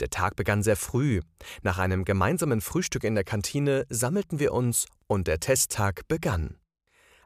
Der 0.00 0.10
Tag 0.10 0.36
begann 0.36 0.62
sehr 0.62 0.76
früh. 0.76 1.20
Nach 1.62 1.78
einem 1.78 2.04
gemeinsamen 2.04 2.60
Frühstück 2.60 3.04
in 3.04 3.14
der 3.14 3.24
Kantine 3.24 3.86
sammelten 3.88 4.38
wir 4.38 4.52
uns 4.52 4.86
und 5.06 5.26
der 5.26 5.40
Testtag 5.40 6.06
begann. 6.08 6.56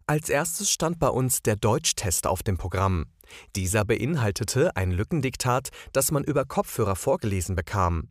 Als 0.08 0.28
erstes 0.28 0.70
stand 0.70 1.00
bei 1.00 1.08
uns 1.08 1.42
der 1.42 1.56
Deutschtest 1.56 2.28
auf 2.28 2.44
dem 2.44 2.56
Programm. 2.56 3.06
Dieser 3.56 3.84
beinhaltete 3.84 4.76
ein 4.76 4.92
Lückendiktat, 4.92 5.70
das 5.92 6.12
man 6.12 6.22
über 6.22 6.44
Kopfhörer 6.44 6.94
vorgelesen 6.94 7.56
bekam. 7.56 8.08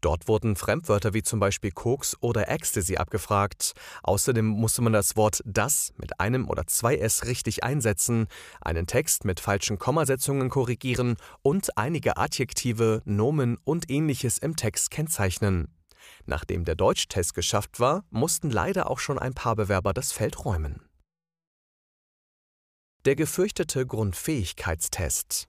Dort 0.00 0.28
wurden 0.28 0.56
Fremdwörter 0.56 1.14
wie 1.14 1.22
zum 1.22 1.40
Beispiel 1.40 1.70
Koks 1.70 2.16
oder 2.20 2.48
Ecstasy 2.48 2.96
abgefragt. 2.96 3.72
Außerdem 4.02 4.46
musste 4.46 4.82
man 4.82 4.92
das 4.92 5.16
Wort 5.16 5.42
das 5.44 5.92
mit 5.96 6.20
einem 6.20 6.48
oder 6.48 6.66
zwei 6.66 6.96
S 6.96 7.24
richtig 7.24 7.64
einsetzen, 7.64 8.26
einen 8.60 8.86
Text 8.86 9.24
mit 9.24 9.40
falschen 9.40 9.78
Kommasetzungen 9.78 10.50
korrigieren 10.50 11.16
und 11.42 11.76
einige 11.78 12.16
Adjektive, 12.16 13.02
Nomen 13.04 13.58
und 13.64 13.90
ähnliches 13.90 14.38
im 14.38 14.56
Text 14.56 14.90
kennzeichnen. 14.90 15.68
Nachdem 16.26 16.64
der 16.64 16.74
Deutschtest 16.74 17.34
geschafft 17.34 17.80
war, 17.80 18.04
mussten 18.10 18.50
leider 18.50 18.90
auch 18.90 18.98
schon 18.98 19.18
ein 19.18 19.34
paar 19.34 19.56
Bewerber 19.56 19.92
das 19.92 20.12
Feld 20.12 20.44
räumen. 20.44 20.82
Der 23.04 23.16
gefürchtete 23.16 23.84
Grundfähigkeitstest 23.84 25.48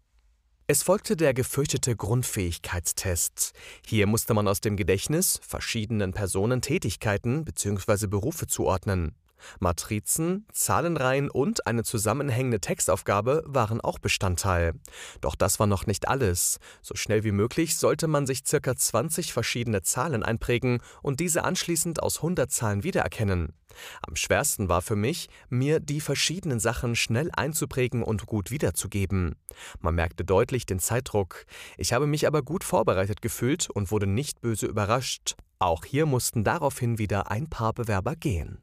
es 0.74 0.82
folgte 0.82 1.16
der 1.16 1.36
gefürchtete 1.36 1.96
Grundfähigkeitstest. 1.96 3.54
Hier 3.86 4.08
musste 4.08 4.34
man 4.34 4.48
aus 4.48 4.60
dem 4.60 4.76
Gedächtnis 4.76 5.40
verschiedenen 5.48 6.14
Personen 6.14 6.64
Tätigkeiten 6.64 7.46
bzw. 7.46 8.08
Berufe 8.08 8.48
zuordnen. 8.48 9.14
Matrizen, 9.60 10.46
Zahlenreihen 10.52 11.30
und 11.30 11.68
eine 11.68 11.84
zusammenhängende 11.84 12.60
Textaufgabe 12.60 13.44
waren 13.46 13.82
auch 13.82 14.00
Bestandteil. 14.00 14.74
Doch 15.22 15.36
das 15.36 15.60
war 15.60 15.68
noch 15.68 15.86
nicht 15.86 16.08
alles. 16.08 16.60
So 16.82 16.96
schnell 16.96 17.24
wie 17.24 17.32
möglich 17.32 17.78
sollte 17.78 18.08
man 18.08 18.26
sich 18.26 18.44
ca. 18.44 18.76
20 18.76 19.34
verschiedene 19.34 19.82
Zahlen 19.82 20.24
einprägen 20.24 20.80
und 21.02 21.20
diese 21.20 21.44
anschließend 21.44 22.02
aus 22.02 22.18
100 22.18 22.52
Zahlen 22.52 22.84
wiedererkennen. 22.84 23.54
Am 24.02 24.16
schwersten 24.16 24.70
war 24.70 24.82
für 24.82 24.96
mich, 24.96 25.30
mir 25.50 25.80
die 25.80 26.02
verschiedenen 26.02 26.60
Sachen 26.60 26.96
schnell 26.96 27.30
einzuprägen 27.34 28.04
und 28.04 28.26
gut 28.26 28.52
wiederzugeben. 28.52 29.36
Man 29.80 29.96
merkte 29.96 30.24
deutlich 30.24 30.66
den 30.66 30.80
Zeitdruck. 30.80 31.46
Ich 31.78 31.94
habe 31.94 32.08
mich 32.08 32.28
aber 32.28 32.44
gut 32.44 32.64
vorbereitet 32.64 33.22
gefühlt 33.22 33.70
und 33.70 33.92
wurde 33.92 34.08
nicht 34.08 34.42
böse 34.42 34.68
überrascht. 34.68 35.36
Auch 35.60 35.86
hier 35.86 36.06
mussten 36.06 36.44
daraufhin 36.44 36.98
wieder 36.98 37.32
ein 37.32 37.50
paar 37.50 37.74
Bewerber 37.74 38.16
gehen. 38.16 38.62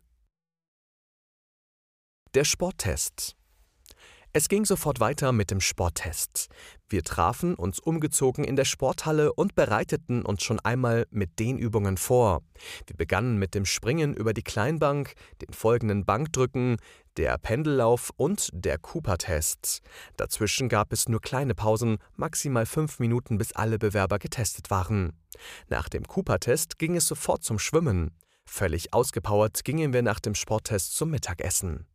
Der 2.34 2.44
Sporttest 2.44 3.36
es 4.32 4.48
ging 4.48 4.64
sofort 4.64 5.00
weiter 5.00 5.32
mit 5.32 5.50
dem 5.50 5.60
Sporttest. 5.60 6.46
Wir 6.88 7.02
trafen 7.02 7.56
uns 7.56 7.80
umgezogen 7.80 8.44
in 8.44 8.54
der 8.54 8.64
Sporthalle 8.64 9.32
und 9.32 9.56
bereiteten 9.56 10.24
uns 10.24 10.44
schon 10.44 10.60
einmal 10.60 11.08
mit 11.10 11.40
den 11.40 11.58
Übungen 11.58 11.96
vor. 11.96 12.42
Wir 12.86 12.96
begannen 12.96 13.38
mit 13.38 13.56
dem 13.56 13.64
Springen 13.64 14.14
über 14.14 14.32
die 14.32 14.44
Kleinbank, 14.44 15.14
den 15.42 15.52
folgenden 15.52 16.04
Bankdrücken, 16.04 16.76
der 17.16 17.38
Pendellauf 17.38 18.12
und 18.16 18.50
der 18.52 18.78
Cooper-Test. 18.78 19.80
Dazwischen 20.16 20.68
gab 20.68 20.92
es 20.92 21.08
nur 21.08 21.20
kleine 21.20 21.56
Pausen, 21.56 21.98
maximal 22.14 22.66
fünf 22.66 23.00
Minuten, 23.00 23.36
bis 23.36 23.50
alle 23.50 23.80
Bewerber 23.80 24.20
getestet 24.20 24.70
waren. 24.70 25.18
Nach 25.68 25.88
dem 25.88 26.06
Cooper-Test 26.06 26.78
ging 26.78 26.94
es 26.94 27.06
sofort 27.06 27.42
zum 27.42 27.58
Schwimmen. 27.58 28.12
Völlig 28.44 28.94
ausgepowert 28.94 29.64
gingen 29.64 29.92
wir 29.92 30.02
nach 30.02 30.20
dem 30.20 30.36
Sporttest 30.36 30.94
zum 30.94 31.10
Mittagessen. 31.10 31.89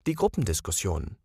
Die 0.08 0.14
Gruppendiskussion. 0.14 1.18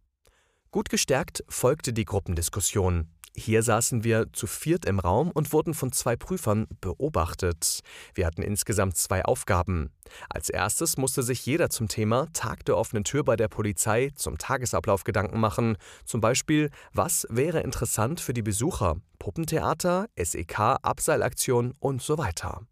Gut 0.73 0.89
gestärkt 0.89 1.45
folgte 1.49 1.93
die 1.93 2.05
Gruppendiskussion. 2.05 3.09
Hier 3.37 3.63
saßen 3.63 4.03
wir 4.03 4.33
zu 4.33 4.49
viert 4.49 4.87
im 4.87 4.99
Raum 4.99 5.31
und 5.31 5.53
wurden 5.53 5.73
von 5.73 5.93
zwei 5.93 6.17
Prüfern 6.17 6.67
beobachtet. 6.81 7.81
Wir 8.13 8.27
hatten 8.27 8.43
insgesamt 8.43 8.97
zwei 8.97 9.25
Aufgaben. 9.25 9.93
Als 10.29 10.51
erstes 10.51 10.97
musste 10.97 11.23
sich 11.23 11.47
jeder 11.47 11.71
zum 11.71 11.87
Thema 11.87 12.27
Tag 12.33 12.65
der 12.65 12.77
offenen 12.77 13.05
Tür 13.05 13.23
bei 13.23 13.37
der 13.37 13.47
Polizei 13.47 14.11
zum 14.17 14.37
Tagesablauf 14.37 15.05
Gedanken 15.05 15.39
machen. 15.39 15.77
Zum 16.05 16.21
Beispiel, 16.21 16.71
was 16.93 17.25
wäre 17.31 17.61
interessant 17.61 18.19
für 18.19 18.35
die 18.35 18.43
Besucher? 18.43 18.97
Puppentheater, 19.29 20.09
SEK, 20.17 20.59
Abseilaktion 20.81 21.75
und 21.81 22.01
so 22.01 22.17
weiter. 22.17 22.63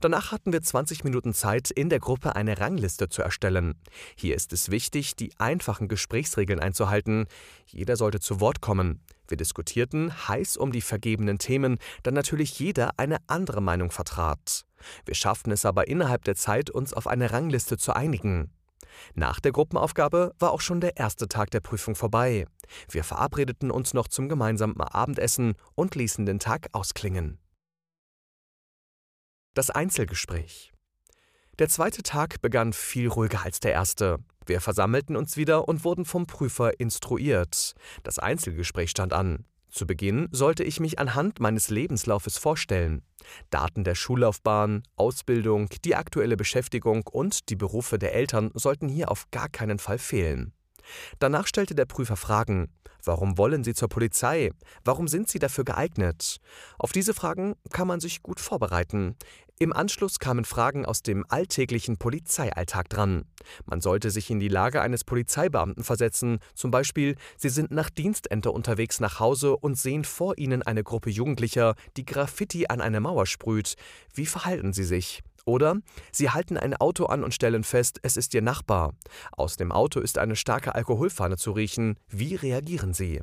Danach 0.00 0.32
hatten 0.32 0.54
wir 0.54 0.62
20 0.62 1.04
Minuten 1.04 1.34
Zeit, 1.34 1.70
in 1.70 1.90
der 1.90 1.98
Gruppe 1.98 2.34
eine 2.34 2.58
Rangliste 2.58 3.10
zu 3.10 3.20
erstellen. 3.20 3.74
Hier 4.14 4.36
ist 4.36 4.54
es 4.54 4.70
wichtig, 4.70 5.16
die 5.16 5.38
einfachen 5.38 5.86
Gesprächsregeln 5.86 6.60
einzuhalten. 6.60 7.26
Jeder 7.66 7.96
sollte 7.96 8.20
zu 8.20 8.40
Wort 8.40 8.62
kommen. 8.62 9.02
Wir 9.28 9.36
diskutierten 9.36 10.14
heiß 10.28 10.56
um 10.56 10.72
die 10.72 10.80
vergebenen 10.80 11.36
Themen, 11.38 11.76
da 12.04 12.10
natürlich 12.10 12.58
jeder 12.58 12.92
eine 12.96 13.18
andere 13.26 13.60
Meinung 13.60 13.90
vertrat. 13.90 14.64
Wir 15.04 15.14
schafften 15.14 15.50
es 15.50 15.66
aber 15.66 15.88
innerhalb 15.88 16.24
der 16.24 16.36
Zeit, 16.36 16.70
uns 16.70 16.94
auf 16.94 17.06
eine 17.06 17.32
Rangliste 17.32 17.76
zu 17.76 17.94
einigen. 17.94 18.50
Nach 19.14 19.40
der 19.40 19.52
Gruppenaufgabe 19.52 20.34
war 20.38 20.52
auch 20.52 20.60
schon 20.60 20.80
der 20.80 20.96
erste 20.96 21.28
Tag 21.28 21.50
der 21.50 21.60
Prüfung 21.60 21.94
vorbei. 21.94 22.46
Wir 22.90 23.04
verabredeten 23.04 23.70
uns 23.70 23.94
noch 23.94 24.08
zum 24.08 24.28
gemeinsamen 24.28 24.80
Abendessen 24.80 25.54
und 25.74 25.94
ließen 25.94 26.26
den 26.26 26.38
Tag 26.38 26.68
ausklingen. 26.72 27.38
Das 29.54 29.70
Einzelgespräch. 29.70 30.72
Der 31.58 31.68
zweite 31.68 32.02
Tag 32.02 32.42
begann 32.42 32.74
viel 32.74 33.08
ruhiger 33.08 33.42
als 33.42 33.60
der 33.60 33.72
erste. 33.72 34.18
Wir 34.44 34.60
versammelten 34.60 35.16
uns 35.16 35.36
wieder 35.36 35.66
und 35.66 35.84
wurden 35.84 36.04
vom 36.04 36.26
Prüfer 36.26 36.78
instruiert. 36.78 37.72
Das 38.02 38.18
Einzelgespräch 38.18 38.90
stand 38.90 39.12
an. 39.12 39.46
Zu 39.76 39.86
Beginn 39.86 40.30
sollte 40.32 40.64
ich 40.64 40.80
mich 40.80 40.98
anhand 40.98 41.38
meines 41.38 41.68
Lebenslaufes 41.68 42.38
vorstellen. 42.38 43.02
Daten 43.50 43.84
der 43.84 43.94
Schullaufbahn, 43.94 44.82
Ausbildung, 44.96 45.68
die 45.84 45.94
aktuelle 45.94 46.38
Beschäftigung 46.38 47.06
und 47.06 47.50
die 47.50 47.56
Berufe 47.56 47.98
der 47.98 48.14
Eltern 48.14 48.50
sollten 48.54 48.88
hier 48.88 49.10
auf 49.10 49.30
gar 49.30 49.50
keinen 49.50 49.78
Fall 49.78 49.98
fehlen. 49.98 50.54
Danach 51.18 51.46
stellte 51.46 51.74
der 51.74 51.84
Prüfer 51.84 52.16
Fragen. 52.16 52.72
Warum 53.04 53.36
wollen 53.36 53.64
Sie 53.64 53.74
zur 53.74 53.88
Polizei? 53.88 54.50
Warum 54.82 55.08
sind 55.08 55.28
Sie 55.28 55.38
dafür 55.38 55.64
geeignet? 55.64 56.38
Auf 56.78 56.92
diese 56.92 57.12
Fragen 57.12 57.54
kann 57.70 57.86
man 57.86 58.00
sich 58.00 58.22
gut 58.22 58.40
vorbereiten. 58.40 59.14
Im 59.58 59.72
Anschluss 59.72 60.18
kamen 60.18 60.44
Fragen 60.44 60.84
aus 60.84 61.02
dem 61.02 61.24
alltäglichen 61.30 61.96
Polizeialltag 61.96 62.90
dran. 62.90 63.24
Man 63.64 63.80
sollte 63.80 64.10
sich 64.10 64.30
in 64.30 64.38
die 64.38 64.48
Lage 64.48 64.82
eines 64.82 65.02
Polizeibeamten 65.02 65.82
versetzen, 65.82 66.40
zum 66.54 66.70
Beispiel, 66.70 67.16
Sie 67.38 67.48
sind 67.48 67.70
nach 67.70 67.88
Dienstende 67.88 68.50
unterwegs 68.50 69.00
nach 69.00 69.18
Hause 69.18 69.56
und 69.56 69.78
sehen 69.78 70.04
vor 70.04 70.36
Ihnen 70.36 70.62
eine 70.62 70.84
Gruppe 70.84 71.08
Jugendlicher, 71.08 71.74
die 71.96 72.04
Graffiti 72.04 72.66
an 72.66 72.82
eine 72.82 73.00
Mauer 73.00 73.24
sprüht. 73.24 73.76
Wie 74.12 74.26
verhalten 74.26 74.74
Sie 74.74 74.84
sich? 74.84 75.22
Oder 75.46 75.76
Sie 76.12 76.28
halten 76.28 76.58
ein 76.58 76.74
Auto 76.74 77.06
an 77.06 77.24
und 77.24 77.32
stellen 77.32 77.64
fest, 77.64 77.98
es 78.02 78.18
ist 78.18 78.34
Ihr 78.34 78.42
Nachbar. 78.42 78.92
Aus 79.32 79.56
dem 79.56 79.72
Auto 79.72 80.00
ist 80.00 80.18
eine 80.18 80.36
starke 80.36 80.74
Alkoholfahne 80.74 81.38
zu 81.38 81.52
riechen. 81.52 81.96
Wie 82.08 82.34
reagieren 82.34 82.92
Sie? 82.92 83.22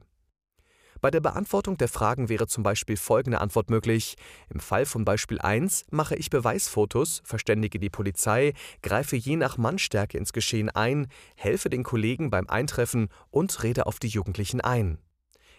Bei 1.03 1.11
der 1.11 1.19
Beantwortung 1.19 1.77
der 1.77 1.89
Fragen 1.89 2.29
wäre 2.29 2.47
zum 2.47 2.63
Beispiel 2.63 2.95
folgende 2.95 3.41
Antwort 3.41 3.69
möglich. 3.69 4.15
Im 4.49 4.61
Fall 4.61 4.85
von 4.85 5.03
Beispiel 5.03 5.37
1 5.37 5.87
mache 5.91 6.15
ich 6.15 6.29
Beweisfotos, 6.29 7.21
verständige 7.25 7.77
die 7.77 7.89
Polizei, 7.89 8.53
greife 8.81 9.17
je 9.17 9.35
nach 9.35 9.57
Mannstärke 9.57 10.17
ins 10.17 10.31
Geschehen 10.31 10.69
ein, 10.69 11.07
helfe 11.35 11.69
den 11.69 11.83
Kollegen 11.83 12.29
beim 12.29 12.47
Eintreffen 12.47 13.09
und 13.31 13.63
rede 13.63 13.85
auf 13.85 13.99
die 13.99 14.07
Jugendlichen 14.07 14.61
ein. 14.61 14.97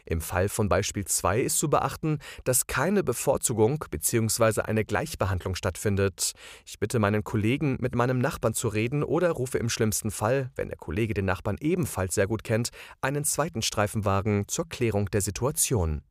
Im 0.07 0.21
Fall 0.21 0.49
von 0.49 0.69
Beispiel 0.69 1.05
2 1.05 1.41
ist 1.41 1.59
zu 1.59 1.71
beachten, 1.71 2.19
dass 2.45 2.67
keine 2.67 3.03
Bevorzugung 3.03 3.85
bzw. 3.91 4.63
eine 4.63 4.85
Gleichbehandlung 4.85 5.55
stattfindet. 5.55 6.33
Ich 6.67 6.79
bitte 6.79 6.99
meinen 6.99 7.25
Kollegen, 7.25 7.77
mit 7.81 7.95
meinem 7.95 8.19
Nachbarn 8.19 8.55
zu 8.55 8.69
reden 8.69 9.03
oder 9.03 9.31
rufe 9.31 9.59
im 9.59 9.69
schlimmsten 9.69 10.11
Fall, 10.11 10.51
wenn 10.57 10.69
der 10.69 10.77
Kollege 10.77 11.15
den 11.15 11.25
Nachbarn 11.25 11.57
ebenfalls 11.61 12.15
sehr 12.15 12.27
gut 12.27 12.45
kennt, 12.45 12.71
einen 13.01 13.25
zweiten 13.25 13.63
Streifenwagen 13.63 14.47
zur 14.49 14.69
Klärung 14.69 15.11
der 15.11 15.23
Situation. 15.23 16.03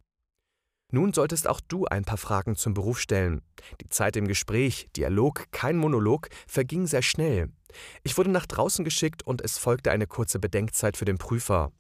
Nun 0.92 1.12
solltest 1.12 1.48
auch 1.48 1.60
du 1.60 1.86
ein 1.86 2.06
paar 2.06 2.20
Fragen 2.20 2.56
zum 2.56 2.76
Beruf 2.76 3.00
stellen. 3.00 3.42
Die 3.82 3.90
Zeit 3.90 4.16
im 4.16 4.28
Gespräch, 4.28 4.90
Dialog, 4.96 5.46
kein 5.52 5.76
Monolog, 5.76 6.30
verging 6.48 6.86
sehr 6.86 7.02
schnell. 7.02 7.50
Ich 8.04 8.16
wurde 8.16 8.30
nach 8.30 8.46
draußen 8.46 8.86
geschickt 8.86 9.24
und 9.24 9.42
es 9.42 9.58
folgte 9.58 9.90
eine 9.90 10.06
kurze 10.06 10.38
Bedenkzeit 10.38 10.96
für 10.96 11.06
den 11.06 11.18
Prüfer. 11.18 11.72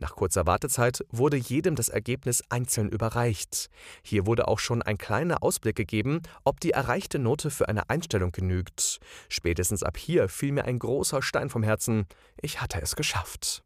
Nach 0.00 0.14
kurzer 0.14 0.46
Wartezeit 0.46 1.04
wurde 1.10 1.36
jedem 1.36 1.74
das 1.74 1.88
Ergebnis 1.88 2.42
einzeln 2.48 2.88
überreicht. 2.88 3.68
Hier 4.02 4.26
wurde 4.26 4.46
auch 4.46 4.58
schon 4.58 4.82
ein 4.82 4.98
kleiner 4.98 5.42
Ausblick 5.42 5.76
gegeben, 5.76 6.22
ob 6.44 6.60
die 6.60 6.70
erreichte 6.70 7.18
Note 7.18 7.50
für 7.50 7.68
eine 7.68 7.90
Einstellung 7.90 8.30
genügt. 8.30 9.00
Spätestens 9.28 9.82
ab 9.82 9.96
hier 9.96 10.28
fiel 10.28 10.52
mir 10.52 10.64
ein 10.64 10.78
großer 10.78 11.22
Stein 11.22 11.50
vom 11.50 11.62
Herzen. 11.62 12.06
Ich 12.40 12.60
hatte 12.60 12.80
es 12.80 12.94
geschafft. 12.94 13.64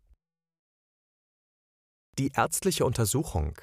Die 2.18 2.32
ärztliche 2.34 2.84
Untersuchung. 2.84 3.56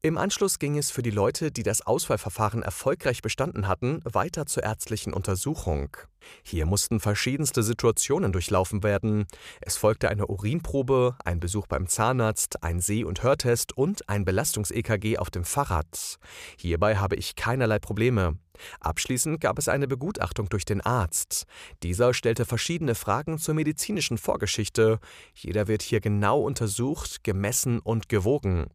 Im 0.00 0.16
Anschluss 0.16 0.60
ging 0.60 0.78
es 0.78 0.92
für 0.92 1.02
die 1.02 1.10
Leute, 1.10 1.50
die 1.50 1.64
das 1.64 1.84
Auswahlverfahren 1.84 2.62
erfolgreich 2.62 3.20
bestanden 3.20 3.66
hatten, 3.66 4.00
weiter 4.04 4.46
zur 4.46 4.62
ärztlichen 4.62 5.12
Untersuchung. 5.12 5.96
Hier 6.44 6.66
mussten 6.66 7.00
verschiedenste 7.00 7.64
Situationen 7.64 8.30
durchlaufen 8.30 8.84
werden. 8.84 9.26
Es 9.60 9.76
folgte 9.76 10.08
eine 10.08 10.28
Urinprobe, 10.28 11.16
ein 11.24 11.40
Besuch 11.40 11.66
beim 11.66 11.88
Zahnarzt, 11.88 12.62
ein 12.62 12.78
Seh- 12.78 13.02
und 13.02 13.24
Hörtest 13.24 13.76
und 13.76 14.08
ein 14.08 14.24
Belastungs-EKG 14.24 15.18
auf 15.18 15.30
dem 15.30 15.42
Fahrrad. 15.44 16.20
Hierbei 16.56 16.98
habe 16.98 17.16
ich 17.16 17.34
keinerlei 17.34 17.80
Probleme. 17.80 18.38
Abschließend 18.78 19.40
gab 19.40 19.58
es 19.58 19.66
eine 19.66 19.88
Begutachtung 19.88 20.48
durch 20.48 20.64
den 20.64 20.80
Arzt. 20.80 21.44
Dieser 21.82 22.14
stellte 22.14 22.44
verschiedene 22.44 22.94
Fragen 22.94 23.38
zur 23.38 23.54
medizinischen 23.54 24.16
Vorgeschichte. 24.18 25.00
Jeder 25.34 25.66
wird 25.66 25.82
hier 25.82 26.00
genau 26.00 26.40
untersucht, 26.40 27.24
gemessen 27.24 27.80
und 27.80 28.08
gewogen. 28.08 28.68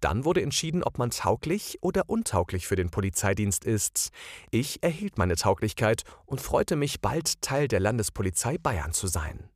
Dann 0.00 0.24
wurde 0.24 0.42
entschieden, 0.42 0.82
ob 0.82 0.98
man 0.98 1.10
tauglich 1.10 1.78
oder 1.82 2.08
untauglich 2.08 2.66
für 2.66 2.76
den 2.76 2.90
Polizeidienst 2.90 3.64
ist. 3.64 4.10
Ich 4.50 4.82
erhielt 4.82 5.18
meine 5.18 5.36
Tauglichkeit 5.36 6.04
und 6.24 6.40
freute 6.40 6.76
mich, 6.76 7.00
bald 7.00 7.42
Teil 7.42 7.68
der 7.68 7.80
Landespolizei 7.80 8.56
Bayern 8.58 8.92
zu 8.92 9.06
sein. 9.06 9.50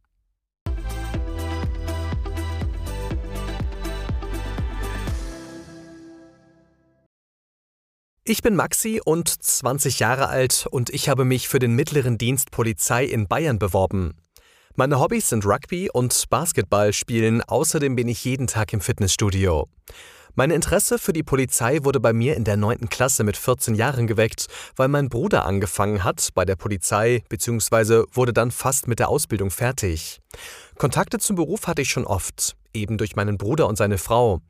Ich 8.26 8.40
bin 8.40 8.56
Maxi 8.56 9.02
und 9.04 9.28
20 9.28 9.98
Jahre 9.98 10.28
alt 10.28 10.66
und 10.70 10.88
ich 10.88 11.10
habe 11.10 11.26
mich 11.26 11.46
für 11.46 11.58
den 11.58 11.74
mittleren 11.74 12.16
Dienst 12.16 12.50
Polizei 12.50 13.04
in 13.04 13.28
Bayern 13.28 13.58
beworben. 13.58 14.14
Meine 14.76 14.98
Hobbys 14.98 15.28
sind 15.28 15.44
Rugby 15.44 15.90
und 15.92 16.30
Basketball 16.30 16.92
spielen, 16.92 17.42
außerdem 17.42 17.94
bin 17.96 18.08
ich 18.08 18.24
jeden 18.24 18.46
Tag 18.46 18.72
im 18.72 18.80
Fitnessstudio. 18.80 19.68
Mein 20.36 20.50
Interesse 20.50 20.98
für 20.98 21.12
die 21.12 21.22
Polizei 21.22 21.84
wurde 21.84 22.00
bei 22.00 22.12
mir 22.12 22.34
in 22.34 22.42
der 22.42 22.56
9. 22.56 22.88
Klasse 22.88 23.22
mit 23.22 23.36
14 23.36 23.76
Jahren 23.76 24.08
geweckt, 24.08 24.46
weil 24.74 24.88
mein 24.88 25.08
Bruder 25.08 25.46
angefangen 25.46 26.02
hat 26.02 26.30
bei 26.34 26.44
der 26.44 26.56
Polizei 26.56 27.22
bzw. 27.28 28.02
wurde 28.10 28.32
dann 28.32 28.50
fast 28.50 28.88
mit 28.88 28.98
der 28.98 29.10
Ausbildung 29.10 29.52
fertig. 29.52 30.18
Kontakte 30.76 31.18
zum 31.18 31.36
Beruf 31.36 31.68
hatte 31.68 31.82
ich 31.82 31.90
schon 31.90 32.04
oft, 32.04 32.56
eben 32.72 32.98
durch 32.98 33.14
meinen 33.14 33.38
Bruder 33.38 33.68
und 33.68 33.76
seine 33.76 33.96
Frau. 33.96 34.40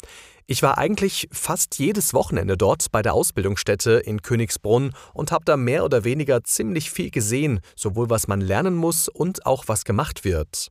Ich 0.46 0.62
war 0.62 0.78
eigentlich 0.78 1.28
fast 1.32 1.78
jedes 1.78 2.14
Wochenende 2.14 2.56
dort 2.56 2.90
bei 2.90 3.02
der 3.02 3.12
Ausbildungsstätte 3.12 3.92
in 3.92 4.22
Königsbrunn 4.22 4.94
und 5.12 5.32
habe 5.32 5.44
da 5.44 5.58
mehr 5.58 5.84
oder 5.84 6.04
weniger 6.04 6.44
ziemlich 6.44 6.90
viel 6.90 7.10
gesehen, 7.10 7.60
sowohl 7.76 8.08
was 8.08 8.26
man 8.26 8.40
lernen 8.40 8.74
muss 8.74 9.08
und 9.08 9.44
auch 9.44 9.64
was 9.66 9.84
gemacht 9.84 10.24
wird. 10.24 10.68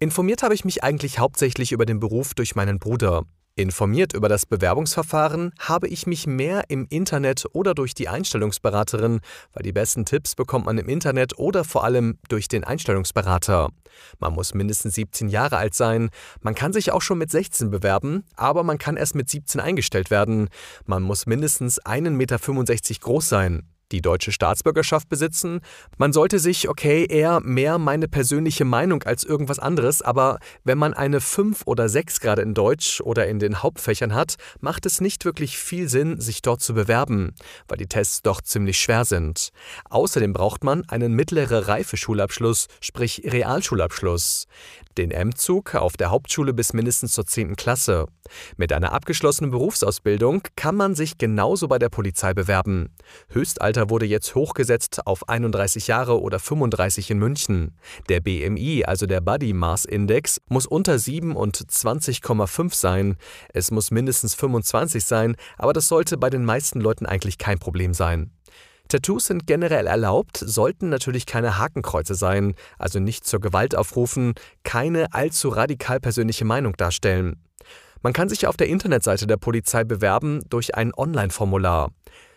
Informiert 0.00 0.42
habe 0.42 0.54
ich 0.54 0.64
mich 0.64 0.82
eigentlich 0.82 1.20
hauptsächlich 1.20 1.70
über 1.70 1.86
den 1.86 2.00
Beruf 2.00 2.34
durch 2.34 2.56
meinen 2.56 2.80
Bruder. 2.80 3.22
Informiert 3.56 4.14
über 4.14 4.28
das 4.28 4.46
Bewerbungsverfahren 4.46 5.52
habe 5.60 5.86
ich 5.86 6.08
mich 6.08 6.26
mehr 6.26 6.64
im 6.70 6.88
Internet 6.90 7.44
oder 7.52 7.72
durch 7.72 7.94
die 7.94 8.08
Einstellungsberaterin, 8.08 9.20
weil 9.52 9.62
die 9.62 9.70
besten 9.70 10.04
Tipps 10.04 10.34
bekommt 10.34 10.66
man 10.66 10.76
im 10.76 10.88
Internet 10.88 11.38
oder 11.38 11.62
vor 11.62 11.84
allem 11.84 12.18
durch 12.28 12.48
den 12.48 12.64
Einstellungsberater. 12.64 13.68
Man 14.18 14.32
muss 14.32 14.54
mindestens 14.54 14.96
17 14.96 15.28
Jahre 15.28 15.56
alt 15.56 15.74
sein, 15.74 16.10
man 16.40 16.56
kann 16.56 16.72
sich 16.72 16.90
auch 16.90 17.02
schon 17.02 17.18
mit 17.18 17.30
16 17.30 17.70
bewerben, 17.70 18.24
aber 18.34 18.64
man 18.64 18.78
kann 18.78 18.96
erst 18.96 19.14
mit 19.14 19.30
17 19.30 19.60
eingestellt 19.60 20.10
werden. 20.10 20.48
Man 20.84 21.04
muss 21.04 21.26
mindestens 21.26 21.80
1,65 21.80 22.10
Meter 22.10 22.38
groß 23.00 23.28
sein 23.28 23.62
die 23.94 24.02
deutsche 24.02 24.32
Staatsbürgerschaft 24.32 25.08
besitzen. 25.08 25.60
Man 25.98 26.12
sollte 26.12 26.38
sich, 26.40 26.68
okay, 26.68 27.06
eher 27.08 27.40
mehr 27.40 27.78
meine 27.78 28.08
persönliche 28.08 28.64
Meinung 28.64 29.04
als 29.04 29.22
irgendwas 29.24 29.58
anderes, 29.58 30.02
aber 30.02 30.38
wenn 30.64 30.78
man 30.78 30.94
eine 30.94 31.20
5 31.20 31.62
oder 31.66 31.88
6 31.88 32.20
gerade 32.20 32.42
in 32.42 32.54
Deutsch 32.54 33.00
oder 33.00 33.28
in 33.28 33.38
den 33.38 33.62
Hauptfächern 33.62 34.14
hat, 34.14 34.34
macht 34.60 34.84
es 34.84 35.00
nicht 35.00 35.24
wirklich 35.24 35.58
viel 35.58 35.88
Sinn, 35.88 36.20
sich 36.20 36.42
dort 36.42 36.60
zu 36.60 36.74
bewerben, 36.74 37.34
weil 37.68 37.78
die 37.78 37.86
Tests 37.86 38.22
doch 38.22 38.40
ziemlich 38.40 38.80
schwer 38.80 39.04
sind. 39.04 39.50
Außerdem 39.90 40.32
braucht 40.32 40.64
man 40.64 40.82
einen 40.88 41.12
mittleren 41.12 41.62
Reifeschulabschluss, 41.62 42.66
sprich 42.80 43.22
Realschulabschluss. 43.24 44.46
Den 44.96 45.10
M-Zug 45.10 45.74
auf 45.74 45.96
der 45.96 46.10
Hauptschule 46.10 46.54
bis 46.54 46.72
mindestens 46.72 47.12
zur 47.12 47.26
10. 47.26 47.56
Klasse. 47.56 48.06
Mit 48.56 48.72
einer 48.72 48.92
abgeschlossenen 48.92 49.50
Berufsausbildung 49.50 50.42
kann 50.56 50.76
man 50.76 50.94
sich 50.94 51.18
genauso 51.18 51.68
bei 51.68 51.78
der 51.78 51.88
Polizei 51.88 52.32
bewerben. 52.32 52.94
Höchstalter 53.28 53.90
wurde 53.90 54.06
jetzt 54.06 54.34
hochgesetzt 54.34 55.06
auf 55.06 55.28
31 55.28 55.86
Jahre 55.88 56.20
oder 56.20 56.38
35 56.38 57.10
in 57.10 57.18
München. 57.18 57.76
Der 58.08 58.20
BMI, 58.20 58.84
also 58.84 59.06
der 59.06 59.20
Body 59.20 59.52
Mass 59.52 59.84
Index, 59.84 60.38
muss 60.48 60.66
unter 60.66 60.98
7 60.98 61.34
und 61.34 61.56
20,5 61.56 62.74
sein. 62.74 63.16
Es 63.52 63.70
muss 63.70 63.90
mindestens 63.90 64.34
25 64.34 65.04
sein, 65.04 65.36
aber 65.58 65.72
das 65.72 65.88
sollte 65.88 66.16
bei 66.16 66.30
den 66.30 66.44
meisten 66.44 66.80
Leuten 66.80 67.06
eigentlich 67.06 67.38
kein 67.38 67.58
Problem 67.58 67.94
sein. 67.94 68.30
Tattoos 68.88 69.26
sind 69.26 69.46
generell 69.46 69.86
erlaubt, 69.86 70.36
sollten 70.36 70.88
natürlich 70.88 71.26
keine 71.26 71.58
Hakenkreuze 71.58 72.14
sein, 72.14 72.54
also 72.78 73.00
nicht 73.00 73.26
zur 73.26 73.40
Gewalt 73.40 73.74
aufrufen, 73.74 74.34
keine 74.62 75.12
allzu 75.12 75.48
radikal 75.48 76.00
persönliche 76.00 76.44
Meinung 76.44 76.76
darstellen. 76.76 77.42
Man 78.02 78.12
kann 78.12 78.28
sich 78.28 78.46
auf 78.46 78.58
der 78.58 78.68
Internetseite 78.68 79.26
der 79.26 79.38
Polizei 79.38 79.82
bewerben 79.84 80.42
durch 80.50 80.74
ein 80.74 80.92
Online-Formular. 80.94 81.90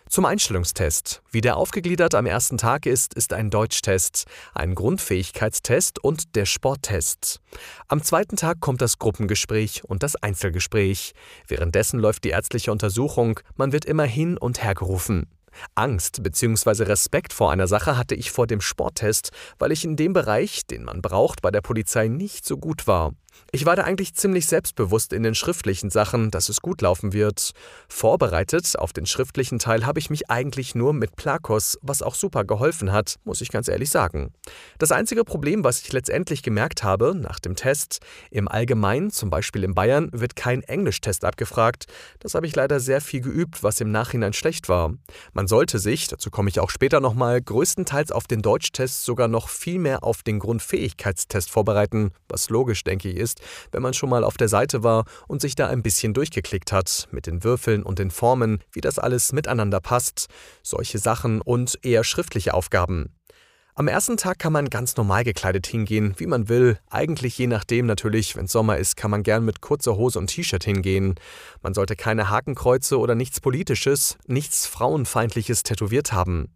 Zum 0.08 0.24
Einstellungstest. 0.24 1.20
Wie 1.30 1.42
der 1.42 1.58
aufgegliedert 1.58 2.14
am 2.14 2.24
ersten 2.24 2.56
Tag 2.56 2.86
ist, 2.86 3.12
ist 3.12 3.34
ein 3.34 3.50
Deutschtest, 3.50 4.24
ein 4.54 4.74
Grundfähigkeitstest 4.74 6.02
und 6.02 6.34
der 6.34 6.46
Sporttest. 6.46 7.40
Am 7.88 8.02
zweiten 8.02 8.36
Tag 8.36 8.60
kommt 8.60 8.80
das 8.80 8.98
Gruppengespräch 8.98 9.84
und 9.84 10.02
das 10.02 10.16
Einzelgespräch. 10.16 11.12
Währenddessen 11.46 12.00
läuft 12.00 12.24
die 12.24 12.30
ärztliche 12.30 12.72
Untersuchung, 12.72 13.40
man 13.56 13.72
wird 13.72 13.84
immer 13.84 14.04
hin 14.04 14.38
und 14.38 14.62
her 14.62 14.74
gerufen. 14.74 15.26
Angst 15.74 16.22
bzw. 16.22 16.84
Respekt 16.84 17.32
vor 17.32 17.50
einer 17.50 17.66
Sache 17.66 17.96
hatte 17.96 18.14
ich 18.14 18.30
vor 18.30 18.46
dem 18.46 18.60
Sporttest, 18.60 19.30
weil 19.58 19.72
ich 19.72 19.84
in 19.84 19.96
dem 19.96 20.12
Bereich, 20.12 20.66
den 20.66 20.84
man 20.84 21.02
braucht, 21.02 21.42
bei 21.42 21.50
der 21.50 21.60
Polizei 21.60 22.08
nicht 22.08 22.44
so 22.44 22.56
gut 22.56 22.86
war. 22.86 23.12
Ich 23.50 23.64
war 23.64 23.76
da 23.76 23.84
eigentlich 23.84 24.14
ziemlich 24.14 24.46
selbstbewusst 24.46 25.14
in 25.14 25.22
den 25.22 25.34
schriftlichen 25.34 25.88
Sachen, 25.88 26.30
dass 26.30 26.50
es 26.50 26.60
gut 26.60 26.82
laufen 26.82 27.14
wird. 27.14 27.52
Vorbereitet 27.88 28.78
auf 28.78 28.92
den 28.92 29.06
schriftlichen 29.06 29.58
Teil 29.58 29.86
habe 29.86 29.98
ich 29.98 30.10
mich 30.10 30.28
eigentlich 30.28 30.74
nur 30.74 30.92
mit 30.92 31.16
Plakos, 31.16 31.78
was 31.80 32.02
auch 32.02 32.14
super 32.14 32.44
geholfen 32.44 32.92
hat, 32.92 33.16
muss 33.24 33.40
ich 33.40 33.50
ganz 33.50 33.68
ehrlich 33.68 33.88
sagen. 33.88 34.34
Das 34.78 34.92
einzige 34.92 35.24
Problem, 35.24 35.64
was 35.64 35.80
ich 35.80 35.92
letztendlich 35.92 36.42
gemerkt 36.42 36.82
habe 36.82 37.14
nach 37.14 37.38
dem 37.38 37.56
Test, 37.56 38.00
im 38.30 38.48
Allgemeinen, 38.48 39.10
zum 39.10 39.30
Beispiel 39.30 39.64
in 39.64 39.74
Bayern, 39.74 40.10
wird 40.12 40.36
kein 40.36 40.62
Englischtest 40.62 41.24
abgefragt. 41.24 41.86
Das 42.20 42.34
habe 42.34 42.46
ich 42.46 42.54
leider 42.54 42.80
sehr 42.80 43.00
viel 43.00 43.22
geübt, 43.22 43.62
was 43.62 43.80
im 43.80 43.90
Nachhinein 43.90 44.34
schlecht 44.34 44.68
war. 44.68 44.92
Man 45.32 45.46
sollte 45.46 45.78
sich, 45.78 46.08
dazu 46.08 46.30
komme 46.30 46.50
ich 46.50 46.60
auch 46.60 46.70
später 46.70 47.00
nochmal, 47.00 47.40
größtenteils 47.40 48.12
auf 48.12 48.26
den 48.26 48.42
Deutschtest 48.42 49.04
sogar 49.04 49.28
noch 49.28 49.48
viel 49.48 49.78
mehr 49.78 50.04
auf 50.04 50.22
den 50.22 50.38
Grundfähigkeitstest 50.38 51.50
vorbereiten, 51.50 52.12
was 52.28 52.50
logisch, 52.50 52.84
denke 52.84 53.08
ich, 53.08 53.16
ist 53.16 53.27
ist, 53.28 53.40
wenn 53.72 53.82
man 53.82 53.94
schon 53.94 54.10
mal 54.10 54.24
auf 54.24 54.36
der 54.36 54.48
Seite 54.48 54.82
war 54.82 55.04
und 55.26 55.40
sich 55.40 55.54
da 55.54 55.68
ein 55.68 55.82
bisschen 55.82 56.14
durchgeklickt 56.14 56.72
hat, 56.72 57.08
mit 57.10 57.26
den 57.26 57.44
Würfeln 57.44 57.82
und 57.82 57.98
den 57.98 58.10
Formen, 58.10 58.60
wie 58.72 58.80
das 58.80 58.98
alles 58.98 59.32
miteinander 59.32 59.80
passt, 59.80 60.28
solche 60.62 60.98
Sachen 60.98 61.40
und 61.40 61.78
eher 61.82 62.04
schriftliche 62.04 62.54
Aufgaben. 62.54 63.17
Am 63.78 63.86
ersten 63.86 64.16
Tag 64.16 64.40
kann 64.40 64.52
man 64.52 64.70
ganz 64.70 64.96
normal 64.96 65.22
gekleidet 65.22 65.68
hingehen, 65.68 66.12
wie 66.16 66.26
man 66.26 66.48
will. 66.48 66.80
Eigentlich 66.90 67.38
je 67.38 67.46
nachdem 67.46 67.86
natürlich, 67.86 68.34
wenn 68.34 68.48
Sommer 68.48 68.76
ist, 68.76 68.96
kann 68.96 69.08
man 69.08 69.22
gern 69.22 69.44
mit 69.44 69.60
kurzer 69.60 69.94
Hose 69.94 70.18
und 70.18 70.26
T-Shirt 70.26 70.64
hingehen. 70.64 71.14
Man 71.62 71.74
sollte 71.74 71.94
keine 71.94 72.28
Hakenkreuze 72.28 72.98
oder 72.98 73.14
nichts 73.14 73.38
Politisches, 73.40 74.18
nichts 74.26 74.66
Frauenfeindliches 74.66 75.62
tätowiert 75.62 76.12
haben. 76.12 76.48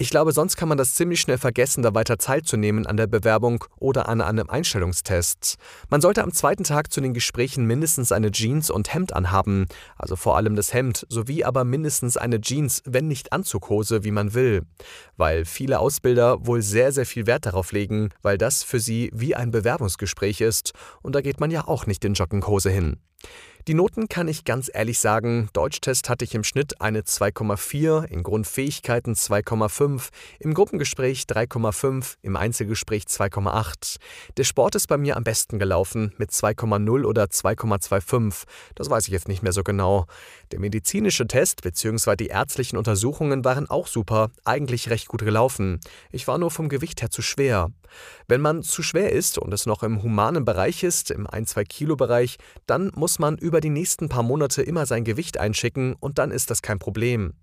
Ich 0.00 0.10
glaube, 0.10 0.30
sonst 0.30 0.56
kann 0.56 0.68
man 0.68 0.78
das 0.78 0.94
ziemlich 0.94 1.20
schnell 1.20 1.38
vergessen, 1.38 1.82
da 1.82 1.96
weiter 1.96 2.20
Zeit 2.20 2.46
zu 2.46 2.56
nehmen 2.56 2.86
an 2.86 2.96
der 2.96 3.08
Bewerbung 3.08 3.64
oder 3.80 4.08
an 4.08 4.20
einem 4.20 4.48
Einstellungstest. 4.48 5.56
Man 5.90 6.00
sollte 6.00 6.22
am 6.22 6.32
zweiten 6.32 6.62
Tag 6.62 6.92
zu 6.92 7.00
den 7.00 7.12
Gesprächen 7.12 7.64
mindestens 7.64 8.12
eine 8.12 8.30
Jeans 8.30 8.70
und 8.70 8.94
Hemd 8.94 9.12
anhaben, 9.14 9.66
also 9.96 10.14
vor 10.14 10.36
allem 10.36 10.54
das 10.54 10.72
Hemd, 10.72 11.04
sowie 11.08 11.42
aber 11.42 11.64
mindestens 11.64 12.16
eine 12.16 12.40
Jeans, 12.40 12.84
wenn 12.84 13.08
nicht 13.08 13.32
Anzughose, 13.32 14.04
wie 14.04 14.12
man 14.12 14.34
will. 14.34 14.62
Weil 15.16 15.44
viele 15.44 15.80
Ausbilder 15.80 16.46
wohl 16.46 16.62
sehr, 16.68 16.92
sehr 16.92 17.06
viel 17.06 17.26
Wert 17.26 17.46
darauf 17.46 17.72
legen, 17.72 18.10
weil 18.22 18.38
das 18.38 18.62
für 18.62 18.80
sie 18.80 19.10
wie 19.14 19.34
ein 19.34 19.50
Bewerbungsgespräch 19.50 20.40
ist 20.40 20.72
und 21.02 21.14
da 21.14 21.20
geht 21.20 21.40
man 21.40 21.50
ja 21.50 21.66
auch 21.66 21.86
nicht 21.86 22.04
in 22.04 22.14
Jogginghose 22.14 22.70
hin. 22.70 22.98
Die 23.68 23.74
Noten 23.74 24.08
kann 24.08 24.28
ich 24.28 24.46
ganz 24.46 24.70
ehrlich 24.72 24.98
sagen, 24.98 25.50
Deutschtest 25.52 26.08
hatte 26.08 26.24
ich 26.24 26.34
im 26.34 26.42
Schnitt 26.42 26.80
eine 26.80 27.02
2,4, 27.02 28.04
in 28.04 28.22
Grundfähigkeiten 28.22 29.12
2,5, 29.12 30.08
im 30.38 30.54
Gruppengespräch 30.54 31.24
3,5, 31.24 32.14
im 32.22 32.36
Einzelgespräch 32.36 33.02
2,8. 33.02 33.98
Der 34.38 34.44
Sport 34.44 34.74
ist 34.74 34.86
bei 34.86 34.96
mir 34.96 35.18
am 35.18 35.24
besten 35.24 35.58
gelaufen 35.58 36.14
mit 36.16 36.30
2,0 36.30 37.04
oder 37.04 37.24
2,25, 37.24 38.44
das 38.74 38.88
weiß 38.88 39.06
ich 39.06 39.12
jetzt 39.12 39.28
nicht 39.28 39.42
mehr 39.42 39.52
so 39.52 39.62
genau. 39.62 40.06
Der 40.50 40.60
medizinische 40.60 41.26
Test 41.26 41.60
bzw. 41.60 42.16
die 42.16 42.28
ärztlichen 42.28 42.78
Untersuchungen 42.78 43.44
waren 43.44 43.68
auch 43.68 43.86
super, 43.86 44.30
eigentlich 44.46 44.88
recht 44.88 45.08
gut 45.08 45.20
gelaufen. 45.20 45.78
Ich 46.10 46.26
war 46.26 46.38
nur 46.38 46.50
vom 46.50 46.70
Gewicht 46.70 47.02
her 47.02 47.10
zu 47.10 47.20
schwer. 47.20 47.70
Wenn 48.26 48.40
man 48.40 48.62
zu 48.62 48.82
schwer 48.82 49.12
ist 49.12 49.38
und 49.38 49.52
es 49.52 49.66
noch 49.66 49.82
im 49.82 50.02
humanen 50.02 50.44
Bereich 50.44 50.82
ist, 50.82 51.10
im 51.10 51.26
1-2 51.26 51.64
Kilo 51.64 51.96
Bereich, 51.96 52.38
dann 52.66 52.90
muss 52.94 53.18
man 53.18 53.38
über 53.38 53.60
die 53.60 53.70
nächsten 53.70 54.08
paar 54.08 54.22
Monate 54.22 54.62
immer 54.62 54.86
sein 54.86 55.04
Gewicht 55.04 55.38
einschicken 55.38 55.94
und 56.00 56.18
dann 56.18 56.30
ist 56.30 56.50
das 56.50 56.62
kein 56.62 56.78
Problem. 56.78 57.34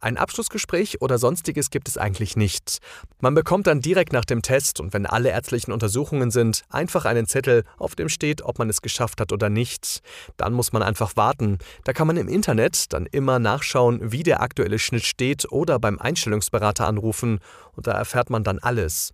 Ein 0.00 0.16
Abschlussgespräch 0.16 1.00
oder 1.00 1.18
sonstiges 1.18 1.70
gibt 1.70 1.88
es 1.88 1.98
eigentlich 1.98 2.36
nicht. 2.36 2.78
Man 3.20 3.34
bekommt 3.34 3.66
dann 3.66 3.80
direkt 3.80 4.12
nach 4.12 4.24
dem 4.24 4.42
Test 4.42 4.80
und 4.80 4.92
wenn 4.92 5.06
alle 5.06 5.30
ärztlichen 5.30 5.72
Untersuchungen 5.72 6.30
sind, 6.30 6.62
einfach 6.68 7.04
einen 7.04 7.26
Zettel, 7.26 7.64
auf 7.78 7.94
dem 7.94 8.08
steht, 8.08 8.42
ob 8.42 8.58
man 8.58 8.68
es 8.68 8.82
geschafft 8.82 9.20
hat 9.20 9.32
oder 9.32 9.48
nicht. 9.48 10.00
Dann 10.36 10.52
muss 10.52 10.72
man 10.72 10.82
einfach 10.82 11.16
warten. 11.16 11.58
Da 11.84 11.92
kann 11.92 12.06
man 12.06 12.16
im 12.16 12.28
Internet 12.28 12.92
dann 12.92 13.06
immer 13.06 13.38
nachschauen, 13.38 14.12
wie 14.12 14.22
der 14.22 14.40
aktuelle 14.40 14.78
Schnitt 14.78 15.04
steht 15.04 15.50
oder 15.50 15.78
beim 15.78 15.98
Einstellungsberater 15.98 16.86
anrufen 16.86 17.40
und 17.76 17.86
da 17.86 17.92
erfährt 17.92 18.30
man 18.30 18.44
dann 18.44 18.58
alles. 18.58 19.12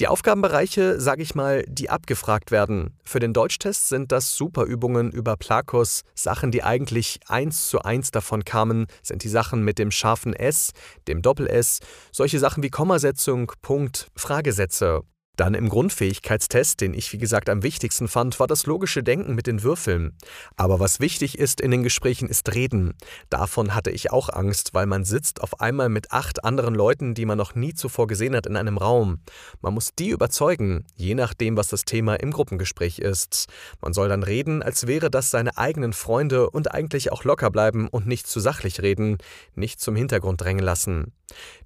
Die 0.00 0.08
Aufgabenbereiche, 0.08 1.00
sage 1.00 1.22
ich 1.22 1.34
mal, 1.34 1.64
die 1.68 1.90
abgefragt 1.90 2.50
werden. 2.50 2.98
Für 3.04 3.20
den 3.20 3.32
Deutschtest 3.32 3.88
sind 3.88 4.12
das 4.12 4.36
Superübungen 4.36 5.10
über 5.10 5.36
Plakos. 5.36 6.02
Sachen, 6.14 6.50
die 6.50 6.62
eigentlich 6.62 7.20
eins 7.26 7.68
zu 7.68 7.82
eins 7.82 8.10
davon 8.10 8.44
kamen, 8.44 8.86
sind 9.02 9.24
die 9.24 9.28
Sachen 9.28 9.64
mit 9.64 9.78
dem 9.78 9.90
scharfen 9.90 10.34
S, 10.34 10.70
dem 11.08 11.22
Doppel-S, 11.22 11.80
solche 12.12 12.38
Sachen 12.38 12.62
wie 12.62 12.70
Kommasetzung, 12.70 13.52
Punkt, 13.62 14.08
Fragesätze 14.16 15.02
dann 15.36 15.54
im 15.54 15.68
Grundfähigkeitstest, 15.68 16.80
den 16.80 16.92
ich 16.92 17.12
wie 17.12 17.18
gesagt 17.18 17.48
am 17.48 17.62
wichtigsten 17.62 18.08
fand, 18.08 18.38
war 18.40 18.46
das 18.46 18.66
logische 18.66 19.02
Denken 19.02 19.34
mit 19.34 19.46
den 19.46 19.62
Würfeln. 19.62 20.16
Aber 20.56 20.80
was 20.80 21.00
wichtig 21.00 21.38
ist 21.38 21.60
in 21.60 21.70
den 21.70 21.82
Gesprächen 21.82 22.28
ist 22.28 22.54
Reden. 22.54 22.94
Davon 23.30 23.74
hatte 23.74 23.90
ich 23.90 24.10
auch 24.10 24.28
Angst, 24.28 24.74
weil 24.74 24.86
man 24.86 25.04
sitzt 25.04 25.40
auf 25.40 25.60
einmal 25.60 25.88
mit 25.88 26.12
acht 26.12 26.44
anderen 26.44 26.74
Leuten, 26.74 27.14
die 27.14 27.24
man 27.24 27.38
noch 27.38 27.54
nie 27.54 27.72
zuvor 27.72 28.06
gesehen 28.06 28.36
hat, 28.36 28.46
in 28.46 28.56
einem 28.56 28.76
Raum. 28.76 29.20
Man 29.62 29.72
muss 29.72 29.94
die 29.98 30.10
überzeugen, 30.10 30.84
je 30.96 31.14
nachdem, 31.14 31.56
was 31.56 31.68
das 31.68 31.84
Thema 31.84 32.16
im 32.16 32.32
Gruppengespräch 32.32 32.98
ist. 32.98 33.46
Man 33.80 33.92
soll 33.92 34.08
dann 34.08 34.22
reden, 34.22 34.62
als 34.62 34.86
wäre 34.86 35.10
das 35.10 35.30
seine 35.30 35.56
eigenen 35.56 35.92
Freunde 35.92 36.50
und 36.50 36.72
eigentlich 36.74 37.12
auch 37.12 37.24
locker 37.24 37.50
bleiben 37.50 37.88
und 37.88 38.06
nicht 38.06 38.26
zu 38.26 38.40
sachlich 38.40 38.82
reden, 38.82 39.16
nicht 39.54 39.80
zum 39.80 39.96
Hintergrund 39.96 40.40
drängen 40.40 40.64
lassen. 40.64 41.12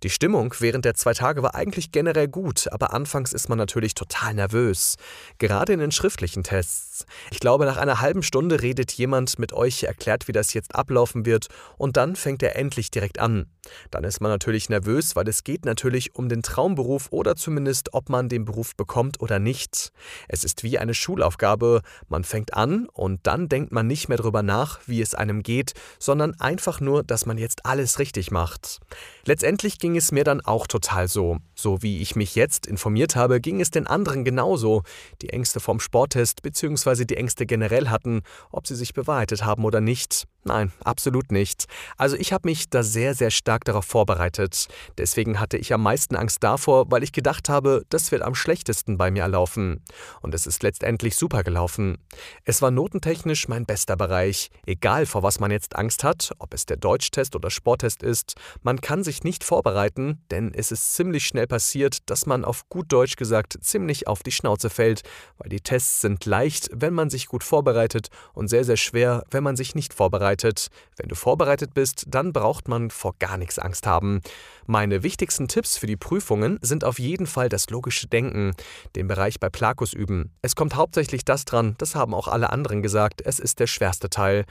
Die 0.02 0.10
Stimmung 0.10 0.54
während 0.58 0.84
der 0.84 0.94
zwei 0.94 1.14
Tage 1.14 1.42
war 1.42 1.54
eigentlich 1.54 1.92
generell 1.92 2.28
gut, 2.28 2.68
aber 2.70 2.92
anfangs 2.92 3.32
ist 3.32 3.48
man 3.48 3.53
natürlich 3.56 3.94
total 3.94 4.34
nervös. 4.34 4.96
Gerade 5.38 5.72
in 5.72 5.80
den 5.80 5.92
schriftlichen 5.92 6.42
Tests. 6.42 7.06
Ich 7.30 7.40
glaube, 7.40 7.64
nach 7.64 7.76
einer 7.76 8.00
halben 8.00 8.22
Stunde 8.22 8.62
redet 8.62 8.92
jemand 8.92 9.38
mit 9.38 9.52
euch, 9.52 9.82
erklärt, 9.82 10.28
wie 10.28 10.32
das 10.32 10.54
jetzt 10.54 10.74
ablaufen 10.74 11.26
wird 11.26 11.48
und 11.76 11.96
dann 11.96 12.16
fängt 12.16 12.42
er 12.42 12.56
endlich 12.56 12.90
direkt 12.90 13.18
an. 13.18 13.46
Dann 13.90 14.04
ist 14.04 14.20
man 14.20 14.30
natürlich 14.30 14.68
nervös, 14.68 15.16
weil 15.16 15.28
es 15.28 15.44
geht 15.44 15.64
natürlich 15.64 16.14
um 16.14 16.28
den 16.28 16.42
Traumberuf 16.42 17.08
oder 17.10 17.36
zumindest, 17.36 17.94
ob 17.94 18.08
man 18.08 18.28
den 18.28 18.44
Beruf 18.44 18.76
bekommt 18.76 19.20
oder 19.20 19.38
nicht. 19.38 19.90
Es 20.28 20.44
ist 20.44 20.62
wie 20.62 20.78
eine 20.78 20.94
Schulaufgabe. 20.94 21.80
Man 22.08 22.24
fängt 22.24 22.54
an 22.54 22.86
und 22.92 23.20
dann 23.26 23.48
denkt 23.48 23.72
man 23.72 23.86
nicht 23.86 24.08
mehr 24.08 24.18
darüber 24.18 24.42
nach, 24.42 24.80
wie 24.86 25.00
es 25.00 25.14
einem 25.14 25.42
geht, 25.42 25.72
sondern 25.98 26.38
einfach 26.40 26.80
nur, 26.80 27.02
dass 27.02 27.26
man 27.26 27.38
jetzt 27.38 27.66
alles 27.66 27.98
richtig 27.98 28.30
macht. 28.30 28.80
Letztendlich 29.24 29.78
ging 29.78 29.96
es 29.96 30.12
mir 30.12 30.24
dann 30.24 30.40
auch 30.40 30.66
total 30.66 31.08
so. 31.08 31.38
So 31.54 31.82
wie 31.82 32.00
ich 32.02 32.16
mich 32.16 32.34
jetzt 32.34 32.66
informiert 32.66 33.16
habe, 33.16 33.40
ging 33.44 33.60
es 33.60 33.70
den 33.70 33.86
anderen 33.86 34.24
genauso. 34.24 34.82
Die 35.22 35.28
Ängste 35.28 35.60
vom 35.60 35.78
Sporttest 35.78 36.42
bzw. 36.42 37.04
die 37.04 37.16
Ängste 37.16 37.46
generell 37.46 37.88
hatten, 37.88 38.22
ob 38.50 38.66
sie 38.66 38.74
sich 38.74 38.94
bewahrheitet 38.94 39.44
haben 39.44 39.64
oder 39.64 39.80
nicht. 39.80 40.26
Nein, 40.46 40.72
absolut 40.84 41.32
nicht. 41.32 41.64
Also 41.96 42.16
ich 42.16 42.34
habe 42.34 42.46
mich 42.46 42.68
da 42.68 42.82
sehr, 42.82 43.14
sehr 43.14 43.30
stark 43.30 43.64
darauf 43.64 43.86
vorbereitet. 43.86 44.68
Deswegen 44.98 45.40
hatte 45.40 45.56
ich 45.56 45.72
am 45.72 45.82
meisten 45.82 46.16
Angst 46.16 46.44
davor, 46.44 46.90
weil 46.90 47.02
ich 47.02 47.12
gedacht 47.12 47.48
habe, 47.48 47.82
das 47.88 48.12
wird 48.12 48.20
am 48.20 48.34
schlechtesten 48.34 48.98
bei 48.98 49.10
mir 49.10 49.22
erlaufen. 49.22 49.82
Und 50.20 50.34
es 50.34 50.46
ist 50.46 50.62
letztendlich 50.62 51.16
super 51.16 51.44
gelaufen. 51.44 51.96
Es 52.44 52.60
war 52.60 52.70
notentechnisch 52.70 53.48
mein 53.48 53.64
bester 53.64 53.96
Bereich. 53.96 54.50
Egal 54.66 55.06
vor 55.06 55.22
was 55.22 55.40
man 55.40 55.50
jetzt 55.50 55.76
Angst 55.76 56.04
hat, 56.04 56.32
ob 56.38 56.52
es 56.52 56.66
der 56.66 56.76
Deutschtest 56.76 57.34
oder 57.34 57.50
Sporttest 57.50 58.02
ist, 58.02 58.34
man 58.62 58.82
kann 58.82 59.02
sich 59.02 59.24
nicht 59.24 59.44
vorbereiten, 59.44 60.20
denn 60.30 60.52
es 60.52 60.72
ist 60.72 60.92
ziemlich 60.92 61.24
schnell 61.24 61.46
passiert, 61.46 62.10
dass 62.10 62.26
man 62.26 62.44
auf 62.44 62.68
gut 62.68 62.92
Deutsch 62.92 63.16
gesagt 63.16 63.56
ziemlich 63.62 64.08
auf 64.08 64.22
die 64.22 64.32
Schnauze 64.32 64.68
fällt, 64.68 65.04
weil 65.38 65.48
die 65.48 65.60
Tests 65.60 66.02
sind 66.02 66.26
leicht, 66.26 66.68
wenn 66.70 66.92
man 66.92 67.08
sich 67.08 67.28
gut 67.28 67.44
vorbereitet 67.44 68.08
und 68.34 68.48
sehr, 68.48 68.64
sehr 68.64 68.76
schwer, 68.76 69.24
wenn 69.30 69.42
man 69.42 69.56
sich 69.56 69.74
nicht 69.74 69.94
vorbereitet 69.94 70.33
vorbereitet. 70.34 70.68
Wenn 70.96 71.08
du 71.08 71.14
vorbereitet 71.14 71.74
bist, 71.74 72.06
dann 72.08 72.32
braucht 72.32 72.68
man 72.68 72.90
vor 72.90 73.14
gar 73.18 73.36
nichts 73.36 73.58
Angst 73.58 73.86
haben. 73.86 74.20
Meine 74.66 75.02
wichtigsten 75.02 75.48
Tipps 75.48 75.76
für 75.76 75.86
die 75.86 75.96
Prüfungen 75.96 76.58
sind 76.62 76.84
auf 76.84 76.98
jeden 76.98 77.26
Fall 77.26 77.48
das 77.48 77.68
logische 77.70 78.06
Denken, 78.06 78.52
den 78.94 79.08
Bereich 79.08 79.40
bei 79.40 79.48
Plakus 79.48 79.92
üben. 79.92 80.30
Es 80.42 80.54
kommt 80.54 80.76
hauptsächlich 80.76 81.24
das 81.24 81.44
dran, 81.44 81.74
das 81.78 81.94
haben 81.94 82.14
auch 82.14 82.28
alle 82.28 82.50
anderen 82.50 82.82
gesagt, 82.82 83.22
es 83.24 83.38
ist 83.38 83.58
der 83.58 83.66
schwerste 83.66 84.08
Teil. 84.08 84.44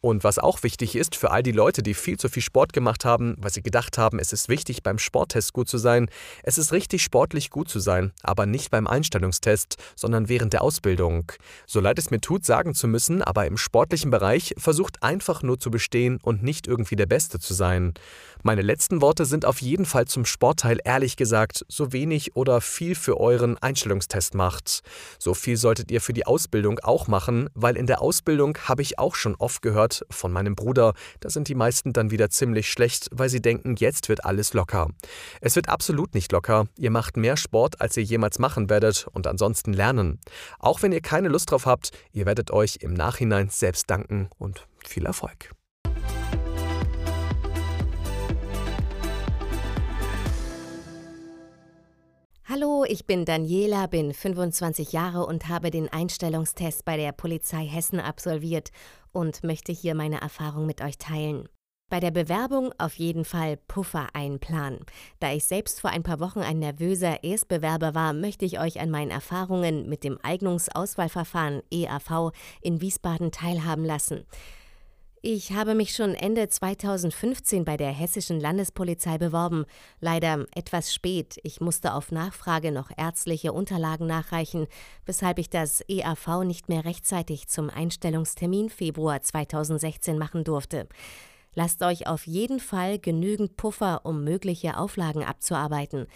Und 0.00 0.22
was 0.22 0.38
auch 0.38 0.62
wichtig 0.62 0.94
ist 0.94 1.16
für 1.16 1.32
all 1.32 1.42
die 1.42 1.52
Leute, 1.52 1.82
die 1.82 1.94
viel 1.94 2.18
zu 2.18 2.28
viel 2.28 2.42
Sport 2.42 2.72
gemacht 2.72 3.04
haben, 3.04 3.34
weil 3.38 3.50
sie 3.50 3.62
gedacht 3.62 3.98
haben, 3.98 4.20
es 4.20 4.32
ist 4.32 4.48
wichtig, 4.48 4.82
beim 4.84 4.98
Sporttest 4.98 5.52
gut 5.52 5.68
zu 5.68 5.76
sein, 5.78 6.08
es 6.44 6.56
ist 6.56 6.72
richtig 6.72 7.02
sportlich 7.02 7.50
gut 7.50 7.68
zu 7.68 7.80
sein, 7.80 8.12
aber 8.22 8.46
nicht 8.46 8.70
beim 8.70 8.86
Einstellungstest, 8.86 9.76
sondern 9.96 10.28
während 10.28 10.52
der 10.52 10.62
Ausbildung. 10.62 11.32
So 11.66 11.80
leid 11.80 11.98
es 11.98 12.10
mir 12.10 12.20
tut, 12.20 12.44
sagen 12.44 12.74
zu 12.74 12.86
müssen, 12.86 13.22
aber 13.22 13.46
im 13.46 13.56
sportlichen 13.56 14.10
Bereich 14.10 14.54
versucht 14.56 15.02
einfach 15.02 15.42
nur 15.42 15.58
zu 15.58 15.70
bestehen 15.70 16.18
und 16.22 16.44
nicht 16.44 16.68
irgendwie 16.68 16.96
der 16.96 17.06
Beste 17.06 17.40
zu 17.40 17.54
sein. 17.54 17.94
Meine 18.44 18.62
letzten 18.62 19.02
Worte 19.02 19.24
sind 19.24 19.44
auf 19.44 19.60
jeden 19.60 19.84
Fall 19.84 20.06
zum 20.06 20.24
Sportteil 20.24 20.78
ehrlich 20.84 21.16
gesagt, 21.16 21.64
so 21.68 21.92
wenig 21.92 22.36
oder 22.36 22.60
viel 22.60 22.94
für 22.94 23.18
euren 23.18 23.58
Einstellungstest 23.58 24.34
macht. 24.34 24.82
So 25.18 25.34
viel 25.34 25.56
solltet 25.56 25.90
ihr 25.90 26.00
für 26.00 26.12
die 26.12 26.24
Ausbildung 26.24 26.78
auch 26.78 27.08
machen, 27.08 27.50
weil 27.54 27.76
in 27.76 27.88
der 27.88 28.00
Ausbildung 28.00 28.56
habe 28.62 28.82
ich 28.82 29.00
auch 29.00 29.16
schon 29.16 29.34
oft 29.34 29.60
gehört, 29.60 29.87
gehört 29.88 30.04
von 30.10 30.32
meinem 30.32 30.54
Bruder, 30.54 30.94
da 31.20 31.30
sind 31.30 31.48
die 31.48 31.54
meisten 31.54 31.92
dann 31.92 32.10
wieder 32.10 32.30
ziemlich 32.30 32.70
schlecht, 32.70 33.08
weil 33.12 33.28
sie 33.28 33.40
denken, 33.40 33.76
jetzt 33.76 34.08
wird 34.08 34.24
alles 34.24 34.52
locker. 34.54 34.88
Es 35.40 35.56
wird 35.56 35.68
absolut 35.68 36.14
nicht 36.14 36.32
locker. 36.32 36.66
Ihr 36.76 36.90
macht 36.90 37.16
mehr 37.16 37.36
Sport, 37.36 37.80
als 37.80 37.96
ihr 37.96 38.02
jemals 38.02 38.38
machen 38.38 38.70
werdet 38.70 39.06
und 39.12 39.26
ansonsten 39.26 39.72
lernen. 39.72 40.20
Auch 40.58 40.82
wenn 40.82 40.92
ihr 40.92 41.00
keine 41.00 41.28
Lust 41.28 41.50
drauf 41.50 41.66
habt, 41.66 41.90
ihr 42.12 42.26
werdet 42.26 42.50
euch 42.50 42.78
im 42.80 42.92
Nachhinein 42.94 43.48
selbst 43.50 43.90
danken 43.90 44.28
und 44.38 44.66
viel 44.84 45.06
Erfolg. 45.06 45.50
Hallo, 52.50 52.86
ich 52.88 53.04
bin 53.04 53.26
Daniela, 53.26 53.86
bin 53.88 54.14
25 54.14 54.92
Jahre 54.92 55.26
und 55.26 55.48
habe 55.48 55.70
den 55.70 55.92
Einstellungstest 55.92 56.82
bei 56.86 56.96
der 56.96 57.12
Polizei 57.12 57.66
Hessen 57.66 58.00
absolviert 58.00 58.70
und 59.12 59.44
möchte 59.44 59.72
hier 59.72 59.94
meine 59.94 60.20
Erfahrung 60.20 60.66
mit 60.66 60.80
euch 60.80 60.98
teilen. 60.98 61.48
Bei 61.90 62.00
der 62.00 62.10
Bewerbung 62.10 62.72
auf 62.76 62.94
jeden 62.96 63.24
Fall 63.24 63.56
Puffer 63.56 64.08
einplanen. 64.12 64.80
Da 65.20 65.32
ich 65.32 65.46
selbst 65.46 65.80
vor 65.80 65.88
ein 65.88 66.02
paar 66.02 66.20
Wochen 66.20 66.40
ein 66.40 66.58
nervöser 66.58 67.24
Erstbewerber 67.24 67.94
war, 67.94 68.12
möchte 68.12 68.44
ich 68.44 68.60
euch 68.60 68.78
an 68.78 68.90
meinen 68.90 69.10
Erfahrungen 69.10 69.88
mit 69.88 70.04
dem 70.04 70.18
Eignungsauswahlverfahren 70.22 71.62
EAV 71.70 72.32
in 72.60 72.82
Wiesbaden 72.82 73.32
teilhaben 73.32 73.86
lassen. 73.86 74.26
Ich 75.20 75.52
habe 75.52 75.74
mich 75.74 75.94
schon 75.94 76.14
Ende 76.14 76.48
2015 76.48 77.64
bei 77.64 77.76
der 77.76 77.90
hessischen 77.90 78.38
Landespolizei 78.38 79.18
beworben. 79.18 79.64
Leider 80.00 80.46
etwas 80.54 80.94
spät. 80.94 81.40
Ich 81.42 81.60
musste 81.60 81.94
auf 81.94 82.12
Nachfrage 82.12 82.70
noch 82.70 82.92
ärztliche 82.96 83.52
Unterlagen 83.52 84.06
nachreichen, 84.06 84.68
weshalb 85.06 85.40
ich 85.40 85.50
das 85.50 85.82
EAV 85.88 86.44
nicht 86.44 86.68
mehr 86.68 86.84
rechtzeitig 86.84 87.48
zum 87.48 87.68
Einstellungstermin 87.68 88.70
Februar 88.70 89.20
2016 89.20 90.18
machen 90.18 90.44
durfte. 90.44 90.86
Lasst 91.52 91.82
euch 91.82 92.06
auf 92.06 92.28
jeden 92.28 92.60
Fall 92.60 93.00
genügend 93.00 93.56
Puffer, 93.56 94.02
um 94.04 94.22
mögliche 94.22 94.76
Auflagen 94.76 95.24
abzuarbeiten. 95.24 96.06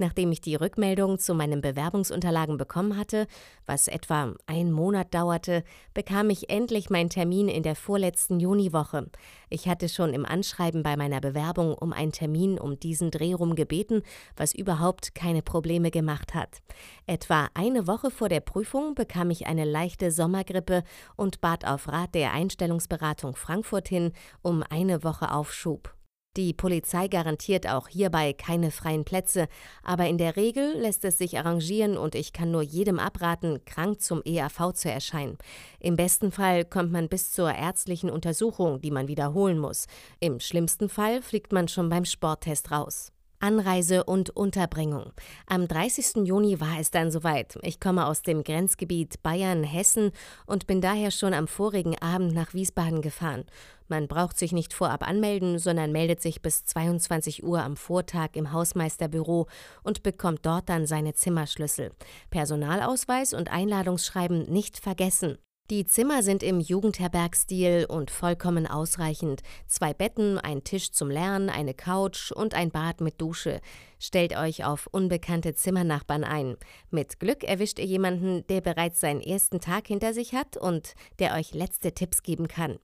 Nachdem 0.00 0.32
ich 0.32 0.40
die 0.40 0.54
Rückmeldung 0.54 1.18
zu 1.18 1.34
meinen 1.34 1.60
Bewerbungsunterlagen 1.60 2.56
bekommen 2.56 2.96
hatte, 2.96 3.26
was 3.66 3.86
etwa 3.86 4.32
einen 4.46 4.72
Monat 4.72 5.12
dauerte, 5.12 5.62
bekam 5.92 6.30
ich 6.30 6.48
endlich 6.48 6.88
meinen 6.88 7.10
Termin 7.10 7.48
in 7.48 7.62
der 7.62 7.76
vorletzten 7.76 8.40
Juniwoche. 8.40 9.10
Ich 9.50 9.68
hatte 9.68 9.90
schon 9.90 10.14
im 10.14 10.24
Anschreiben 10.24 10.82
bei 10.82 10.96
meiner 10.96 11.20
Bewerbung 11.20 11.74
um 11.74 11.92
einen 11.92 12.12
Termin 12.12 12.58
um 12.58 12.80
diesen 12.80 13.10
Dreh 13.10 13.34
rum 13.34 13.54
gebeten, 13.54 14.02
was 14.38 14.54
überhaupt 14.54 15.14
keine 15.14 15.42
Probleme 15.42 15.90
gemacht 15.90 16.32
hat. 16.32 16.62
Etwa 17.06 17.48
eine 17.52 17.86
Woche 17.86 18.10
vor 18.10 18.30
der 18.30 18.40
Prüfung 18.40 18.94
bekam 18.94 19.28
ich 19.28 19.48
eine 19.48 19.66
leichte 19.66 20.10
Sommergrippe 20.10 20.82
und 21.16 21.42
bat 21.42 21.66
auf 21.66 21.88
Rat 21.88 22.14
der 22.14 22.32
Einstellungsberatung 22.32 23.36
Frankfurt 23.36 23.88
hin 23.88 24.12
um 24.40 24.64
eine 24.70 25.04
Woche 25.04 25.30
Aufschub. 25.30 25.94
Die 26.36 26.52
Polizei 26.52 27.08
garantiert 27.08 27.66
auch 27.66 27.88
hierbei 27.88 28.32
keine 28.32 28.70
freien 28.70 29.04
Plätze, 29.04 29.48
aber 29.82 30.06
in 30.06 30.16
der 30.16 30.36
Regel 30.36 30.78
lässt 30.78 31.04
es 31.04 31.18
sich 31.18 31.36
arrangieren 31.36 31.96
und 31.96 32.14
ich 32.14 32.32
kann 32.32 32.52
nur 32.52 32.62
jedem 32.62 33.00
abraten, 33.00 33.64
krank 33.64 34.00
zum 34.00 34.22
EAV 34.24 34.72
zu 34.74 34.88
erscheinen. 34.88 35.38
Im 35.80 35.96
besten 35.96 36.30
Fall 36.30 36.64
kommt 36.64 36.92
man 36.92 37.08
bis 37.08 37.32
zur 37.32 37.52
ärztlichen 37.52 38.10
Untersuchung, 38.10 38.80
die 38.80 38.92
man 38.92 39.08
wiederholen 39.08 39.58
muss. 39.58 39.88
Im 40.20 40.38
schlimmsten 40.38 40.88
Fall 40.88 41.20
fliegt 41.20 41.52
man 41.52 41.66
schon 41.66 41.88
beim 41.88 42.04
Sporttest 42.04 42.70
raus. 42.70 43.10
Anreise 43.40 44.04
und 44.04 44.30
Unterbringung. 44.30 45.12
Am 45.46 45.66
30. 45.66 46.26
Juni 46.26 46.60
war 46.60 46.78
es 46.78 46.90
dann 46.90 47.10
soweit. 47.10 47.58
Ich 47.62 47.80
komme 47.80 48.06
aus 48.06 48.22
dem 48.22 48.44
Grenzgebiet 48.44 49.22
Bayern-Hessen 49.22 50.12
und 50.46 50.66
bin 50.66 50.80
daher 50.80 51.10
schon 51.10 51.34
am 51.34 51.48
vorigen 51.48 51.96
Abend 51.98 52.34
nach 52.34 52.54
Wiesbaden 52.54 53.00
gefahren. 53.00 53.44
Man 53.88 54.06
braucht 54.06 54.38
sich 54.38 54.52
nicht 54.52 54.72
vorab 54.72 55.08
anmelden, 55.08 55.58
sondern 55.58 55.90
meldet 55.90 56.22
sich 56.22 56.42
bis 56.42 56.64
22 56.64 57.42
Uhr 57.42 57.62
am 57.62 57.76
Vortag 57.76 58.30
im 58.34 58.52
Hausmeisterbüro 58.52 59.48
und 59.82 60.02
bekommt 60.02 60.46
dort 60.46 60.68
dann 60.68 60.86
seine 60.86 61.14
Zimmerschlüssel. 61.14 61.90
Personalausweis 62.30 63.34
und 63.34 63.50
Einladungsschreiben 63.50 64.50
nicht 64.50 64.78
vergessen. 64.78 65.38
Die 65.70 65.86
Zimmer 65.86 66.24
sind 66.24 66.42
im 66.42 66.58
Jugendherbergstil 66.58 67.86
und 67.88 68.10
vollkommen 68.10 68.66
ausreichend. 68.66 69.42
Zwei 69.68 69.94
Betten, 69.94 70.36
ein 70.36 70.64
Tisch 70.64 70.90
zum 70.90 71.12
Lernen, 71.12 71.48
eine 71.48 71.74
Couch 71.74 72.32
und 72.32 72.54
ein 72.54 72.72
Bad 72.72 73.00
mit 73.00 73.20
Dusche. 73.20 73.60
Stellt 74.00 74.36
euch 74.36 74.64
auf 74.64 74.88
unbekannte 74.88 75.54
Zimmernachbarn 75.54 76.24
ein. 76.24 76.56
Mit 76.90 77.20
Glück 77.20 77.44
erwischt 77.44 77.78
ihr 77.78 77.84
jemanden, 77.84 78.44
der 78.48 78.62
bereits 78.62 78.98
seinen 78.98 79.20
ersten 79.20 79.60
Tag 79.60 79.86
hinter 79.86 80.12
sich 80.12 80.34
hat 80.34 80.56
und 80.56 80.94
der 81.20 81.34
euch 81.36 81.54
letzte 81.54 81.92
Tipps 81.92 82.24
geben 82.24 82.48
kann. 82.48 82.80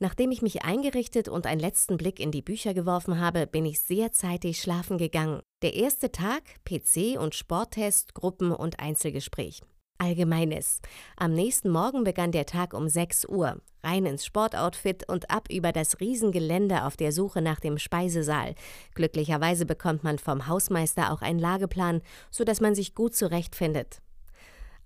Nachdem 0.00 0.32
ich 0.32 0.42
mich 0.42 0.64
eingerichtet 0.64 1.28
und 1.28 1.46
einen 1.46 1.60
letzten 1.60 1.98
Blick 1.98 2.18
in 2.18 2.32
die 2.32 2.42
Bücher 2.42 2.74
geworfen 2.74 3.20
habe, 3.20 3.46
bin 3.46 3.64
ich 3.64 3.80
sehr 3.80 4.10
zeitig 4.10 4.60
schlafen 4.60 4.98
gegangen. 4.98 5.40
Der 5.62 5.74
erste 5.74 6.10
Tag, 6.10 6.42
PC 6.64 7.16
und 7.16 7.36
Sporttest, 7.36 8.12
Gruppen- 8.12 8.50
und 8.50 8.80
Einzelgespräch. 8.80 9.62
Allgemeines. 9.98 10.80
Am 11.16 11.32
nächsten 11.32 11.70
Morgen 11.70 12.04
begann 12.04 12.32
der 12.32 12.46
Tag 12.46 12.74
um 12.74 12.88
6 12.88 13.26
Uhr. 13.26 13.60
Rein 13.82 14.06
ins 14.06 14.24
Sportoutfit 14.24 15.08
und 15.08 15.30
ab 15.30 15.48
über 15.50 15.72
das 15.72 16.00
Riesengelände 16.00 16.84
auf 16.84 16.96
der 16.96 17.12
Suche 17.12 17.42
nach 17.42 17.60
dem 17.60 17.78
Speisesaal. 17.78 18.54
Glücklicherweise 18.94 19.66
bekommt 19.66 20.02
man 20.02 20.18
vom 20.18 20.46
Hausmeister 20.46 21.12
auch 21.12 21.22
einen 21.22 21.38
Lageplan, 21.38 22.02
sodass 22.30 22.60
man 22.60 22.74
sich 22.74 22.94
gut 22.94 23.14
zurechtfindet. 23.14 24.00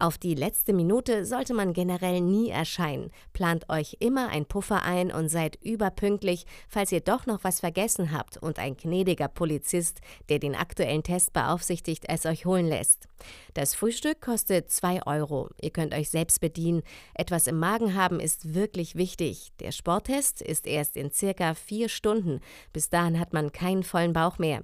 Auf 0.01 0.17
die 0.17 0.37
letzte 0.37 0.73
Minute 0.73 1.25
sollte 1.25 1.55
man 1.55 1.73
generell 1.73 2.21
nie 2.21 2.51
erscheinen. 2.51 3.11
Plant 3.33 3.69
euch 3.69 3.97
immer 3.99 4.29
ein 4.29 4.47
Puffer 4.47 4.85
ein 4.85 5.11
und 5.11 5.29
seid 5.29 5.59
überpünktlich, 5.65 6.47
falls 6.69 6.93
ihr 6.93 7.01
doch 7.01 7.27
noch 7.27 7.43
was 7.43 7.59
vergessen 7.59 8.13
habt 8.13 8.37
und 8.37 8.61
ein 8.61 8.77
gnädiger 8.77 9.27
Polizist, 9.27 10.01
der 10.29 10.39
den 10.39 10.55
aktuellen 10.55 11.03
Test 11.03 11.33
beaufsichtigt, 11.33 12.05
es 12.07 12.27
euch 12.27 12.47
holen 12.47 12.69
lässt. 12.69 13.09
Das 13.55 13.75
Frühstück 13.75 14.21
kostet 14.21 14.71
2 14.71 15.05
Euro. 15.07 15.49
Ihr 15.61 15.71
könnt 15.71 15.93
euch 15.93 16.11
selbst 16.11 16.41
bedienen. 16.41 16.83
Etwas 17.15 17.49
im 17.49 17.59
Magen 17.59 17.97
haben 17.97 18.21
ist 18.21 18.55
wirklich 18.55 18.95
wichtig. 18.95 19.51
Der 19.59 19.73
Sporttest 19.73 20.41
ist 20.41 20.69
erst 20.69 20.97
in 20.97 21.11
circa 21.11 21.55
vier 21.55 21.89
Stunden. 21.89 22.39
Bis 22.73 22.89
dahin 22.89 23.19
hat 23.19 23.33
man 23.33 23.51
keinen 23.51 23.83
vollen 23.83 24.13
Bauch 24.13 24.39
mehr. 24.39 24.63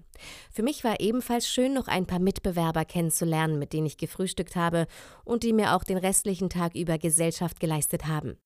Für 0.53 0.62
mich 0.62 0.85
war 0.85 1.01
ebenfalls 1.01 1.49
schön, 1.49 1.74
noch 1.74 1.89
ein 1.89 2.07
paar 2.07 2.20
Mitbewerber 2.20 2.85
kennenzulernen, 2.85 3.59
mit 3.59 3.72
denen 3.72 3.87
ich 3.87 3.97
gefrühstückt 3.97 4.55
habe 4.55 4.87
und 5.25 5.43
die 5.43 5.53
mir 5.53 5.75
auch 5.75 5.85
den 5.85 5.99
restlichen 5.99 6.51
Tag 6.51 6.75
über 6.75 6.99
Gesellschaft 6.99 7.61
geleistet 7.61 8.07
haben. 8.07 8.37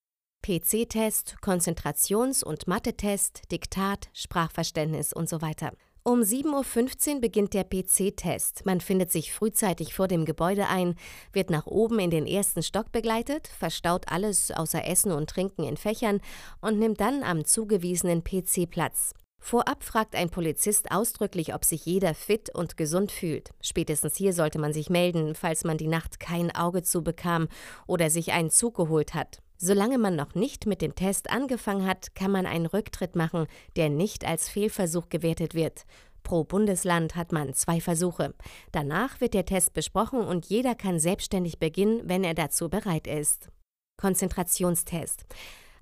PC-Test, 0.43 1.37
Konzentrations- 1.43 2.45
und 2.45 2.69
Mathe-Test, 2.69 3.43
Diktat, 3.51 4.09
Sprachverständnis 4.13 5.13
und 5.13 5.29
so 5.29 5.43
weiter. 5.43 5.73
Um 6.05 6.21
7.15 6.21 7.17
Uhr 7.17 7.21
beginnt 7.21 7.53
der 7.53 7.65
PC-Test. 7.65 8.65
Man 8.65 8.81
findet 8.81 9.13
sich 9.13 9.33
frühzeitig 9.33 9.93
vor 9.93 10.09
dem 10.09 10.25
Gebäude 10.25 10.69
ein, 10.69 10.95
wird 11.33 11.51
nach 11.51 11.67
oben 11.67 11.99
in 11.99 12.11
den 12.11 12.27
ersten 12.27 12.63
Stock 12.63 12.93
begleitet, 12.93 13.49
verstaut 13.49 14.09
alles 14.09 14.51
außer 14.51 14.87
Essen 14.87 15.13
und 15.13 15.29
Trinken 15.29 15.65
in 15.65 15.77
Fächern 15.77 16.21
und 16.63 16.79
nimmt 16.79 17.01
dann 17.01 17.23
am 17.23 17.45
zugewiesenen 17.45 18.25
PC 18.25 18.71
Platz. 18.71 19.13
Vorab 19.41 19.83
fragt 19.85 20.15
ein 20.15 20.31
Polizist 20.31 20.91
ausdrücklich, 20.91 21.55
ob 21.55 21.65
sich 21.65 21.87
jeder 21.87 22.15
fit 22.15 22.55
und 22.55 22.77
gesund 22.77 23.13
fühlt. 23.13 23.51
Spätestens 23.61 24.17
hier 24.17 24.33
sollte 24.33 24.59
man 24.59 24.73
sich 24.73 24.91
melden, 24.91 25.35
falls 25.35 25.65
man 25.65 25.79
die 25.79 25.87
Nacht 25.87 26.21
kein 26.21 26.55
Auge 26.55 26.83
zu 26.83 27.03
bekam 27.03 27.49
oder 27.87 28.11
sich 28.11 28.33
einen 28.33 28.51
Zug 28.51 28.77
geholt 28.77 29.15
hat. 29.15 29.41
Solange 29.57 29.99
man 29.99 30.15
noch 30.15 30.35
nicht 30.35 30.67
mit 30.67 30.83
dem 30.83 30.95
Test 30.95 31.31
angefangen 31.31 31.87
hat, 31.87 32.15
kann 32.15 32.31
man 32.31 32.47
einen 32.47 32.67
Rücktritt 32.67 33.17
machen, 33.17 33.47
der 33.77 33.89
nicht 33.89 34.25
als 34.25 34.49
Fehlversuch 34.49 35.09
gewertet 35.09 35.55
wird. 35.55 35.85
Pro 36.23 36.45
Bundesland 36.45 37.17
hat 37.17 37.33
man 37.33 37.55
zwei 37.55 37.81
Versuche. 37.81 38.35
Danach 38.71 39.21
wird 39.21 39.35
der 39.35 39.47
Test 39.47 39.73
besprochen 39.73 40.21
und 40.21 40.47
jeder 40.47 40.75
kann 40.75 41.01
selbstständig 41.01 41.59
beginnen, 41.59 42.03
wenn 42.05 42.23
er 42.23 42.35
dazu 42.35 42.69
bereit 42.69 43.07
ist. 43.07 43.49
Konzentrationstest. 43.97 45.25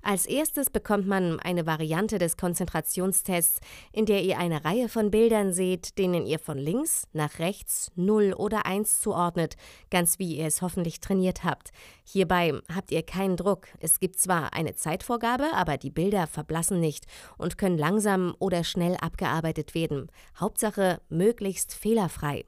Als 0.09 0.25
erstes 0.25 0.69
bekommt 0.69 1.05
man 1.05 1.37
eine 1.41 1.65
Variante 1.65 2.17
des 2.17 2.37
Konzentrationstests, 2.37 3.59
in 3.91 4.05
der 4.05 4.23
ihr 4.23 4.37
eine 4.37 4.63
Reihe 4.63 4.87
von 4.87 5.11
Bildern 5.11 5.51
seht, 5.51 5.97
denen 5.97 6.25
ihr 6.25 6.39
von 6.39 6.57
links 6.57 7.09
nach 7.11 7.39
rechts 7.39 7.91
0 7.97 8.33
oder 8.37 8.65
1 8.65 9.01
zuordnet, 9.01 9.57
ganz 9.91 10.17
wie 10.17 10.37
ihr 10.37 10.45
es 10.45 10.61
hoffentlich 10.61 11.01
trainiert 11.01 11.43
habt. 11.43 11.71
Hierbei 12.05 12.53
habt 12.73 12.93
ihr 12.93 13.03
keinen 13.03 13.35
Druck. 13.35 13.67
Es 13.81 13.99
gibt 13.99 14.17
zwar 14.17 14.53
eine 14.53 14.75
Zeitvorgabe, 14.75 15.51
aber 15.51 15.75
die 15.75 15.91
Bilder 15.91 16.25
verblassen 16.25 16.79
nicht 16.79 17.05
und 17.37 17.57
können 17.57 17.77
langsam 17.77 18.33
oder 18.39 18.63
schnell 18.63 18.95
abgearbeitet 18.95 19.75
werden. 19.75 20.09
Hauptsache 20.39 21.01
möglichst 21.09 21.73
fehlerfrei. 21.73 22.45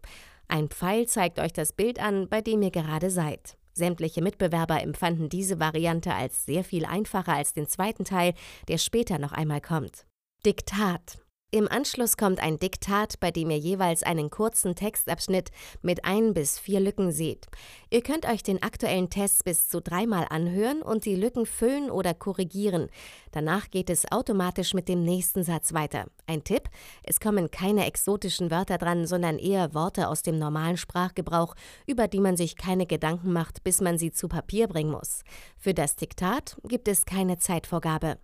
Ein 0.48 0.70
Pfeil 0.70 1.08
zeigt 1.08 1.40
euch 1.40 1.52
das 1.52 1.74
Bild 1.74 2.00
an, 2.00 2.30
bei 2.30 2.40
dem 2.40 2.62
ihr 2.62 2.72
gerade 2.72 3.10
seid. 3.10 3.59
Sämtliche 3.80 4.22
Mitbewerber 4.22 4.84
empfanden 4.84 5.30
diese 5.30 5.60
Variante 5.60 6.14
als 6.14 6.46
sehr 6.46 6.64
viel 6.64 6.86
einfacher 6.86 7.34
als 7.34 7.54
den 7.54 7.68
zweiten 7.68 8.04
Teil, 8.04 8.34
der 8.68 8.78
später 8.78 9.18
noch 9.18 9.32
einmal 9.32 9.62
kommt. 9.62 10.06
Diktat. 10.46 11.18
Im 11.52 11.68
Anschluss 11.68 12.16
kommt 12.16 12.44
ein 12.44 12.60
Diktat, 12.60 13.20
bei 13.20 13.32
dem 13.32 13.50
ihr 13.50 13.58
jeweils 13.58 14.04
einen 14.04 14.30
kurzen 14.30 14.76
Textabschnitt 14.76 15.50
mit 15.82 16.06
ein 16.06 16.36
bis 16.36 16.60
vier 16.60 16.80
Lücken 16.80 17.12
seht. 17.12 17.48
Ihr 17.90 18.04
könnt 18.04 18.28
euch 18.30 18.44
den 18.44 18.62
aktuellen 18.62 19.10
Test 19.10 19.46
bis 19.46 19.68
zu 19.68 19.82
dreimal 19.82 20.28
anhören 20.30 20.84
und 20.84 21.06
die 21.06 21.16
Lücken 21.16 21.48
füllen 21.48 21.90
oder 21.90 22.14
korrigieren. 22.14 22.90
Danach 23.32 23.72
geht 23.72 23.90
es 23.90 24.12
automatisch 24.12 24.76
mit 24.76 24.88
dem 24.88 25.04
nächsten 25.04 25.44
Satz 25.44 25.74
weiter. 25.74 26.06
Ein 26.28 26.44
Tipp: 26.44 26.70
Es 27.02 27.20
kommen 27.20 27.50
keine 27.50 27.88
exotischen 27.88 28.52
Wörter 28.52 28.78
dran, 28.78 29.08
sondern 29.08 29.40
eher 29.40 29.74
Worte 29.74 30.08
aus 30.08 30.22
dem 30.22 30.38
normalen 30.38 30.78
Sprachgebrauch, 30.78 31.56
über 31.88 32.08
die 32.08 32.20
man 32.20 32.38
sich 32.38 32.58
keine 32.58 32.86
Gedanken 32.86 33.34
macht, 33.34 33.64
bis 33.64 33.82
man 33.82 33.98
sie 33.98 34.12
zu 34.12 34.28
Papier 34.28 34.68
bringen 34.68 34.92
muss. 34.92 35.24
Für 35.58 35.74
das 35.74 35.96
Diktat 35.96 36.58
gibt 36.68 36.88
es 36.88 37.06
keine 37.06 37.40
Zeitvorgabe. 37.40 38.20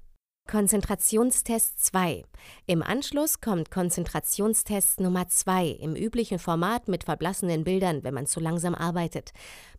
Konzentrationstest 0.47 1.83
2. 1.83 2.23
Im 2.67 2.83
Anschluss 2.83 3.41
kommt 3.41 3.71
Konzentrationstest 3.71 4.99
Nummer 4.99 5.27
2 5.27 5.69
im 5.69 5.95
üblichen 5.95 6.37
Format 6.37 6.87
mit 6.87 7.03
verblassenen 7.03 7.63
Bildern, 7.63 8.03
wenn 8.03 8.13
man 8.13 8.27
zu 8.27 8.39
langsam 8.39 8.75
arbeitet. 8.75 9.31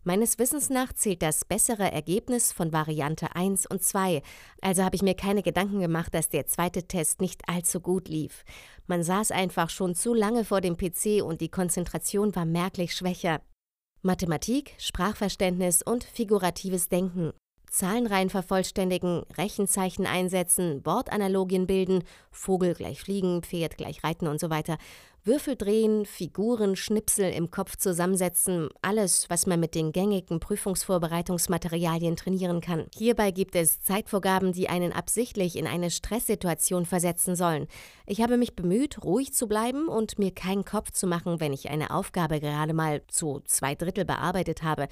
Meines 0.03 0.39
Wissens 0.39 0.69
nach 0.69 0.91
zählt 0.91 1.21
das 1.21 1.45
bessere 1.45 1.89
Ergebnis 1.89 2.51
von 2.51 2.73
Variante 2.73 3.33
1 3.33 3.65
und 3.65 3.81
2, 3.81 4.21
also 4.61 4.83
habe 4.83 4.97
ich 4.97 5.01
mir 5.01 5.15
keine 5.15 5.41
Gedanken 5.41 5.79
gemacht, 5.79 6.13
dass 6.13 6.27
der 6.27 6.47
zweite 6.47 6.83
Test 6.83 7.21
nicht 7.21 7.47
allzu 7.47 7.79
gut 7.79 8.09
lief. 8.09 8.43
Man 8.87 9.03
saß 9.03 9.31
einfach 9.31 9.69
schon 9.69 9.95
zu 9.95 10.13
lange 10.13 10.43
vor 10.43 10.59
dem 10.59 10.75
PC 10.75 11.23
und 11.23 11.39
die 11.39 11.49
Konzentration 11.49 12.35
war 12.35 12.45
merklich 12.45 12.93
schwächer. 12.93 13.39
Mathematik, 14.01 14.73
Sprachverständnis 14.79 15.81
und 15.81 16.03
figuratives 16.03 16.89
Denken. 16.89 17.31
Zahlenreihen 17.69 18.29
vervollständigen, 18.29 19.23
Rechenzeichen 19.37 20.05
einsetzen, 20.05 20.85
Wortanalogien 20.85 21.67
bilden, 21.67 22.03
Vogel 22.31 22.73
gleich 22.73 23.01
fliegen, 23.01 23.43
Pferd 23.43 23.77
gleich 23.77 24.03
reiten 24.03 24.27
und 24.27 24.39
so 24.39 24.49
weiter. 24.49 24.77
Würfel 25.27 25.57
drehen, 25.57 26.05
Figuren, 26.05 26.77
Schnipsel 26.77 27.29
im 27.33 27.51
Kopf 27.51 27.75
zusammensetzen, 27.75 28.69
alles, 28.81 29.29
was 29.29 29.45
man 29.45 29.59
mit 29.59 29.75
den 29.75 29.91
gängigen 29.91 30.39
Prüfungsvorbereitungsmaterialien 30.39 32.15
trainieren 32.15 32.61
kann. 32.61 32.85
Hierbei 32.95 33.31
gibt 33.31 33.55
es 33.57 33.81
Zeitvorgaben, 33.81 34.53
die 34.53 34.69
einen 34.69 34.93
absichtlich 34.93 35.57
in 35.57 35.67
eine 35.67 35.91
Stresssituation 35.91 36.85
versetzen 36.85 37.35
sollen. 37.35 37.67
Ich 38.09 38.21
habe 38.21 38.37
mich 38.37 38.55
bemüht, 38.55 39.03
ruhig 39.03 39.33
zu 39.33 39.47
bleiben 39.47 39.89
und 39.89 40.17
mir 40.17 40.31
keinen 40.31 40.63
Kopf 40.63 40.91
zu 40.91 41.07
machen, 41.07 41.41
wenn 41.41 41.51
ich 41.51 41.69
eine 41.69 41.91
Aufgabe 41.91 42.39
gerade 42.39 42.73
mal 42.73 43.01
zu 43.07 43.41
zwei 43.43 43.75
Drittel 43.75 44.05
bearbeitet 44.05 44.63
habe. 44.63 44.87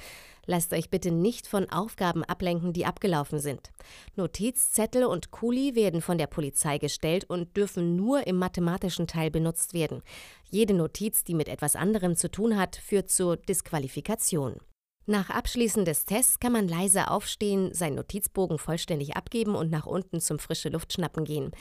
Lasst 0.45 0.73
euch 0.73 0.89
bitte 0.89 1.11
nicht 1.11 1.47
von 1.47 1.69
Aufgaben 1.69 2.25
ablenken, 2.25 2.73
die 2.73 2.85
abgelaufen 2.85 3.39
sind. 3.39 3.71
Notizzettel 4.17 5.05
und 5.05 5.31
Kuli 5.31 5.75
werden 5.75 6.01
von 6.01 6.17
der 6.17 6.27
Polizei 6.27 6.77
gestellt 6.77 7.23
und 7.23 7.55
dürfen 7.55 7.95
nur 7.95 8.27
im 8.27 8.35
mathematischen 8.35 9.07
Teil 9.07 9.31
benutzt 9.31 9.73
werden. 9.73 10.01
Jede 10.49 10.73
Notiz, 10.73 11.23
die 11.23 11.35
mit 11.35 11.47
etwas 11.47 11.77
anderem 11.77 12.17
zu 12.17 12.29
tun 12.29 12.57
hat, 12.57 12.75
führt 12.75 13.09
zur 13.09 13.37
Disqualifikation. 13.37 14.59
Nach 15.07 15.29
Abschließen 15.29 15.85
des 15.85 16.05
Tests 16.05 16.39
kann 16.39 16.51
man 16.51 16.67
leise 16.67 17.11
aufstehen, 17.11 17.71
seinen 17.75 17.97
Notizbogen 17.97 18.57
vollständig 18.57 19.15
abgeben 19.15 19.53
und 19.53 19.69
nach 19.69 19.85
unten 19.85 20.19
zum 20.19 20.39
frische 20.39 20.69
Luft 20.69 20.93
schnappen 20.93 21.25
gehen. 21.25 21.51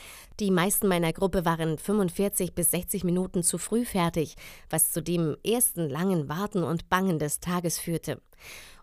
Die 0.41 0.51
meisten 0.51 0.89
meiner 0.89 1.13
Gruppe 1.13 1.45
waren 1.45 1.77
45 1.77 2.55
bis 2.55 2.71
60 2.71 3.05
Minuten 3.05 3.43
zu 3.43 3.59
früh 3.59 3.85
fertig, 3.85 4.37
was 4.71 4.93
zu 4.93 5.03
dem 5.03 5.37
ersten 5.45 5.91
langen 5.91 6.31
Warten 6.31 6.65
und 6.65 6.89
Bangen 6.89 7.19
des 7.19 7.41
Tages 7.41 7.79
führte. 7.79 8.19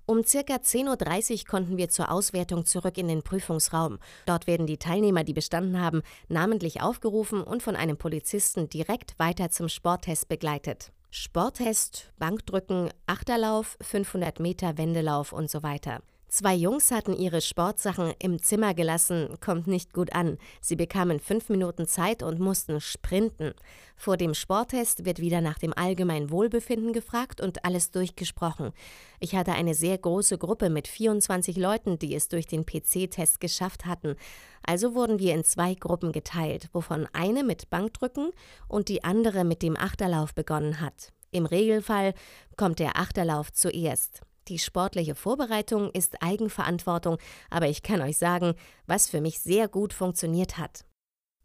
Um 0.05 0.23
circa 0.23 0.57
10.30 0.57 1.31
Uhr 1.31 1.45
konnten 1.49 1.77
wir 1.77 1.89
zur 1.89 2.11
Auswertung 2.11 2.63
zurück 2.65 2.99
in 2.99 3.07
den 3.07 3.23
Prüfungsraum. 3.23 3.97
Dort 4.27 4.45
werden 4.45 4.67
die 4.67 4.77
Teilnehmer, 4.77 5.23
die 5.23 5.33
bestanden 5.33 5.81
haben, 5.81 6.03
namentlich 6.27 6.81
aufgerufen 6.81 7.41
und 7.41 7.63
von 7.63 7.75
einem 7.75 7.97
Polizisten 7.97 8.69
direkt 8.69 9.17
weiter 9.17 9.49
zum 9.49 9.69
Sporttest 9.69 10.27
begleitet. 10.27 10.91
Sporttest, 11.13 12.13
Bankdrücken, 12.17 12.89
Achterlauf, 13.05 13.77
500 13.81 14.39
Meter 14.39 14.77
Wendelauf 14.77 15.33
und 15.33 15.51
so 15.51 15.61
weiter. 15.61 16.01
Zwei 16.33 16.55
Jungs 16.55 16.91
hatten 16.91 17.13
ihre 17.13 17.41
Sportsachen 17.41 18.13
im 18.17 18.41
Zimmer 18.41 18.73
gelassen, 18.73 19.35
kommt 19.41 19.67
nicht 19.67 19.91
gut 19.91 20.13
an. 20.13 20.37
Sie 20.61 20.77
bekamen 20.77 21.19
fünf 21.19 21.49
Minuten 21.49 21.87
Zeit 21.87 22.23
und 22.23 22.39
mussten 22.39 22.79
sprinten. 22.79 23.53
Vor 23.97 24.15
dem 24.15 24.33
Sporttest 24.33 25.03
wird 25.03 25.19
wieder 25.19 25.41
nach 25.41 25.59
dem 25.59 25.73
allgemeinen 25.77 26.31
Wohlbefinden 26.31 26.93
gefragt 26.93 27.41
und 27.41 27.65
alles 27.65 27.91
durchgesprochen. 27.91 28.71
Ich 29.19 29.35
hatte 29.35 29.51
eine 29.51 29.73
sehr 29.73 29.97
große 29.97 30.37
Gruppe 30.37 30.69
mit 30.69 30.87
24 30.87 31.57
Leuten, 31.57 31.99
die 31.99 32.15
es 32.15 32.29
durch 32.29 32.47
den 32.47 32.65
PC-Test 32.65 33.41
geschafft 33.41 33.85
hatten. 33.85 34.15
Also 34.63 34.95
wurden 34.95 35.19
wir 35.19 35.33
in 35.33 35.43
zwei 35.43 35.73
Gruppen 35.73 36.13
geteilt, 36.13 36.69
wovon 36.71 37.09
eine 37.11 37.43
mit 37.43 37.69
Bankdrücken 37.69 38.31
und 38.69 38.87
die 38.87 39.03
andere 39.03 39.43
mit 39.43 39.61
dem 39.61 39.75
Achterlauf 39.75 40.33
begonnen 40.33 40.79
hat. 40.79 41.11
Im 41.31 41.45
Regelfall 41.45 42.13
kommt 42.55 42.79
der 42.79 42.97
Achterlauf 42.97 43.51
zuerst. 43.51 44.21
Die 44.51 44.59
sportliche 44.59 45.15
Vorbereitung 45.15 45.91
ist 45.91 46.21
Eigenverantwortung, 46.21 47.19
aber 47.49 47.69
ich 47.69 47.83
kann 47.83 48.01
euch 48.01 48.17
sagen, 48.17 48.55
was 48.85 49.09
für 49.09 49.21
mich 49.21 49.39
sehr 49.39 49.69
gut 49.69 49.93
funktioniert 49.93 50.57
hat. 50.57 50.83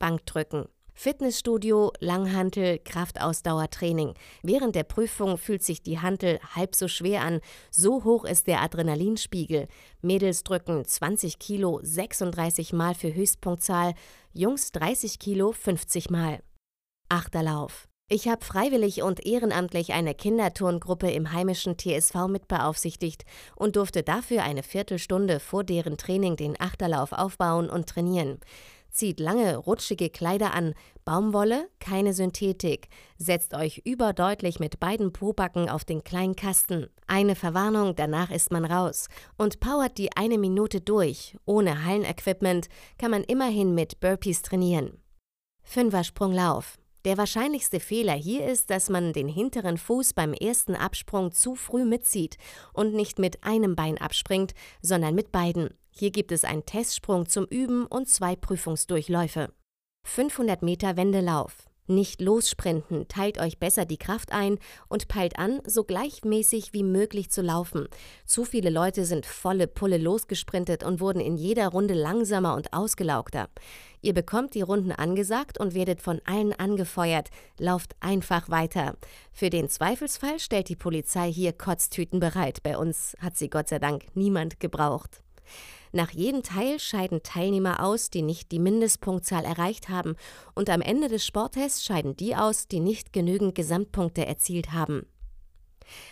Bankdrücken. 0.00 0.64
Fitnessstudio, 0.92 1.92
Langhantel, 2.00 2.80
Kraftausdauertraining. 2.80 4.14
Während 4.42 4.74
der 4.74 4.82
Prüfung 4.82 5.38
fühlt 5.38 5.62
sich 5.62 5.84
die 5.84 6.00
Hantel 6.00 6.40
halb 6.56 6.74
so 6.74 6.88
schwer 6.88 7.22
an, 7.22 7.38
so 7.70 8.02
hoch 8.02 8.24
ist 8.24 8.48
der 8.48 8.60
Adrenalinspiegel. 8.60 9.68
Mädels 10.02 10.42
drücken 10.42 10.84
20 10.84 11.38
Kilo 11.38 11.78
36 11.84 12.72
Mal 12.72 12.96
für 12.96 13.14
Höchstpunktzahl, 13.14 13.94
Jungs 14.32 14.72
30 14.72 15.20
Kilo 15.20 15.52
50 15.52 16.10
Mal. 16.10 16.42
Achterlauf. 17.08 17.86
Ich 18.08 18.28
habe 18.28 18.44
freiwillig 18.44 19.02
und 19.02 19.26
ehrenamtlich 19.26 19.92
eine 19.92 20.14
Kinderturngruppe 20.14 21.10
im 21.10 21.32
heimischen 21.32 21.76
TSV 21.76 22.28
mitbeaufsichtigt 22.28 23.24
und 23.56 23.74
durfte 23.74 24.04
dafür 24.04 24.44
eine 24.44 24.62
Viertelstunde 24.62 25.40
vor 25.40 25.64
deren 25.64 25.96
Training 25.96 26.36
den 26.36 26.54
Achterlauf 26.60 27.10
aufbauen 27.10 27.68
und 27.68 27.88
trainieren. 27.88 28.38
Zieht 28.90 29.18
lange, 29.18 29.56
rutschige 29.56 30.08
Kleider 30.08 30.54
an, 30.54 30.74
Baumwolle, 31.04 31.68
keine 31.80 32.14
Synthetik. 32.14 32.88
Setzt 33.18 33.54
euch 33.54 33.82
überdeutlich 33.84 34.60
mit 34.60 34.78
beiden 34.78 35.12
Pobacken 35.12 35.68
auf 35.68 35.84
den 35.84 36.04
kleinen 36.04 36.36
Kasten. 36.36 36.86
Eine 37.08 37.34
Verwarnung, 37.34 37.96
danach 37.96 38.30
ist 38.30 38.52
man 38.52 38.64
raus. 38.64 39.08
Und 39.36 39.58
powert 39.58 39.98
die 39.98 40.16
eine 40.16 40.38
Minute 40.38 40.80
durch. 40.80 41.36
Ohne 41.44 41.84
Hallenequipment 41.84 42.68
kann 42.98 43.10
man 43.10 43.24
immerhin 43.24 43.74
mit 43.74 43.98
Burpees 43.98 44.42
trainieren. 44.42 45.02
Fünfersprunglauf. 45.64 46.78
Der 47.06 47.16
wahrscheinlichste 47.18 47.78
Fehler 47.78 48.14
hier 48.14 48.44
ist, 48.44 48.68
dass 48.68 48.88
man 48.88 49.12
den 49.12 49.28
hinteren 49.28 49.78
Fuß 49.78 50.12
beim 50.12 50.32
ersten 50.32 50.74
Absprung 50.74 51.30
zu 51.30 51.54
früh 51.54 51.84
mitzieht 51.84 52.36
und 52.72 52.94
nicht 52.94 53.20
mit 53.20 53.44
einem 53.44 53.76
Bein 53.76 53.96
abspringt, 53.96 54.54
sondern 54.82 55.14
mit 55.14 55.30
beiden. 55.30 55.70
Hier 55.92 56.10
gibt 56.10 56.32
es 56.32 56.42
einen 56.42 56.66
Testsprung 56.66 57.28
zum 57.28 57.44
Üben 57.44 57.86
und 57.86 58.08
zwei 58.08 58.34
Prüfungsdurchläufe. 58.34 59.52
500 60.02 60.62
Meter 60.62 60.96
Wendelauf. 60.96 61.68
Nicht 61.88 62.20
lossprinten, 62.20 63.06
teilt 63.06 63.38
euch 63.38 63.58
besser 63.58 63.84
die 63.84 63.96
Kraft 63.96 64.32
ein 64.32 64.58
und 64.88 65.06
peilt 65.06 65.38
an, 65.38 65.60
so 65.66 65.84
gleichmäßig 65.84 66.72
wie 66.72 66.82
möglich 66.82 67.30
zu 67.30 67.42
laufen. 67.42 67.86
Zu 68.24 68.44
viele 68.44 68.70
Leute 68.70 69.04
sind 69.04 69.24
volle 69.24 69.68
Pulle 69.68 69.98
losgesprintet 69.98 70.82
und 70.82 71.00
wurden 71.00 71.20
in 71.20 71.36
jeder 71.36 71.68
Runde 71.68 71.94
langsamer 71.94 72.54
und 72.54 72.72
ausgelaugter. 72.72 73.48
Ihr 74.02 74.14
bekommt 74.14 74.54
die 74.54 74.62
Runden 74.62 74.90
angesagt 74.90 75.58
und 75.60 75.74
werdet 75.74 76.02
von 76.02 76.20
allen 76.24 76.52
angefeuert. 76.52 77.28
Lauft 77.58 77.94
einfach 78.00 78.50
weiter. 78.50 78.96
Für 79.32 79.50
den 79.50 79.68
Zweifelsfall 79.68 80.40
stellt 80.40 80.68
die 80.68 80.76
Polizei 80.76 81.32
hier 81.32 81.52
Kotztüten 81.52 82.18
bereit. 82.18 82.62
Bei 82.62 82.78
uns 82.78 83.16
hat 83.20 83.36
sie 83.36 83.48
Gott 83.48 83.68
sei 83.68 83.78
Dank 83.78 84.04
niemand 84.14 84.58
gebraucht. 84.58 85.22
Nach 85.96 86.10
jedem 86.10 86.42
Teil 86.42 86.78
scheiden 86.78 87.22
Teilnehmer 87.22 87.82
aus, 87.82 88.10
die 88.10 88.20
nicht 88.20 88.52
die 88.52 88.58
Mindestpunktzahl 88.58 89.46
erreicht 89.46 89.88
haben, 89.88 90.14
und 90.54 90.68
am 90.68 90.82
Ende 90.82 91.08
des 91.08 91.24
Sporttests 91.24 91.86
scheiden 91.86 92.14
die 92.18 92.36
aus, 92.36 92.68
die 92.68 92.80
nicht 92.80 93.14
genügend 93.14 93.54
Gesamtpunkte 93.54 94.26
erzielt 94.26 94.72
haben. 94.72 95.06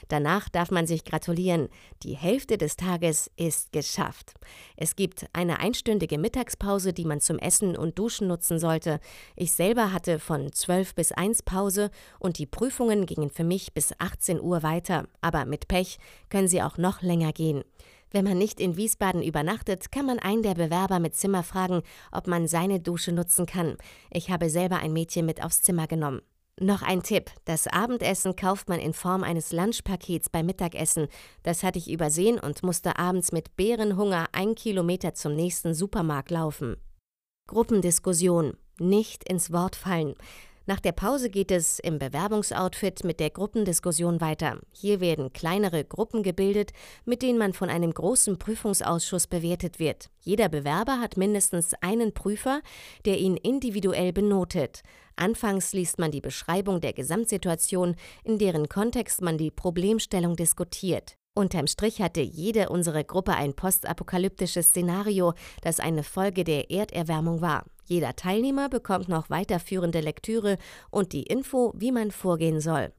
Danach 0.09 0.49
darf 0.49 0.71
man 0.71 0.87
sich 0.87 1.05
gratulieren. 1.05 1.69
Die 2.03 2.17
Hälfte 2.17 2.57
des 2.57 2.77
Tages 2.77 3.31
ist 3.37 3.73
geschafft. 3.73 4.33
Es 4.75 4.97
gibt 4.97 5.27
eine 5.35 5.61
einstündige 5.61 6.17
Mittagspause, 6.17 6.95
die 6.95 7.05
man 7.05 7.21
zum 7.21 7.39
Essen 7.39 7.77
und 7.77 7.99
Duschen 7.99 8.27
nutzen 8.27 8.59
sollte. 8.59 9.01
Ich 9.37 9.53
selber 9.53 9.93
hatte 9.93 10.19
von 10.19 10.51
12 10.51 10.95
bis 10.95 11.13
1 11.13 11.43
Pause 11.43 11.91
und 12.19 12.39
die 12.39 12.47
Prüfungen 12.47 13.05
gingen 13.05 13.29
für 13.29 13.45
mich 13.45 13.75
bis 13.75 13.93
18 13.99 14.41
Uhr 14.41 14.63
weiter. 14.63 15.09
Aber 15.21 15.45
mit 15.45 15.69
Pech 15.69 15.99
können 16.31 16.49
sie 16.49 16.63
auch 16.63 16.79
noch 16.79 17.03
länger 17.03 17.35
gehen. 17.35 17.65
Wenn 18.15 18.25
man 18.25 18.39
nicht 18.39 18.61
in 18.61 18.77
Wiesbaden 18.77 19.25
übernachtet, 19.25 19.91
kann 19.91 20.07
man 20.07 20.21
einen 20.21 20.45
der 20.45 20.55
Bewerber 20.55 21.01
mit 21.01 21.17
Zimmer 21.17 21.43
fragen, 21.43 21.83
ob 22.13 22.29
man 22.29 22.47
seine 22.47 22.79
Dusche 22.79 23.11
nutzen 23.11 23.45
kann. 23.45 23.77
Ich 24.09 24.31
habe 24.31 24.51
selber 24.51 24.77
ein 24.77 24.93
Mädchen 24.93 25.27
mit 25.27 25.43
aufs 25.43 25.63
Zimmer 25.63 25.89
genommen. 25.89 26.23
Noch 26.61 26.83
ein 26.83 27.03
Tipp. 27.03 27.33
Das 27.45 27.67
Abendessen 27.67 28.37
kauft 28.37 28.69
man 28.69 28.79
in 28.79 28.93
Form 28.93 29.25
eines 29.25 29.51
Lunchpakets 29.51 30.29
beim 30.31 30.47
Mittagessen. 30.47 31.09
Das 31.43 31.65
hatte 31.65 31.81
ich 31.81 31.91
übersehen 31.91 32.39
und 32.39 32.63
musste 32.63 33.01
abends 33.01 33.33
mit 33.33 33.57
Bärenhunger 33.57 34.29
ein 34.31 34.55
Kilometer 34.55 35.15
zum 35.15 35.35
nächsten 35.35 35.75
Supermarkt 35.75 36.31
laufen. 36.31 36.77
Gruppendiskussion. 37.49 38.57
Nicht 38.79 39.29
ins 39.29 39.51
Wort 39.51 39.75
fallen. 39.75 40.15
Nach 40.67 40.81
der 40.81 40.93
Pause 40.93 41.29
geht 41.29 41.51
es 41.51 41.79
im 41.79 41.99
Bewerbungsoutfit 41.99 43.05
mit 43.05 43.21
der 43.21 43.29
Gruppendiskussion 43.29 44.23
weiter. 44.23 44.61
Hier 44.73 44.99
werden 45.01 45.31
kleinere 45.35 45.85
Gruppen 45.85 46.23
gebildet, 46.23 46.73
mit 47.05 47.21
denen 47.21 47.39
man 47.39 47.53
von 47.53 47.69
einem 47.69 47.93
großen 47.93 48.39
Prüfungsausschuss 48.39 49.27
bewertet 49.27 49.79
wird. 49.79 50.09
Jeder 50.21 50.49
Bewerber 50.49 51.01
hat 51.01 51.19
mindestens 51.19 51.75
einen 51.83 52.15
Prüfer, 52.15 52.63
der 53.05 53.19
ihn 53.19 53.37
individuell 53.37 54.15
benotet. 54.15 54.81
Anfangs 55.17 55.75
liest 55.75 55.99
man 55.99 56.11
die 56.11 56.23
Beschreibung 56.23 56.81
der 56.81 56.95
Gesamtsituation, 56.95 57.95
in 58.25 58.39
deren 58.39 58.71
Kontext 58.71 59.21
man 59.21 59.37
die 59.37 59.51
Problemstellung 59.51 60.35
diskutiert. 60.35 61.19
Unterm 61.35 61.67
Strich 61.67 62.01
hatte 62.01 62.21
jede 62.21 62.71
unserer 62.71 63.05
Gruppe 63.05 63.35
ein 63.35 63.55
postapokalyptisches 63.55 64.69
Szenario, 64.69 65.35
das 65.63 65.79
eine 65.79 66.05
Folge 66.05 66.45
der 66.45 66.71
Erderwärmung 66.71 67.43
war. 67.43 67.65
Jeder 67.87 68.17
Teilnehmer 68.17 68.69
bekommt 68.69 69.09
noch 69.09 69.31
weiterführende 69.31 70.01
Lektüre 70.01 70.59
und 70.91 71.13
die 71.13 71.25
Info, 71.25 71.73
wie 71.77 71.93
man 71.93 72.11
vorgehen 72.11 72.61
soll. 72.61 72.93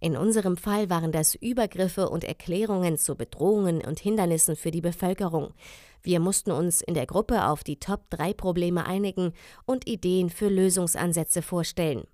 In 0.00 0.16
unserem 0.16 0.56
Fall 0.56 0.90
waren 0.90 1.12
das 1.12 1.34
Übergriffe 1.36 2.08
und 2.08 2.24
Erklärungen 2.24 2.98
zu 2.98 3.14
Bedrohungen 3.14 3.82
und 3.84 4.00
Hindernissen 4.00 4.56
für 4.56 4.72
die 4.72 4.80
Bevölkerung. 4.80 5.54
Wir 6.02 6.18
mussten 6.18 6.50
uns 6.50 6.80
in 6.80 6.94
der 6.94 7.06
Gruppe 7.06 7.46
auf 7.46 7.62
die 7.62 7.78
Top-3-Probleme 7.78 8.84
einigen 8.84 9.32
und 9.64 9.86
Ideen 9.86 10.30
für 10.30 10.48
Lösungsansätze 10.48 11.42
vorstellen. 11.42 12.04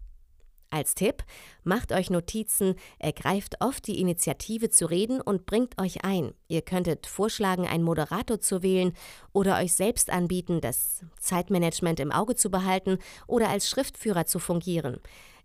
Als 0.71 0.95
Tipp, 0.95 1.25
macht 1.65 1.93
euch 1.93 2.11
Notizen, 2.11 2.75
ergreift 2.99 3.57
oft 3.61 3.87
die 3.87 4.01
Initiative 4.01 4.69
zu 4.69 4.85
reden 4.85 5.21
und 5.21 5.47
bringt 5.47 5.81
euch 5.81 6.05
ein. 6.05 6.35
Ihr 6.47 6.61
könntet 6.61 7.07
vorschlagen, 7.07 7.67
einen 7.67 7.85
Moderator 7.85 8.41
zu 8.41 8.63
wählen 8.63 8.93
oder 9.33 9.57
euch 9.57 9.73
selbst 9.73 10.11
anbieten, 10.11 10.61
das 10.61 11.05
Zeitmanagement 11.19 12.01
im 12.01 12.13
Auge 12.13 12.37
zu 12.37 12.51
behalten 12.51 12.99
oder 13.27 13.49
als 13.49 13.69
Schriftführer 13.69 14.27
zu 14.27 14.39
fungieren. 14.39 15.01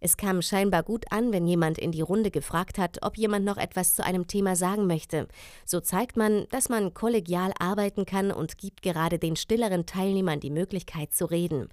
Es 0.06 0.18
kam 0.18 0.41
scheinbar 0.41 0.84
gut 0.84 1.06
an, 1.14 1.32
wenn 1.32 1.47
jemand 1.47 1.78
in 1.78 1.93
die 1.93 2.01
Runde 2.01 2.30
gefragt 2.30 2.78
hat, 2.78 2.97
ob 3.04 3.18
jemand 3.18 3.45
noch 3.45 3.56
etwas 3.56 3.95
zu 3.95 4.04
einem 4.04 4.28
Thema 4.28 4.58
sagen 4.58 4.86
möchte. 4.86 5.30
So 5.64 5.80
zeigt 5.80 6.18
man, 6.18 6.45
dass 6.49 6.68
man 6.68 6.93
kollegial 6.93 7.54
arbeiten 7.58 8.06
kann 8.06 8.30
und 8.34 8.58
gibt 8.58 8.82
gerade 8.82 9.18
den 9.18 9.38
stilleren 9.38 9.86
Teilnehmern 9.86 10.41
die 10.41 10.49
Möglichkeit 10.49 11.14
zu 11.14 11.24
reden. 11.24 11.70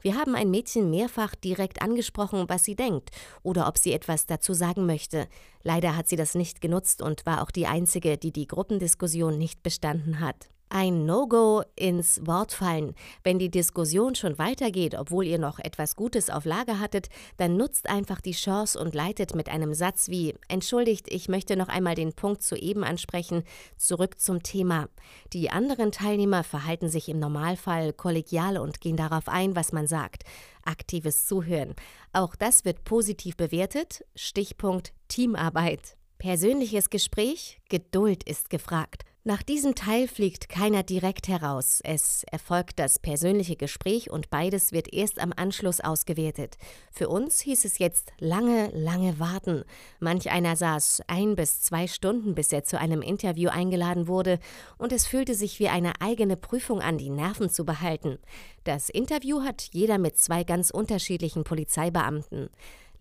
Wir 0.00 0.14
haben 0.14 0.36
ein 0.36 0.48
Mädchen 0.48 0.90
mehrfach 0.90 1.34
direkt 1.34 1.82
angesprochen, 1.82 2.44
was 2.46 2.62
sie 2.62 2.76
denkt 2.76 3.10
oder 3.42 3.66
ob 3.66 3.76
sie 3.76 3.92
etwas 3.92 4.26
dazu 4.26 4.54
sagen 4.54 4.86
möchte. 4.86 5.26
Leider 5.64 5.96
hat 5.96 6.06
sie 6.06 6.16
das 6.16 6.36
nicht 6.36 6.60
genutzt 6.60 7.02
und 7.02 7.26
war 7.26 7.42
auch 7.42 7.50
die 7.50 7.66
einzige, 7.66 8.16
die 8.16 8.30
die 8.30 8.46
Gruppendiskussion 8.46 9.38
nicht 9.38 9.64
bestanden 9.64 10.20
hat. 10.20 10.50
Ein 10.74 11.04
No-Go 11.04 11.64
ins 11.76 12.26
Wort 12.26 12.52
fallen. 12.52 12.94
Wenn 13.22 13.38
die 13.38 13.50
Diskussion 13.50 14.14
schon 14.14 14.38
weitergeht, 14.38 14.94
obwohl 14.94 15.26
ihr 15.26 15.38
noch 15.38 15.58
etwas 15.58 15.96
Gutes 15.96 16.30
auf 16.30 16.46
Lager 16.46 16.80
hattet, 16.80 17.10
dann 17.36 17.58
nutzt 17.58 17.90
einfach 17.90 18.22
die 18.22 18.32
Chance 18.32 18.80
und 18.80 18.94
leitet 18.94 19.34
mit 19.34 19.50
einem 19.50 19.74
Satz 19.74 20.08
wie 20.08 20.34
Entschuldigt, 20.48 21.12
ich 21.12 21.28
möchte 21.28 21.58
noch 21.58 21.68
einmal 21.68 21.94
den 21.94 22.14
Punkt 22.14 22.42
zu 22.42 22.56
eben 22.56 22.84
ansprechen, 22.84 23.42
zurück 23.76 24.18
zum 24.18 24.42
Thema. 24.42 24.88
Die 25.34 25.50
anderen 25.50 25.92
Teilnehmer 25.92 26.42
verhalten 26.42 26.88
sich 26.88 27.10
im 27.10 27.18
Normalfall 27.18 27.92
kollegial 27.92 28.56
und 28.56 28.80
gehen 28.80 28.96
darauf 28.96 29.28
ein, 29.28 29.54
was 29.54 29.72
man 29.72 29.86
sagt. 29.86 30.22
Aktives 30.64 31.26
Zuhören. 31.26 31.74
Auch 32.14 32.34
das 32.34 32.64
wird 32.64 32.84
positiv 32.84 33.36
bewertet. 33.36 34.06
Stichpunkt 34.16 34.94
Teamarbeit. 35.08 35.98
Persönliches 36.16 36.88
Gespräch, 36.88 37.60
Geduld 37.68 38.22
ist 38.24 38.48
gefragt. 38.48 39.02
Nach 39.24 39.44
diesem 39.44 39.76
Teil 39.76 40.08
fliegt 40.08 40.48
keiner 40.48 40.82
direkt 40.82 41.28
heraus. 41.28 41.80
Es 41.84 42.24
erfolgt 42.24 42.80
das 42.80 42.98
persönliche 42.98 43.54
Gespräch 43.54 44.10
und 44.10 44.30
beides 44.30 44.72
wird 44.72 44.92
erst 44.92 45.20
am 45.20 45.32
Anschluss 45.36 45.80
ausgewertet. 45.80 46.56
Für 46.90 47.08
uns 47.08 47.38
hieß 47.38 47.64
es 47.64 47.78
jetzt 47.78 48.12
lange, 48.18 48.70
lange 48.74 49.20
warten. 49.20 49.62
Manch 50.00 50.32
einer 50.32 50.56
saß 50.56 51.02
ein 51.06 51.36
bis 51.36 51.62
zwei 51.62 51.86
Stunden, 51.86 52.34
bis 52.34 52.52
er 52.52 52.64
zu 52.64 52.80
einem 52.80 53.00
Interview 53.00 53.48
eingeladen 53.50 54.08
wurde, 54.08 54.40
und 54.76 54.90
es 54.90 55.06
fühlte 55.06 55.36
sich 55.36 55.60
wie 55.60 55.68
eine 55.68 56.00
eigene 56.00 56.36
Prüfung 56.36 56.80
an, 56.80 56.98
die 56.98 57.10
Nerven 57.10 57.48
zu 57.48 57.64
behalten. 57.64 58.18
Das 58.64 58.88
Interview 58.88 59.42
hat 59.42 59.68
jeder 59.70 59.98
mit 59.98 60.18
zwei 60.18 60.42
ganz 60.42 60.70
unterschiedlichen 60.70 61.44
Polizeibeamten. 61.44 62.50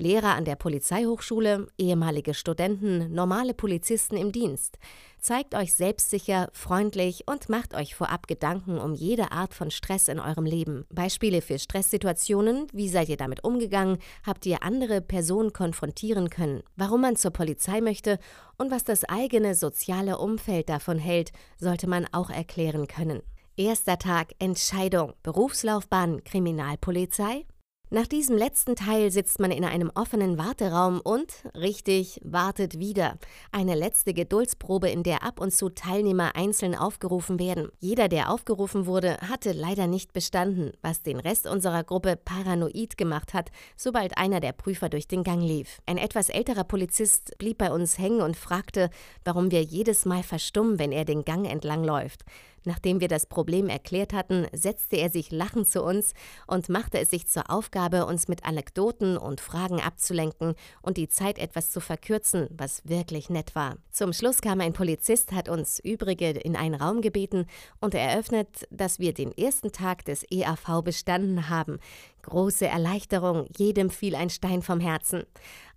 Lehrer 0.01 0.35
an 0.35 0.45
der 0.45 0.55
Polizeihochschule, 0.55 1.67
ehemalige 1.77 2.33
Studenten, 2.33 3.13
normale 3.13 3.53
Polizisten 3.53 4.17
im 4.17 4.31
Dienst. 4.31 4.79
Zeigt 5.19 5.53
euch 5.53 5.73
selbstsicher, 5.75 6.49
freundlich 6.53 7.27
und 7.27 7.49
macht 7.49 7.75
euch 7.75 7.93
vorab 7.93 8.27
Gedanken 8.27 8.79
um 8.79 8.95
jede 8.95 9.31
Art 9.31 9.53
von 9.53 9.69
Stress 9.69 10.07
in 10.07 10.19
eurem 10.19 10.45
Leben. 10.45 10.85
Beispiele 10.89 11.43
für 11.43 11.59
Stresssituationen, 11.59 12.65
wie 12.73 12.89
seid 12.89 13.09
ihr 13.09 13.17
damit 13.17 13.43
umgegangen, 13.43 13.99
habt 14.25 14.47
ihr 14.47 14.63
andere 14.63 15.01
Personen 15.01 15.53
konfrontieren 15.53 16.31
können, 16.31 16.63
warum 16.75 17.01
man 17.01 17.15
zur 17.15 17.31
Polizei 17.31 17.79
möchte 17.79 18.17
und 18.57 18.71
was 18.71 18.83
das 18.83 19.03
eigene 19.05 19.53
soziale 19.53 20.17
Umfeld 20.17 20.69
davon 20.69 20.97
hält, 20.97 21.31
sollte 21.59 21.87
man 21.87 22.07
auch 22.11 22.31
erklären 22.31 22.87
können. 22.87 23.21
Erster 23.55 23.99
Tag 23.99 24.33
Entscheidung. 24.39 25.13
Berufslaufbahn 25.21 26.23
Kriminalpolizei 26.23 27.45
nach 27.93 28.07
diesem 28.07 28.37
letzten 28.37 28.77
Teil 28.77 29.11
sitzt 29.11 29.41
man 29.41 29.51
in 29.51 29.65
einem 29.65 29.91
offenen 29.93 30.37
Warteraum 30.37 31.01
und, 31.01 31.43
richtig, 31.53 32.21
wartet 32.23 32.79
wieder. 32.79 33.17
Eine 33.51 33.75
letzte 33.75 34.13
Geduldsprobe, 34.13 34.89
in 34.89 35.03
der 35.03 35.23
ab 35.23 35.41
und 35.41 35.53
zu 35.53 35.67
Teilnehmer 35.67 36.37
einzeln 36.37 36.73
aufgerufen 36.73 37.37
werden. 37.37 37.67
Jeder, 37.79 38.07
der 38.07 38.31
aufgerufen 38.31 38.85
wurde, 38.85 39.17
hatte 39.17 39.51
leider 39.51 39.87
nicht 39.87 40.13
bestanden, 40.13 40.71
was 40.81 41.01
den 41.01 41.19
Rest 41.19 41.47
unserer 41.47 41.83
Gruppe 41.83 42.15
paranoid 42.15 42.97
gemacht 42.97 43.33
hat, 43.33 43.51
sobald 43.75 44.17
einer 44.17 44.39
der 44.39 44.53
Prüfer 44.53 44.87
durch 44.87 45.09
den 45.09 45.25
Gang 45.25 45.43
lief. 45.43 45.81
Ein 45.85 45.97
etwas 45.97 46.29
älterer 46.29 46.63
Polizist 46.63 47.37
blieb 47.39 47.57
bei 47.57 47.73
uns 47.73 47.97
hängen 47.97 48.21
und 48.21 48.37
fragte, 48.37 48.89
warum 49.25 49.51
wir 49.51 49.63
jedes 49.63 50.05
Mal 50.05 50.23
verstummen, 50.23 50.79
wenn 50.79 50.93
er 50.93 51.03
den 51.03 51.25
Gang 51.25 51.45
entlang 51.45 51.83
läuft. 51.83 52.23
Nachdem 52.63 52.99
wir 52.99 53.07
das 53.07 53.25
Problem 53.25 53.69
erklärt 53.69 54.13
hatten, 54.13 54.45
setzte 54.53 54.97
er 54.97 55.09
sich 55.09 55.31
lachend 55.31 55.67
zu 55.67 55.83
uns 55.83 56.13
und 56.47 56.69
machte 56.69 56.99
es 56.99 57.09
sich 57.09 57.27
zur 57.27 57.49
Aufgabe, 57.49 58.05
uns 58.05 58.27
mit 58.27 58.45
Anekdoten 58.45 59.17
und 59.17 59.41
Fragen 59.41 59.81
abzulenken 59.81 60.55
und 60.81 60.97
die 60.97 61.07
Zeit 61.07 61.39
etwas 61.39 61.71
zu 61.71 61.79
verkürzen, 61.79 62.47
was 62.51 62.87
wirklich 62.87 63.29
nett 63.29 63.55
war. 63.55 63.77
Zum 63.91 64.13
Schluss 64.13 64.41
kam 64.41 64.61
ein 64.61 64.73
Polizist, 64.73 65.31
hat 65.31 65.49
uns 65.49 65.79
übrige 65.79 66.29
in 66.29 66.55
einen 66.55 66.75
Raum 66.75 67.01
gebeten 67.01 67.47
und 67.79 67.95
eröffnet, 67.95 68.67
dass 68.69 68.99
wir 68.99 69.13
den 69.13 69.35
ersten 69.35 69.71
Tag 69.71 70.05
des 70.05 70.23
EAV 70.29 70.81
bestanden 70.83 71.49
haben. 71.49 71.79
Große 72.23 72.67
Erleichterung, 72.67 73.47
jedem 73.57 73.89
fiel 73.89 74.15
ein 74.15 74.29
Stein 74.29 74.61
vom 74.61 74.79
Herzen. 74.79 75.23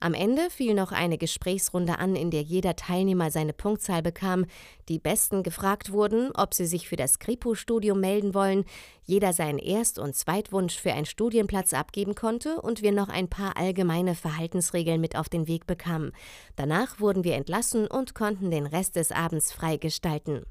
Am 0.01 0.13
Ende 0.13 0.51
fiel 0.51 0.75
noch 0.75 0.93
eine 0.93 1.17
Gesprächsrunde 1.17 1.99
an, 1.99 2.15
in 2.15 2.31
der 2.31 2.43
jeder 2.43 2.77
Teilnehmer 2.77 3.31
seine 3.31 3.53
Punktzahl 3.53 4.03
bekam, 4.03 4.45
die 4.89 4.99
Besten 4.99 5.43
gefragt 5.43 5.93
wurden, 5.93 6.31
ob 6.35 6.53
sie 6.53 6.67
sich 6.67 6.89
für 6.89 6.97
das 6.97 7.19
Kripo-Studium 7.19 8.01
melden 8.01 8.35
wollen, 8.35 8.65
jeder 9.05 9.33
seinen 9.33 9.59
Erst- 9.59 9.99
und 9.99 10.15
Zweitwunsch 10.15 10.79
für 10.79 10.93
einen 10.93 11.07
Studienplatz 11.07 11.73
abgeben 11.73 12.15
konnte 12.15 12.61
und 12.61 12.83
wir 12.83 12.93
noch 12.93 13.09
ein 13.09 13.29
paar 13.29 13.57
allgemeine 13.57 14.15
Verhaltensregeln 14.15 15.01
mit 15.01 15.17
auf 15.17 15.29
den 15.29 15.49
Weg 15.49 15.67
bekamen. 15.67 16.13
Danach 16.57 17.01
wurden 17.01 17.25
wir 17.25 17.35
entlassen 17.35 17.87
und 17.87 18.15
konnten 18.15 18.51
den 18.51 18.67
Rest 18.67 18.97
des 18.97 19.13
Abends 19.13 19.53
frei 19.53 19.79
gestalten. 19.79 20.45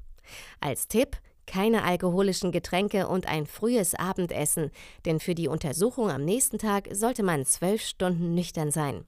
Als 0.60 0.88
Tipp, 0.88 1.18
keine 1.46 1.84
alkoholischen 1.84 2.52
Getränke 2.52 3.08
und 3.08 3.28
ein 3.28 3.46
frühes 3.46 3.94
Abendessen, 3.94 4.70
denn 5.04 5.20
für 5.20 5.34
die 5.34 5.48
Untersuchung 5.48 6.10
am 6.10 6.24
nächsten 6.24 6.58
Tag 6.58 6.88
sollte 6.92 7.22
man 7.22 7.44
zwölf 7.46 7.82
Stunden 7.82 8.34
nüchtern 8.34 8.70
sein. 8.70 9.04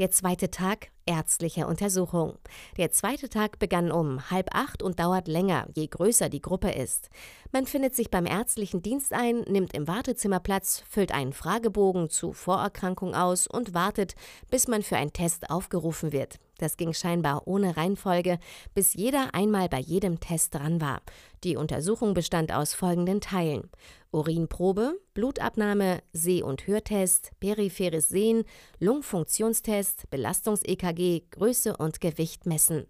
Der 0.00 0.10
zweite 0.10 0.50
Tag 0.50 0.88
ärztlicher 1.06 1.68
Untersuchung. 1.68 2.36
Der 2.78 2.90
zweite 2.90 3.28
Tag 3.28 3.60
begann 3.60 3.92
um 3.92 4.28
halb 4.28 4.48
acht 4.52 4.82
und 4.82 4.98
dauert 4.98 5.28
länger, 5.28 5.68
je 5.72 5.86
größer 5.86 6.28
die 6.28 6.40
Gruppe 6.40 6.72
ist. 6.72 7.10
Man 7.52 7.66
findet 7.66 7.94
sich 7.94 8.10
beim 8.10 8.26
ärztlichen 8.26 8.82
Dienst 8.82 9.12
ein, 9.12 9.42
nimmt 9.42 9.72
im 9.72 9.86
Wartezimmer 9.86 10.40
Platz, 10.40 10.82
füllt 10.88 11.12
einen 11.12 11.32
Fragebogen 11.32 12.10
zu 12.10 12.32
Vorerkrankung 12.32 13.14
aus 13.14 13.46
und 13.46 13.72
wartet, 13.72 14.16
bis 14.50 14.66
man 14.66 14.82
für 14.82 14.96
einen 14.96 15.12
Test 15.12 15.48
aufgerufen 15.48 16.10
wird. 16.10 16.40
Das 16.58 16.76
ging 16.76 16.92
scheinbar 16.92 17.46
ohne 17.46 17.76
Reihenfolge, 17.76 18.38
bis 18.74 18.94
jeder 18.94 19.34
einmal 19.34 19.68
bei 19.68 19.80
jedem 19.80 20.20
Test 20.20 20.54
dran 20.54 20.80
war. 20.80 21.02
Die 21.42 21.56
Untersuchung 21.56 22.14
bestand 22.14 22.52
aus 22.52 22.74
folgenden 22.74 23.20
Teilen: 23.20 23.70
Urinprobe, 24.12 25.00
Blutabnahme, 25.14 26.02
Seh- 26.12 26.42
und 26.42 26.66
Hörtest, 26.66 27.32
peripheres 27.40 28.08
Sehen, 28.08 28.44
Lungenfunktionstest, 28.78 30.08
Belastungs-EKG, 30.10 31.22
Größe 31.30 31.76
und 31.76 32.00
Gewicht 32.00 32.46
messen 32.46 32.86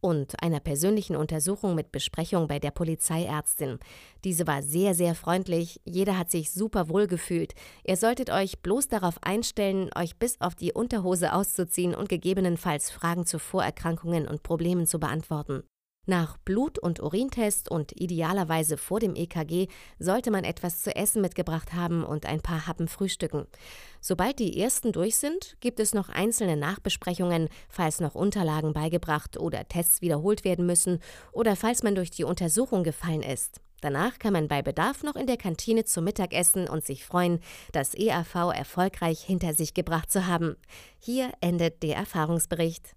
und 0.00 0.42
einer 0.42 0.60
persönlichen 0.60 1.16
Untersuchung 1.16 1.74
mit 1.74 1.92
Besprechung 1.92 2.48
bei 2.48 2.58
der 2.58 2.70
Polizeiärztin. 2.70 3.78
Diese 4.24 4.46
war 4.46 4.62
sehr, 4.62 4.94
sehr 4.94 5.14
freundlich. 5.14 5.80
Jeder 5.84 6.18
hat 6.18 6.30
sich 6.30 6.50
super 6.50 6.88
wohl 6.88 7.06
gefühlt. 7.06 7.54
Ihr 7.84 7.96
solltet 7.96 8.30
euch 8.30 8.60
bloß 8.60 8.88
darauf 8.88 9.22
einstellen, 9.22 9.90
euch 9.96 10.16
bis 10.16 10.40
auf 10.40 10.54
die 10.54 10.72
Unterhose 10.72 11.32
auszuziehen 11.32 11.94
und 11.94 12.08
gegebenenfalls 12.08 12.90
Fragen 12.90 13.26
zu 13.26 13.38
Vorerkrankungen 13.38 14.26
und 14.28 14.42
Problemen 14.42 14.86
zu 14.86 14.98
beantworten. 14.98 15.62
Nach 16.08 16.38
Blut- 16.38 16.78
und 16.78 17.02
Urintest 17.02 17.68
und 17.68 18.00
idealerweise 18.00 18.76
vor 18.76 19.00
dem 19.00 19.16
EKG 19.16 19.66
sollte 19.98 20.30
man 20.30 20.44
etwas 20.44 20.82
zu 20.82 20.94
essen 20.94 21.20
mitgebracht 21.20 21.72
haben 21.72 22.04
und 22.04 22.26
ein 22.26 22.40
paar 22.40 22.68
Happen 22.68 22.86
frühstücken. 22.86 23.46
Sobald 24.00 24.38
die 24.38 24.60
ersten 24.60 24.92
durch 24.92 25.16
sind, 25.16 25.56
gibt 25.60 25.80
es 25.80 25.94
noch 25.94 26.08
einzelne 26.08 26.56
Nachbesprechungen, 26.56 27.48
falls 27.68 28.00
noch 28.00 28.14
Unterlagen 28.14 28.72
beigebracht 28.72 29.36
oder 29.36 29.66
Tests 29.66 30.00
wiederholt 30.00 30.44
werden 30.44 30.64
müssen 30.64 31.00
oder 31.32 31.56
falls 31.56 31.82
man 31.82 31.96
durch 31.96 32.12
die 32.12 32.24
Untersuchung 32.24 32.84
gefallen 32.84 33.22
ist. 33.22 33.60
Danach 33.80 34.18
kann 34.18 34.32
man 34.32 34.48
bei 34.48 34.62
Bedarf 34.62 35.02
noch 35.02 35.16
in 35.16 35.26
der 35.26 35.36
Kantine 35.36 35.84
zum 35.84 36.04
Mittagessen 36.04 36.68
und 36.68 36.84
sich 36.84 37.04
freuen, 37.04 37.40
das 37.72 37.94
EAV 37.94 38.52
erfolgreich 38.54 39.20
hinter 39.20 39.54
sich 39.54 39.74
gebracht 39.74 40.10
zu 40.10 40.26
haben. 40.26 40.56
Hier 40.98 41.32
endet 41.40 41.82
der 41.82 41.96
Erfahrungsbericht. 41.96 42.95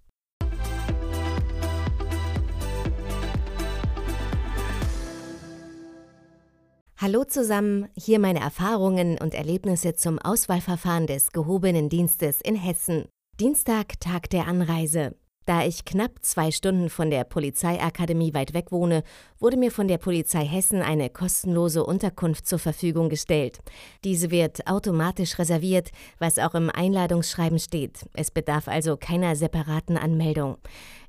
Hallo 7.02 7.24
zusammen, 7.24 7.88
hier 7.96 8.18
meine 8.18 8.40
Erfahrungen 8.40 9.16
und 9.16 9.32
Erlebnisse 9.32 9.94
zum 9.94 10.18
Auswahlverfahren 10.18 11.06
des 11.06 11.32
gehobenen 11.32 11.88
Dienstes 11.88 12.42
in 12.42 12.56
Hessen. 12.56 13.06
Dienstag, 13.40 13.98
Tag 14.00 14.28
der 14.28 14.46
Anreise. 14.46 15.14
Da 15.46 15.64
ich 15.64 15.86
knapp 15.86 16.12
zwei 16.20 16.50
Stunden 16.50 16.90
von 16.90 17.10
der 17.10 17.24
Polizeiakademie 17.24 18.34
weit 18.34 18.52
weg 18.52 18.70
wohne, 18.70 19.02
wurde 19.38 19.56
mir 19.56 19.70
von 19.70 19.88
der 19.88 19.96
Polizei 19.96 20.44
Hessen 20.44 20.82
eine 20.82 21.08
kostenlose 21.08 21.84
Unterkunft 21.84 22.46
zur 22.46 22.58
Verfügung 22.58 23.08
gestellt. 23.08 23.60
Diese 24.04 24.30
wird 24.30 24.66
automatisch 24.66 25.38
reserviert, 25.38 25.92
was 26.18 26.38
auch 26.38 26.54
im 26.54 26.68
Einladungsschreiben 26.68 27.58
steht. 27.58 28.04
Es 28.12 28.30
bedarf 28.30 28.68
also 28.68 28.98
keiner 28.98 29.36
separaten 29.36 29.96
Anmeldung. 29.96 30.58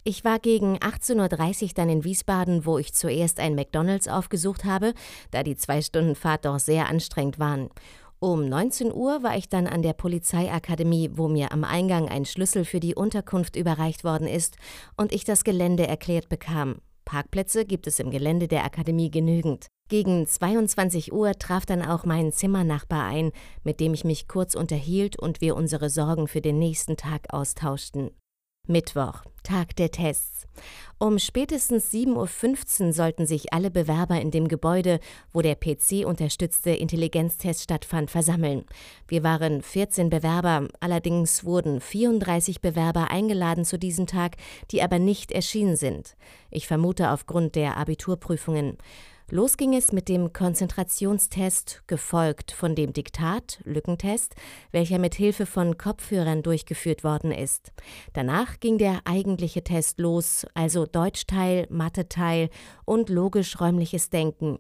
Ich 0.04 0.26
war 0.26 0.40
gegen 0.40 0.78
18.30 0.78 1.62
Uhr 1.62 1.70
dann 1.76 1.90
in 1.90 2.04
Wiesbaden, 2.04 2.66
wo 2.66 2.80
ich 2.80 2.94
zuerst 2.94 3.40
ein 3.40 3.54
McDonalds 3.54 4.08
aufgesucht 4.08 4.66
habe, 4.66 4.96
da 5.30 5.44
die 5.44 5.56
zwei 5.56 5.84
Stunden 5.84 6.16
Fahrt 6.16 6.46
doch 6.46 6.58
sehr 6.58 6.90
anstrengend 6.90 7.38
waren. 7.38 7.70
Um 8.20 8.50
19 8.50 8.92
Uhr 8.92 9.22
war 9.22 9.38
ich 9.38 9.48
dann 9.48 9.68
an 9.68 9.84
der 9.84 9.94
Polizeiakademie, 9.94 11.12
wo 11.14 11.28
mir 11.28 11.52
am 11.52 11.64
Eingang 11.64 12.10
ein 12.10 12.26
Schlüssel 12.26 12.66
für 12.66 12.80
die 12.80 12.96
Unterkunft 12.96 13.56
überreicht 13.56 14.04
worden 14.04 14.28
ist 14.28 14.58
und 14.98 15.12
ich 15.12 15.24
das 15.24 15.44
Gelände 15.44 15.88
erklärt 15.88 16.30
bekam. 16.30 16.78
Parkplätze 17.06 17.66
gibt 17.66 17.86
es 17.86 18.00
im 18.00 18.10
Gelände 18.10 18.48
der 18.48 18.64
Akademie 18.64 19.12
genügend. 19.12 19.68
Gegen 19.90 20.26
22 20.26 21.14
Uhr 21.14 21.34
traf 21.34 21.66
dann 21.66 21.84
auch 21.84 22.06
mein 22.06 22.32
Zimmernachbar 22.32 23.06
ein, 23.06 23.32
mit 23.64 23.80
dem 23.80 23.94
ich 23.94 24.04
mich 24.04 24.28
kurz 24.28 24.56
unterhielt 24.56 25.20
und 25.20 25.42
wir 25.42 25.56
unsere 25.56 25.90
Sorgen 25.90 26.28
für 26.28 26.42
den 26.42 26.58
nächsten 26.58 26.98
Tag 26.98 27.34
austauschten. 27.34 28.12
Mittwoch, 28.72 29.24
Tag 29.44 29.76
der 29.76 29.92
Tests. 29.92 30.48
Um 30.98 31.20
spätestens 31.20 31.92
7.15 31.92 32.88
Uhr 32.88 32.94
sollten 32.94 33.26
sich 33.26 33.52
alle 33.52 33.70
Bewerber 33.70 34.22
in 34.22 34.32
dem 34.32 34.48
Gebäude, 34.48 35.00
wo 35.34 35.42
der 35.42 35.56
PC-unterstützte 35.56 36.70
Intelligenztest 36.70 37.64
stattfand, 37.64 38.10
versammeln. 38.10 38.66
Wir 39.08 39.24
waren 39.24 39.62
14 39.62 40.10
Bewerber, 40.10 40.68
allerdings 40.80 41.44
wurden 41.44 41.82
34 41.82 42.62
Bewerber 42.62 43.12
eingeladen 43.12 43.66
zu 43.66 43.78
diesem 43.78 44.08
Tag, 44.08 44.38
die 44.72 44.82
aber 44.82 45.00
nicht 45.00 45.32
erschienen 45.32 45.76
sind. 45.76 46.16
Ich 46.50 46.68
vermute 46.68 47.10
aufgrund 47.10 47.56
der 47.56 47.78
Abiturprüfungen. 47.78 48.78
Los 49.34 49.56
ging 49.56 49.74
es 49.74 49.94
mit 49.94 50.10
dem 50.10 50.34
Konzentrationstest, 50.34 51.84
gefolgt 51.88 52.52
von 52.52 52.76
dem 52.76 52.92
Diktat, 52.92 53.62
Lückentest, 53.64 54.36
welcher 54.72 55.00
mit 55.00 55.16
Hilfe 55.16 55.46
von 55.46 55.78
Kopfhörern 55.78 56.44
durchgeführt 56.44 57.06
worden 57.06 57.32
ist. 57.32 57.72
Danach 58.12 58.60
ging 58.60 58.78
der 58.78 59.00
eigentliche 59.06 59.64
Test 59.64 60.00
los, 60.00 60.46
also 60.54 60.86
Deutschteil, 60.86 61.66
Mathe-Teil 61.70 62.50
und 62.84 63.08
logisch-räumliches 63.08 64.10
Denken. 64.10 64.60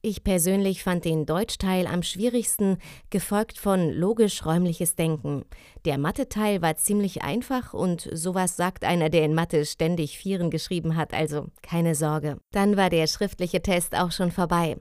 Ich 0.00 0.22
persönlich 0.22 0.84
fand 0.84 1.04
den 1.04 1.26
Deutschteil 1.26 1.88
am 1.88 2.04
schwierigsten, 2.04 2.78
gefolgt 3.10 3.58
von 3.58 3.90
logisch-räumliches 3.90 4.94
Denken. 4.94 5.44
Der 5.84 5.98
Mathe-Teil 5.98 6.62
war 6.62 6.76
ziemlich 6.76 7.22
einfach 7.22 7.74
und 7.74 8.08
sowas 8.12 8.56
sagt 8.56 8.84
einer, 8.84 9.10
der 9.10 9.24
in 9.24 9.34
Mathe 9.34 9.66
ständig 9.66 10.16
Vieren 10.16 10.50
geschrieben 10.50 10.94
hat, 10.94 11.14
also 11.14 11.46
keine 11.62 11.96
Sorge. 11.96 12.38
Dann 12.52 12.76
war 12.76 12.90
der 12.90 13.08
schriftliche 13.08 13.60
Test 13.60 13.96
auch 13.96 14.12
schon 14.12 14.30
vorbei. 14.30 14.76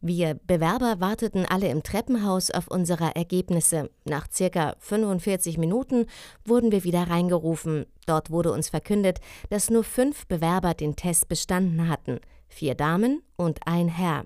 Wir 0.00 0.34
Bewerber 0.34 0.98
warteten 0.98 1.44
alle 1.46 1.68
im 1.68 1.82
Treppenhaus 1.82 2.50
auf 2.50 2.68
unsere 2.68 3.14
Ergebnisse. 3.16 3.90
Nach 4.04 4.26
circa 4.30 4.76
45 4.78 5.58
Minuten 5.58 6.06
wurden 6.44 6.72
wir 6.72 6.84
wieder 6.84 7.08
reingerufen. 7.10 7.84
Dort 8.06 8.30
wurde 8.30 8.52
uns 8.52 8.70
verkündet, 8.70 9.20
dass 9.50 9.70
nur 9.70 9.84
fünf 9.84 10.26
Bewerber 10.26 10.72
den 10.72 10.96
Test 10.96 11.28
bestanden 11.28 11.88
hatten. 11.88 12.20
Vier 12.48 12.74
Damen 12.74 13.22
und 13.36 13.60
ein 13.66 13.88
Herr. 13.88 14.24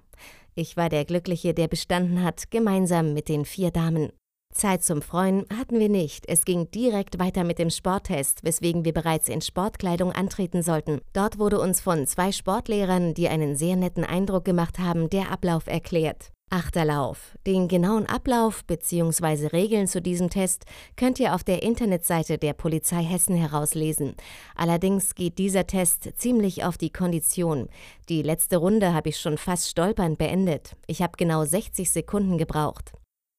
Ich 0.59 0.77
war 0.77 0.89
der 0.89 1.05
Glückliche, 1.05 1.55
der 1.55 1.69
bestanden 1.69 2.25
hat, 2.25 2.51
gemeinsam 2.51 3.15
mit 3.15 3.29
den 3.29 3.45
vier 3.45 3.71
Damen. 3.71 4.11
Zeit 4.53 4.83
zum 4.83 5.03
Freuen 5.03 5.45
hatten 5.57 5.79
wir 5.79 5.89
nicht. 5.89 6.29
Es 6.29 6.45
ging 6.45 6.69
direkt 6.73 7.21
weiter 7.21 7.45
mit 7.45 7.61
dem 7.61 7.71
Sporttest, 7.71 8.43
weswegen 8.43 8.85
wir 8.85 8.93
bereits 8.93 9.29
in 9.29 9.41
Sportkleidung 9.41 10.11
antreten 10.11 10.65
sollten. 10.65 11.01
Dort 11.13 11.39
wurde 11.39 11.61
uns 11.61 11.81
von 11.81 12.09
zwei 12.09 12.33
Sportlehrern, 12.33 13.15
die 13.15 13.29
einen 13.29 13.55
sehr 13.55 13.77
netten 13.77 14.03
Eindruck 14.03 14.45
gemacht 14.45 14.81
haben, 14.81 15.09
der 15.09 15.31
Ablauf 15.31 15.69
erklärt. 15.69 16.33
Achterlauf. 16.51 17.37
Den 17.47 17.69
genauen 17.69 18.07
Ablauf 18.07 18.65
bzw. 18.65 19.49
Regeln 19.49 19.87
zu 19.87 20.01
diesem 20.01 20.31
Test 20.31 20.65
könnt 20.97 21.21
ihr 21.21 21.35
auf 21.35 21.45
der 21.45 21.63
Internetseite 21.63 22.39
der 22.39 22.53
Polizei 22.53 23.03
Hessen 23.03 23.37
herauslesen. 23.37 24.15
Allerdings 24.55 25.15
geht 25.15 25.39
dieser 25.39 25.67
Test 25.67 26.11
ziemlich 26.17 26.65
auf 26.65 26.79
die 26.79 26.91
Kondition. 26.91 27.69
Die 28.09 28.23
letzte 28.23 28.57
Runde 28.57 28.95
habe 28.95 29.11
ich 29.11 29.21
schon 29.21 29.39
fast 29.39 29.69
stolpernd 29.69 30.19
beendet. 30.19 30.77
Ich 30.87 31.03
habe 31.03 31.13
genau 31.17 31.45
60 31.45 31.91
Sekunden 31.91 32.39
gebraucht. 32.39 32.93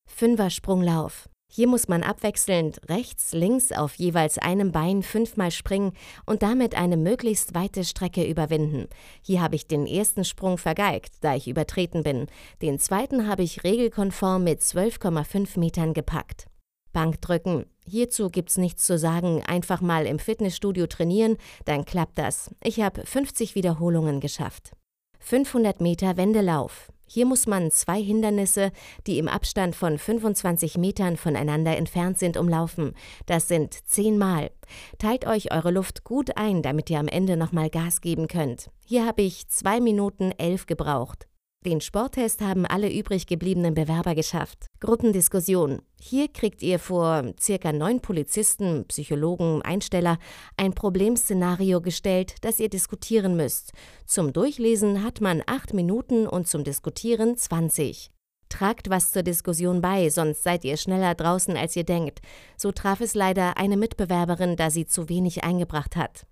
Fünfer-Sprunglauf. 0.07 1.29
Hier 1.51 1.67
muss 1.67 1.87
man 1.87 2.03
abwechselnd 2.03 2.79
rechts, 2.89 3.33
links 3.33 3.71
auf 3.71 3.95
jeweils 3.95 4.37
einem 4.37 4.71
Bein 4.71 5.01
fünfmal 5.01 5.49
springen 5.49 5.93
und 6.27 6.43
damit 6.43 6.75
eine 6.75 6.95
möglichst 6.95 7.55
weite 7.55 7.83
Strecke 7.83 8.23
überwinden. 8.23 8.87
Hier 9.23 9.41
habe 9.41 9.55
ich 9.55 9.65
den 9.65 9.87
ersten 9.87 10.23
Sprung 10.23 10.59
vergeigt, 10.59 11.15
da 11.21 11.35
ich 11.35 11.47
übertreten 11.47 12.03
bin. 12.03 12.27
Den 12.61 12.77
zweiten 12.77 13.27
habe 13.27 13.41
ich 13.41 13.63
regelkonform 13.63 14.43
mit 14.43 14.61
12,5 14.61 15.59
Metern 15.59 15.95
gepackt. 15.95 16.45
Bankdrücken. 16.93 17.65
Hierzu 17.83 18.29
gibt's 18.29 18.57
nichts 18.57 18.85
zu 18.85 18.99
sagen, 18.99 19.43
einfach 19.43 19.81
mal 19.81 20.05
im 20.05 20.19
Fitnessstudio 20.19 20.85
trainieren, 20.85 21.37
dann 21.65 21.83
klappt 21.83 22.19
das. 22.19 22.53
Ich 22.63 22.81
habe 22.81 23.05
50 23.05 23.55
Wiederholungen 23.55 24.19
geschafft. 24.19 24.73
500 25.19 25.81
Meter 25.81 26.15
Wendelauf. 26.17 26.91
Hier 27.11 27.25
muss 27.25 27.47
man 27.47 27.71
zwei 27.71 27.99
Hindernisse, 28.01 28.71
die 29.07 29.17
im 29.17 29.27
Abstand 29.27 29.75
von 29.75 29.97
25 29.97 30.77
Metern 30.77 31.17
voneinander 31.17 31.75
entfernt 31.75 32.19
sind, 32.19 32.37
umlaufen. 32.37 32.93
Das 33.25 33.47
sind 33.47 33.73
zehnmal. 33.87 34.51
Teilt 34.99 35.25
euch 35.25 35.51
eure 35.51 35.71
Luft 35.71 36.03
gut 36.03 36.37
ein, 36.37 36.61
damit 36.61 36.91
ihr 36.91 36.99
am 36.99 37.07
Ende 37.07 37.35
nochmal 37.35 37.71
Gas 37.71 38.01
geben 38.01 38.27
könnt. 38.27 38.69
Hier 38.85 39.07
habe 39.07 39.23
ich 39.23 39.47
zwei 39.47 39.79
Minuten 39.79 40.31
elf 40.37 40.67
gebraucht. 40.67 41.27
Den 41.65 41.81
Sporttest 41.81 42.39
haben 42.39 42.65
alle 42.65 42.89
übrig 42.89 43.27
gebliebenen 43.27 43.73
Bewerber 43.73 44.15
geschafft. 44.15 44.67
Gruppendiskussion. 44.79 45.81
Hier 45.99 46.29
kriegt 46.29 46.61
ihr 46.61 46.79
vor 46.79 47.33
circa 47.37 47.73
neun 47.73 47.99
Polizisten, 47.99 48.85
Psychologen, 48.87 49.61
Einsteller 49.61 50.19
ein 50.55 50.71
Problemszenario 50.71 51.81
gestellt, 51.81 52.35
das 52.43 52.61
ihr 52.61 52.69
diskutieren 52.69 53.35
müsst. 53.35 53.73
Zum 54.05 54.31
Durchlesen 54.31 55.03
hat 55.03 55.19
man 55.19 55.43
acht 55.47 55.73
Minuten 55.73 56.27
und 56.27 56.47
zum 56.47 56.63
Diskutieren 56.63 57.35
20. 57.35 58.09
Tragt 58.47 58.89
was 58.89 59.11
zur 59.11 59.23
Diskussion 59.23 59.81
bei, 59.81 60.09
sonst 60.09 60.43
seid 60.43 60.63
ihr 60.63 60.77
schneller 60.77 61.13
draußen, 61.13 61.57
als 61.57 61.75
ihr 61.75 61.83
denkt. 61.83 62.21
So 62.55 62.71
traf 62.71 63.01
es 63.01 63.15
leider 63.15 63.57
eine 63.57 63.75
Mitbewerberin, 63.75 64.55
da 64.55 64.69
sie 64.71 64.85
zu 64.85 65.09
wenig 65.09 65.43
eingebracht 65.43 65.97
hat. 65.97 66.25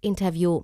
Interview. 0.00 0.62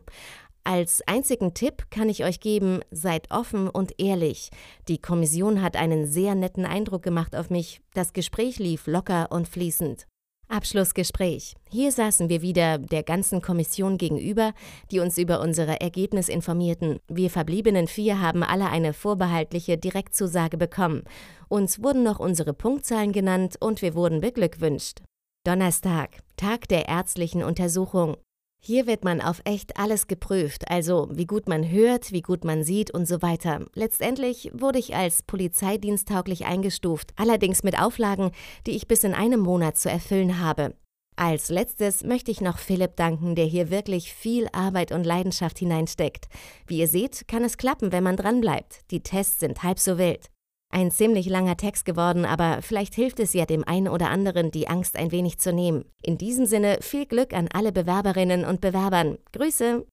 Als 0.64 1.02
einzigen 1.06 1.54
Tipp 1.54 1.86
kann 1.90 2.08
ich 2.08 2.24
euch 2.24 2.40
geben, 2.40 2.80
seid 2.90 3.30
offen 3.30 3.68
und 3.68 3.94
ehrlich. 3.98 4.50
Die 4.88 4.98
Kommission 4.98 5.62
hat 5.62 5.76
einen 5.76 6.06
sehr 6.06 6.34
netten 6.34 6.66
Eindruck 6.66 7.02
gemacht 7.02 7.34
auf 7.34 7.50
mich. 7.50 7.80
Das 7.94 8.12
Gespräch 8.12 8.58
lief 8.58 8.86
locker 8.86 9.28
und 9.30 9.48
fließend. 9.48 10.06
Abschlussgespräch. 10.50 11.54
Hier 11.70 11.92
saßen 11.92 12.28
wir 12.28 12.42
wieder 12.42 12.78
der 12.78 13.02
ganzen 13.02 13.40
Kommission 13.40 13.98
gegenüber, 13.98 14.52
die 14.90 14.98
uns 14.98 15.16
über 15.16 15.40
unsere 15.40 15.80
Ergebnis 15.80 16.28
informierten. 16.28 16.98
Wir 17.08 17.30
verbliebenen 17.30 17.86
vier 17.86 18.20
haben 18.20 18.42
alle 18.42 18.68
eine 18.68 18.92
vorbehaltliche 18.92 19.78
Direktzusage 19.78 20.58
bekommen. 20.58 21.04
Uns 21.48 21.82
wurden 21.82 22.02
noch 22.02 22.18
unsere 22.18 22.52
Punktzahlen 22.52 23.12
genannt 23.12 23.56
und 23.60 23.80
wir 23.80 23.94
wurden 23.94 24.20
beglückwünscht. 24.20 25.02
Donnerstag, 25.44 26.18
Tag 26.36 26.68
der 26.68 26.88
ärztlichen 26.88 27.42
Untersuchung. 27.42 28.16
Hier 28.62 28.86
wird 28.86 29.04
man 29.04 29.22
auf 29.22 29.40
echt 29.44 29.78
alles 29.78 30.06
geprüft, 30.06 30.70
also 30.70 31.08
wie 31.10 31.24
gut 31.24 31.48
man 31.48 31.70
hört, 31.70 32.12
wie 32.12 32.20
gut 32.20 32.44
man 32.44 32.62
sieht 32.62 32.90
und 32.90 33.08
so 33.08 33.22
weiter. 33.22 33.64
Letztendlich 33.74 34.50
wurde 34.52 34.78
ich 34.78 34.94
als 34.94 35.22
polizeidiensttauglich 35.22 36.44
eingestuft, 36.44 37.12
allerdings 37.16 37.62
mit 37.62 37.80
Auflagen, 37.80 38.32
die 38.66 38.72
ich 38.72 38.86
bis 38.86 39.02
in 39.02 39.14
einem 39.14 39.40
Monat 39.40 39.78
zu 39.78 39.88
erfüllen 39.88 40.40
habe. 40.40 40.74
Als 41.16 41.48
letztes 41.48 42.04
möchte 42.04 42.30
ich 42.30 42.42
noch 42.42 42.58
Philipp 42.58 42.96
danken, 42.96 43.34
der 43.34 43.46
hier 43.46 43.70
wirklich 43.70 44.12
viel 44.12 44.46
Arbeit 44.52 44.92
und 44.92 45.04
Leidenschaft 45.04 45.58
hineinsteckt. 45.58 46.28
Wie 46.66 46.78
ihr 46.78 46.88
seht, 46.88 47.28
kann 47.28 47.44
es 47.44 47.56
klappen, 47.56 47.92
wenn 47.92 48.04
man 48.04 48.16
dranbleibt. 48.16 48.90
Die 48.90 49.02
Tests 49.02 49.40
sind 49.40 49.62
halb 49.62 49.78
so 49.78 49.96
wild. 49.96 50.30
Ein 50.72 50.92
ziemlich 50.92 51.26
langer 51.26 51.56
Text 51.56 51.84
geworden, 51.84 52.24
aber 52.24 52.62
vielleicht 52.62 52.94
hilft 52.94 53.18
es 53.18 53.32
ja 53.32 53.44
dem 53.44 53.64
einen 53.66 53.88
oder 53.88 54.08
anderen, 54.08 54.52
die 54.52 54.68
Angst 54.68 54.96
ein 54.96 55.10
wenig 55.10 55.40
zu 55.40 55.52
nehmen. 55.52 55.84
In 56.00 56.16
diesem 56.16 56.46
Sinne 56.46 56.78
viel 56.80 57.06
Glück 57.06 57.32
an 57.32 57.48
alle 57.52 57.72
Bewerberinnen 57.72 58.44
und 58.44 58.60
Bewerbern. 58.60 59.18
Grüße! 59.32 59.84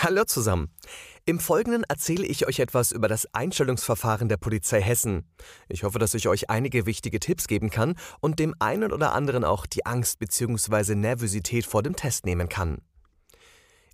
Hallo 0.00 0.24
zusammen. 0.24 0.72
Im 1.26 1.38
Folgenden 1.38 1.84
erzähle 1.84 2.24
ich 2.24 2.46
euch 2.46 2.60
etwas 2.60 2.92
über 2.92 3.08
das 3.08 3.34
Einstellungsverfahren 3.34 4.30
der 4.30 4.38
Polizei 4.38 4.80
Hessen. 4.80 5.28
Ich 5.68 5.82
hoffe, 5.82 5.98
dass 5.98 6.14
ich 6.14 6.28
euch 6.28 6.48
einige 6.48 6.86
wichtige 6.86 7.20
Tipps 7.20 7.46
geben 7.46 7.68
kann 7.68 7.96
und 8.20 8.38
dem 8.38 8.54
einen 8.58 8.90
oder 8.90 9.12
anderen 9.12 9.44
auch 9.44 9.66
die 9.66 9.84
Angst 9.84 10.18
bzw. 10.18 10.94
Nervosität 10.94 11.66
vor 11.66 11.82
dem 11.82 11.94
Test 11.94 12.24
nehmen 12.24 12.48
kann. 12.48 12.78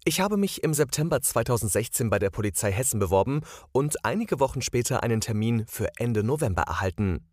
Ich 0.07 0.21
habe 0.21 0.37
mich 0.37 0.63
im 0.63 0.75
September 0.75 1.23
2016 1.23 2.11
bei 2.11 2.19
der 2.19 2.29
Polizei 2.29 2.71
Hessen 2.71 3.01
beworben 3.01 3.41
und 3.73 4.05
einige 4.05 4.39
Wochen 4.39 4.61
später 4.61 5.03
einen 5.03 5.23
Termin 5.23 5.65
für 5.67 5.89
Ende 5.97 6.23
November 6.23 6.65
erhalten. 6.65 7.27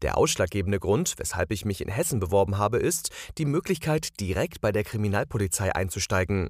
Der 0.00 0.16
ausschlaggebende 0.16 0.80
Grund, 0.80 1.16
weshalb 1.18 1.50
ich 1.50 1.66
mich 1.66 1.82
in 1.82 1.90
Hessen 1.90 2.18
beworben 2.18 2.56
habe, 2.56 2.78
ist 2.78 3.10
die 3.36 3.44
Möglichkeit, 3.44 4.18
direkt 4.20 4.62
bei 4.62 4.72
der 4.72 4.84
Kriminalpolizei 4.84 5.74
einzusteigen. 5.74 6.48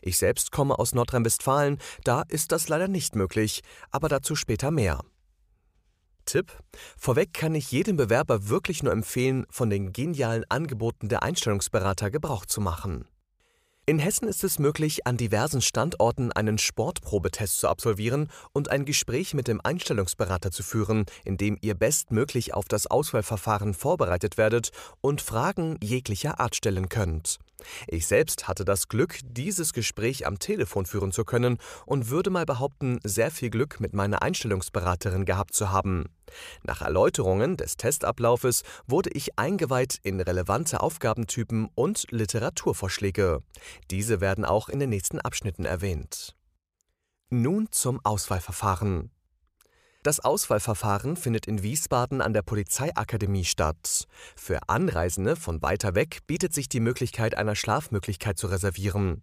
Ich 0.00 0.16
selbst 0.16 0.52
komme 0.52 0.78
aus 0.78 0.94
Nordrhein-Westfalen, 0.94 1.78
da 2.04 2.22
ist 2.28 2.52
das 2.52 2.68
leider 2.68 2.86
nicht 2.86 3.16
möglich, 3.16 3.62
aber 3.90 4.08
dazu 4.08 4.36
später 4.36 4.70
mehr. 4.70 5.00
Tipp: 6.24 6.56
Vorweg 6.96 7.34
kann 7.34 7.56
ich 7.56 7.72
jedem 7.72 7.96
Bewerber 7.96 8.48
wirklich 8.48 8.84
nur 8.84 8.92
empfehlen, 8.92 9.44
von 9.50 9.70
den 9.70 9.92
genialen 9.92 10.44
Angeboten 10.48 11.08
der 11.08 11.24
Einstellungsberater 11.24 12.12
Gebrauch 12.12 12.46
zu 12.46 12.60
machen. 12.60 13.09
In 13.86 13.98
Hessen 13.98 14.28
ist 14.28 14.44
es 14.44 14.58
möglich, 14.58 15.06
an 15.06 15.16
diversen 15.16 15.60
Standorten 15.60 16.30
einen 16.32 16.58
Sportprobetest 16.58 17.58
zu 17.58 17.68
absolvieren 17.68 18.28
und 18.52 18.70
ein 18.70 18.84
Gespräch 18.84 19.34
mit 19.34 19.48
dem 19.48 19.60
Einstellungsberater 19.62 20.50
zu 20.50 20.62
führen, 20.62 21.06
in 21.24 21.36
dem 21.36 21.58
ihr 21.60 21.74
bestmöglich 21.74 22.54
auf 22.54 22.66
das 22.66 22.86
Auswahlverfahren 22.86 23.74
vorbereitet 23.74 24.36
werdet 24.38 24.70
und 25.00 25.22
Fragen 25.22 25.76
jeglicher 25.82 26.38
Art 26.38 26.54
stellen 26.54 26.88
könnt. 26.88 27.38
Ich 27.86 28.06
selbst 28.06 28.48
hatte 28.48 28.64
das 28.64 28.88
Glück, 28.88 29.18
dieses 29.24 29.72
Gespräch 29.72 30.26
am 30.26 30.38
Telefon 30.38 30.86
führen 30.86 31.12
zu 31.12 31.24
können 31.24 31.58
und 31.86 32.10
würde 32.10 32.30
mal 32.30 32.46
behaupten, 32.46 32.98
sehr 33.04 33.30
viel 33.30 33.50
Glück 33.50 33.80
mit 33.80 33.92
meiner 33.92 34.22
Einstellungsberaterin 34.22 35.24
gehabt 35.24 35.54
zu 35.54 35.70
haben. 35.70 36.06
Nach 36.62 36.80
Erläuterungen 36.80 37.56
des 37.56 37.76
Testablaufes 37.76 38.62
wurde 38.86 39.10
ich 39.10 39.38
eingeweiht 39.38 39.98
in 40.02 40.20
relevante 40.20 40.80
Aufgabentypen 40.80 41.68
und 41.74 42.06
Literaturvorschläge. 42.10 43.42
Diese 43.90 44.20
werden 44.20 44.44
auch 44.44 44.68
in 44.68 44.78
den 44.78 44.90
nächsten 44.90 45.20
Abschnitten 45.20 45.64
erwähnt. 45.64 46.36
Nun 47.30 47.68
zum 47.70 48.00
Auswahlverfahren. 48.04 49.10
Das 50.02 50.20
Auswahlverfahren 50.20 51.14
findet 51.14 51.46
in 51.46 51.62
Wiesbaden 51.62 52.22
an 52.22 52.32
der 52.32 52.40
Polizeiakademie 52.40 53.44
statt. 53.44 54.06
Für 54.34 54.60
Anreisende 54.66 55.36
von 55.36 55.60
weiter 55.60 55.94
weg 55.94 56.20
bietet 56.26 56.54
sich 56.54 56.70
die 56.70 56.80
Möglichkeit 56.80 57.36
einer 57.36 57.54
Schlafmöglichkeit 57.54 58.38
zu 58.38 58.46
reservieren. 58.46 59.22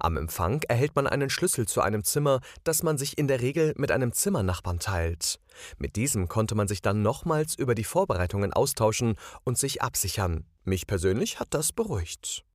Am 0.00 0.16
Empfang 0.16 0.62
erhält 0.68 0.96
man 0.96 1.06
einen 1.06 1.30
Schlüssel 1.30 1.68
zu 1.68 1.80
einem 1.80 2.02
Zimmer, 2.02 2.40
das 2.64 2.82
man 2.82 2.98
sich 2.98 3.18
in 3.18 3.28
der 3.28 3.40
Regel 3.40 3.72
mit 3.76 3.92
einem 3.92 4.12
Zimmernachbarn 4.12 4.80
teilt. 4.80 5.38
Mit 5.78 5.94
diesem 5.94 6.26
konnte 6.26 6.56
man 6.56 6.66
sich 6.66 6.82
dann 6.82 7.02
nochmals 7.02 7.54
über 7.56 7.76
die 7.76 7.84
Vorbereitungen 7.84 8.52
austauschen 8.52 9.14
und 9.44 9.58
sich 9.58 9.82
absichern. 9.82 10.44
Mich 10.64 10.88
persönlich 10.88 11.38
hat 11.38 11.54
das 11.54 11.70
beruhigt. 11.72 12.45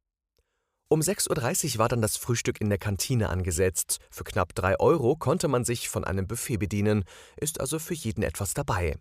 Um 0.92 1.00
6.30 1.00 1.76
Uhr 1.76 1.80
war 1.80 1.88
dann 1.88 2.02
das 2.02 2.18
Frühstück 2.18 2.60
in 2.60 2.68
der 2.68 2.78
Kantine 2.78 3.30
angesetzt. 3.30 4.00
Für 4.10 4.26
knapp 4.26 4.54
3 4.56 4.78
Euro 4.82 5.16
konnte 5.16 5.48
man 5.48 5.64
sich 5.64 5.88
von 5.88 6.04
einem 6.04 6.28
Buffet 6.28 6.58
bedienen, 6.58 7.06
ist 7.38 7.62
also 7.62 7.80
für 7.80 7.94
jeden 7.94 8.24
etwas 8.24 8.54
dabei. 8.54 8.98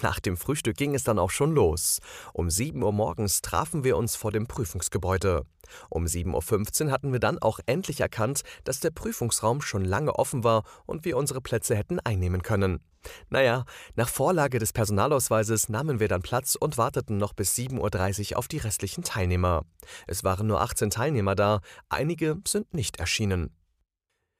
Nach 0.00 0.20
dem 0.20 0.36
Frühstück 0.36 0.76
ging 0.76 0.94
es 0.94 1.04
dann 1.04 1.18
auch 1.18 1.30
schon 1.30 1.52
los. 1.52 2.00
Um 2.32 2.48
7 2.48 2.82
Uhr 2.82 2.92
morgens 2.92 3.42
trafen 3.42 3.84
wir 3.84 3.96
uns 3.96 4.16
vor 4.16 4.32
dem 4.32 4.46
Prüfungsgebäude. 4.46 5.44
Um 5.90 6.04
7.15 6.04 6.86
Uhr 6.86 6.90
hatten 6.90 7.12
wir 7.12 7.20
dann 7.20 7.38
auch 7.38 7.60
endlich 7.66 8.00
erkannt, 8.00 8.42
dass 8.64 8.80
der 8.80 8.90
Prüfungsraum 8.90 9.60
schon 9.60 9.84
lange 9.84 10.14
offen 10.14 10.44
war 10.44 10.64
und 10.86 11.04
wir 11.04 11.16
unsere 11.16 11.40
Plätze 11.40 11.76
hätten 11.76 12.00
einnehmen 12.00 12.42
können. 12.42 12.80
Naja, 13.30 13.64
nach 13.96 14.08
Vorlage 14.08 14.58
des 14.58 14.72
Personalausweises 14.72 15.68
nahmen 15.68 16.00
wir 16.00 16.08
dann 16.08 16.22
Platz 16.22 16.54
und 16.54 16.78
warteten 16.78 17.16
noch 17.16 17.32
bis 17.32 17.54
7.30 17.54 18.32
Uhr 18.32 18.38
auf 18.38 18.48
die 18.48 18.58
restlichen 18.58 19.02
Teilnehmer. 19.02 19.64
Es 20.06 20.24
waren 20.24 20.46
nur 20.46 20.60
18 20.60 20.90
Teilnehmer 20.90 21.34
da, 21.34 21.60
einige 21.88 22.38
sind 22.46 22.74
nicht 22.74 22.98
erschienen. 22.98 23.54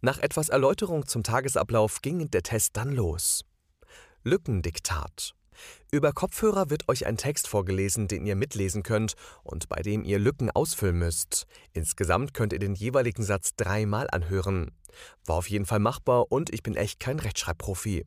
Nach 0.00 0.18
etwas 0.18 0.48
Erläuterung 0.48 1.06
zum 1.06 1.22
Tagesablauf 1.22 2.02
ging 2.02 2.30
der 2.30 2.42
Test 2.42 2.76
dann 2.76 2.92
los. 2.92 3.44
Lückendiktat. 4.24 5.34
Über 5.90 6.12
Kopfhörer 6.12 6.70
wird 6.70 6.88
euch 6.88 7.06
ein 7.06 7.16
Text 7.16 7.48
vorgelesen, 7.48 8.08
den 8.08 8.26
ihr 8.26 8.36
mitlesen 8.36 8.82
könnt 8.82 9.14
und 9.42 9.68
bei 9.68 9.82
dem 9.82 10.04
ihr 10.04 10.18
Lücken 10.18 10.50
ausfüllen 10.50 10.98
müsst. 10.98 11.46
Insgesamt 11.72 12.34
könnt 12.34 12.52
ihr 12.52 12.58
den 12.58 12.74
jeweiligen 12.74 13.22
Satz 13.22 13.54
dreimal 13.56 14.08
anhören. 14.10 14.70
War 15.24 15.36
auf 15.36 15.50
jeden 15.50 15.66
Fall 15.66 15.80
machbar 15.80 16.30
und 16.30 16.52
ich 16.52 16.62
bin 16.62 16.76
echt 16.76 17.00
kein 17.00 17.18
Rechtschreibprofi. 17.18 18.06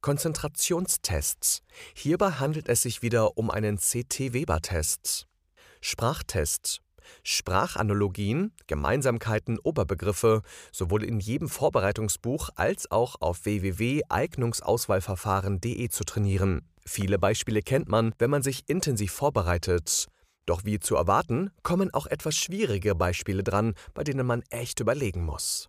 Konzentrationstests. 0.00 1.62
Hierbei 1.94 2.32
handelt 2.32 2.68
es 2.68 2.82
sich 2.82 3.02
wieder 3.02 3.36
um 3.36 3.50
einen 3.50 3.78
CT-Weber-Test. 3.78 5.26
Sprachtest. 5.80 6.85
Sprachanalogien, 7.22 8.52
Gemeinsamkeiten, 8.66 9.58
Oberbegriffe 9.58 10.42
sowohl 10.72 11.04
in 11.04 11.20
jedem 11.20 11.48
Vorbereitungsbuch 11.48 12.50
als 12.54 12.90
auch 12.90 13.16
auf 13.20 13.44
www.eignungsauswahlverfahren.de 13.44 15.88
zu 15.88 16.04
trainieren. 16.04 16.62
Viele 16.84 17.18
Beispiele 17.18 17.62
kennt 17.62 17.88
man, 17.88 18.12
wenn 18.18 18.30
man 18.30 18.42
sich 18.42 18.68
intensiv 18.68 19.12
vorbereitet. 19.12 20.06
Doch 20.46 20.64
wie 20.64 20.78
zu 20.78 20.94
erwarten, 20.94 21.50
kommen 21.62 21.92
auch 21.92 22.06
etwas 22.06 22.36
schwierige 22.36 22.94
Beispiele 22.94 23.42
dran, 23.42 23.74
bei 23.94 24.04
denen 24.04 24.26
man 24.26 24.42
echt 24.50 24.78
überlegen 24.78 25.24
muss. 25.24 25.68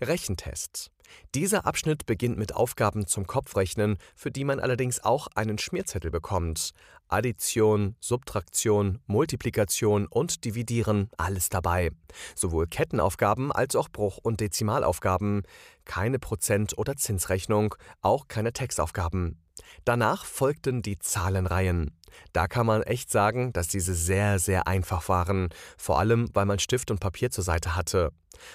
Rechentest. 0.00 0.90
Dieser 1.34 1.66
Abschnitt 1.66 2.06
beginnt 2.06 2.38
mit 2.38 2.54
Aufgaben 2.54 3.06
zum 3.06 3.26
Kopfrechnen, 3.26 3.98
für 4.14 4.30
die 4.30 4.44
man 4.44 4.60
allerdings 4.60 5.02
auch 5.02 5.28
einen 5.34 5.58
Schmierzettel 5.58 6.10
bekommt. 6.10 6.72
Addition, 7.08 7.94
Subtraktion, 8.00 8.98
Multiplikation 9.06 10.06
und 10.06 10.44
Dividieren, 10.44 11.08
alles 11.16 11.48
dabei. 11.48 11.90
Sowohl 12.34 12.66
Kettenaufgaben 12.66 13.52
als 13.52 13.76
auch 13.76 13.88
Bruch- 13.88 14.18
und 14.18 14.40
Dezimalaufgaben. 14.40 15.42
Keine 15.84 16.18
Prozent- 16.18 16.76
oder 16.76 16.96
Zinsrechnung, 16.96 17.76
auch 18.00 18.26
keine 18.28 18.52
Textaufgaben. 18.52 19.40
Danach 19.84 20.24
folgten 20.24 20.82
die 20.82 20.98
Zahlenreihen. 20.98 21.96
Da 22.32 22.48
kann 22.48 22.66
man 22.66 22.82
echt 22.82 23.10
sagen, 23.10 23.52
dass 23.52 23.68
diese 23.68 23.94
sehr, 23.94 24.38
sehr 24.38 24.66
einfach 24.66 25.08
waren, 25.08 25.48
vor 25.76 25.98
allem 25.98 26.28
weil 26.34 26.46
man 26.46 26.58
Stift 26.58 26.90
und 26.90 27.00
Papier 27.00 27.30
zur 27.30 27.44
Seite 27.44 27.76
hatte. 27.76 28.10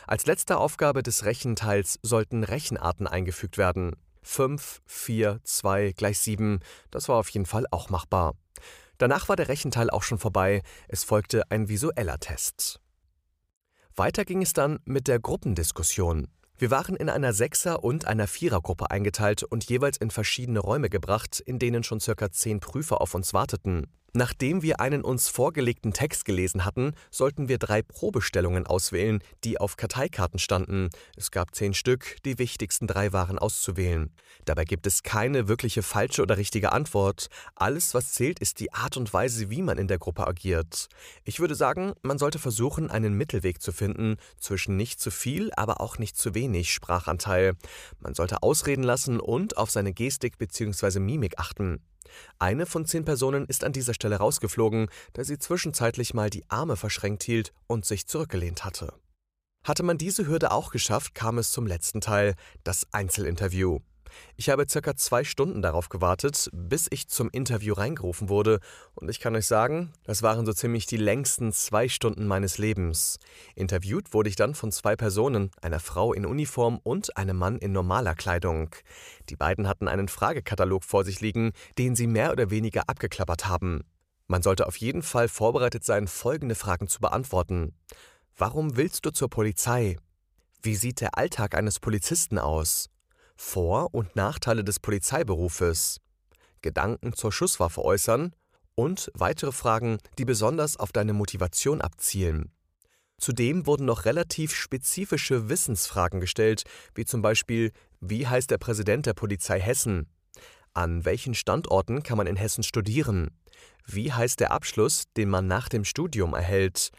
Als 0.08 0.26
letzte 0.26 0.58
Aufgabe 0.58 1.04
des 1.04 1.26
Rechenteils 1.26 2.00
sollten 2.04 2.44
Rechenarten 2.44 3.08
eingefügt 3.08 3.58
werden. 3.58 3.96
5, 4.24 4.82
4, 4.86 5.40
2 5.44 5.94
gleich 5.94 6.20
7, 6.20 6.60
das 6.92 7.10
war 7.10 7.18
auf 7.18 7.30
jeden 7.30 7.46
Fall 7.46 7.66
auch 7.72 7.90
machbar. 7.90 8.36
Danach 8.98 9.30
war 9.30 9.36
der 9.36 9.48
Rechenteil 9.48 9.90
auch 9.90 10.04
schon 10.04 10.20
vorbei, 10.20 10.62
es 10.88 11.04
folgte 11.04 11.50
ein 11.50 11.70
visueller 11.70 12.20
Test. 12.20 12.80
Weiter 13.96 14.26
ging 14.26 14.42
es 14.42 14.54
dann 14.54 14.80
mit 14.86 15.08
der 15.08 15.20
Gruppendiskussion. 15.20 16.28
Wir 16.62 16.70
waren 16.70 16.96
in 16.96 17.10
einer 17.10 17.34
Sechser- 17.34 17.84
und 17.84 18.06
einer 18.06 18.28
Vierergruppe 18.28 18.92
eingeteilt 18.92 19.42
und 19.42 19.68
jeweils 19.68 19.98
in 19.98 20.12
verschiedene 20.12 20.60
Räume 20.60 20.92
gebracht, 20.92 21.40
in 21.40 21.58
denen 21.58 21.82
schon 21.82 22.00
circa 22.00 22.32
zehn 22.32 22.60
Prüfer 22.60 23.02
auf 23.02 23.16
uns 23.16 23.34
warteten. 23.34 23.88
Nachdem 24.14 24.62
wir 24.62 24.82
einen 24.82 25.04
uns 25.04 25.30
vorgelegten 25.30 25.94
Text 25.94 26.26
gelesen 26.26 26.66
hatten, 26.66 26.96
sollten 27.12 27.48
wir 27.48 27.58
drei 27.58 27.82
Probestellungen 27.82 28.68
auswählen, 28.68 29.24
die 29.46 29.58
auf 29.58 29.78
Karteikarten 29.78 30.38
standen. 30.38 30.90
Es 31.16 31.32
gab 31.32 31.56
zehn 31.56 31.74
Stück, 31.74 32.18
die 32.26 32.38
wichtigsten 32.38 32.88
drei 32.88 33.14
waren 33.14 33.40
auszuwählen. 33.40 34.12
Dabei 34.44 34.66
gibt 34.66 34.86
es 34.86 35.04
keine 35.04 35.48
wirkliche 35.48 35.82
falsche 35.82 36.24
oder 36.24 36.36
richtige 36.36 36.74
Antwort. 36.74 37.28
Alles, 37.56 37.94
was 37.94 38.12
zählt, 38.12 38.40
ist 38.40 38.60
die 38.60 38.74
Art 38.74 38.98
und 38.98 39.14
Weise, 39.14 39.50
wie 39.50 39.62
man 39.62 39.78
in 39.78 39.88
der 39.88 40.00
Gruppe 40.00 40.28
agiert. 40.28 40.90
Ich 41.24 41.40
würde 41.40 41.56
sagen, 41.56 41.94
man 42.02 42.18
sollte 42.18 42.40
versuchen, 42.40 42.92
einen 42.92 43.14
Mittelweg 43.14 43.62
zu 43.62 43.72
finden 43.72 44.18
zwischen 44.38 44.76
nicht 44.76 45.00
zu 45.00 45.10
viel, 45.10 45.52
aber 45.56 45.80
auch 45.80 46.00
nicht 46.00 46.18
zu 46.18 46.36
wenig 46.36 46.74
Sprachanteil. 46.74 47.54
Man 48.00 48.14
sollte 48.14 48.44
ausreden 48.44 48.84
lassen 48.84 49.22
und 49.22 49.56
auf 49.56 49.72
seine 49.72 49.94
Gestik 49.94 50.38
bzw. 50.38 51.00
Mimik 51.00 51.40
achten. 51.40 51.80
Eine 52.40 52.66
von 52.66 52.86
zehn 52.86 53.06
Personen 53.06 53.46
ist 53.46 53.64
an 53.64 53.74
dieser 53.74 53.94
Stelle 53.94 54.18
rausgeflogen, 54.18 54.90
da 55.14 55.24
sie 55.24 55.38
zwischenzeitlich 55.38 56.14
mal 56.14 56.30
die 56.30 56.44
Arme 56.50 56.76
verschränkt 56.76 57.24
hielt 57.24 57.54
und 57.68 57.86
sich 57.86 58.08
zurückgelehnt 58.08 58.66
hatte. 58.66 58.94
Hatte 59.64 59.84
man 59.84 59.98
diese 59.98 60.28
Hürde 60.28 60.52
auch 60.52 60.72
geschafft, 60.72 61.14
kam 61.14 61.38
es 61.38 61.52
zum 61.52 61.68
letzten 61.68 62.02
Teil, 62.02 62.36
das 62.64 62.88
Einzelinterview. 62.92 63.80
Ich 64.36 64.50
habe 64.50 64.66
circa 64.68 64.96
zwei 64.96 65.24
Stunden 65.24 65.62
darauf 65.62 65.90
gewartet, 65.90 66.50
bis 66.54 66.88
ich 66.90 67.08
zum 67.08 67.30
Interview 67.32 67.74
reingerufen 67.74 68.30
wurde, 68.30 68.60
und 68.96 69.10
ich 69.10 69.20
kann 69.20 69.36
euch 69.36 69.48
sagen, 69.48 69.94
das 70.04 70.22
waren 70.22 70.46
so 70.46 70.54
ziemlich 70.54 70.86
die 70.86 70.98
längsten 70.98 71.52
zwei 71.52 71.88
Stunden 71.88 72.28
meines 72.28 72.58
Lebens. 72.58 73.18
Interviewt 73.56 74.14
wurde 74.14 74.30
ich 74.30 74.36
dann 74.36 74.56
von 74.56 74.72
zwei 74.72 74.96
Personen, 74.96 75.52
einer 75.62 75.80
Frau 75.80 76.14
in 76.14 76.26
Uniform 76.26 76.80
und 76.84 77.18
einem 77.18 77.38
Mann 77.38 77.58
in 77.58 77.72
normaler 77.72 78.16
Kleidung. 78.16 78.76
Die 79.30 79.36
beiden 79.36 79.68
hatten 79.68 79.88
einen 79.88 80.08
Fragekatalog 80.08 80.84
vor 80.84 81.04
sich 81.04 81.22
liegen, 81.22 81.52
den 81.78 81.96
sie 81.96 82.08
mehr 82.08 82.32
oder 82.32 82.50
weniger 82.50 82.84
abgeklappert 82.88 83.48
haben. 83.48 83.84
Man 84.28 84.44
sollte 84.44 84.68
auf 84.68 84.78
jeden 84.78 85.02
Fall 85.02 85.28
vorbereitet 85.28 85.84
sein, 85.84 86.08
folgende 86.08 86.56
Fragen 86.56 86.88
zu 86.88 87.02
beantworten. 87.02 87.76
Warum 88.38 88.78
willst 88.78 89.06
du 89.06 89.12
zur 89.12 89.30
Polizei? 89.30 89.98
Wie 90.62 90.76
sieht 90.76 91.02
der 91.02 91.18
Alltag 91.18 91.56
eines 91.56 91.80
Polizisten 91.80 92.38
aus? 92.38 92.91
Vor- 93.42 93.94
und 93.94 94.16
Nachteile 94.16 94.64
des 94.64 94.80
Polizeiberufes, 94.80 95.98
Gedanken 96.62 97.14
zur 97.14 97.32
Schusswaffe 97.34 97.84
äußern 97.84 98.34
und 98.76 99.12
weitere 99.16 99.52
Fragen, 99.52 99.98
die 100.20 100.26
besonders 100.26 100.78
auf 100.78 100.92
deine 100.92 101.12
Motivation 101.12 101.82
abzielen. 101.82 102.54
Zudem 103.18 103.66
wurden 103.66 103.86
noch 103.86 104.06
relativ 104.06 104.54
spezifische 104.54 105.50
Wissensfragen 105.50 106.22
gestellt, 106.22 106.64
wie 106.94 107.04
zum 107.04 107.22
Beispiel, 107.22 107.72
wie 108.00 108.28
heißt 108.28 108.52
der 108.52 108.60
Präsident 108.60 109.06
der 109.08 109.16
Polizei 109.16 109.60
Hessen? 109.60 110.08
An 110.74 111.04
welchen 111.04 111.34
Standorten 111.34 112.04
kann 112.04 112.18
man 112.18 112.28
in 112.28 112.38
Hessen 112.38 112.64
studieren? 112.64 113.32
Wie 113.86 114.14
heißt 114.14 114.40
der 114.40 114.52
Abschluss, 114.52 115.06
den 115.18 115.30
man 115.30 115.48
nach 115.48 115.68
dem 115.68 115.84
Studium 115.84 116.36
erhält? 116.36 116.92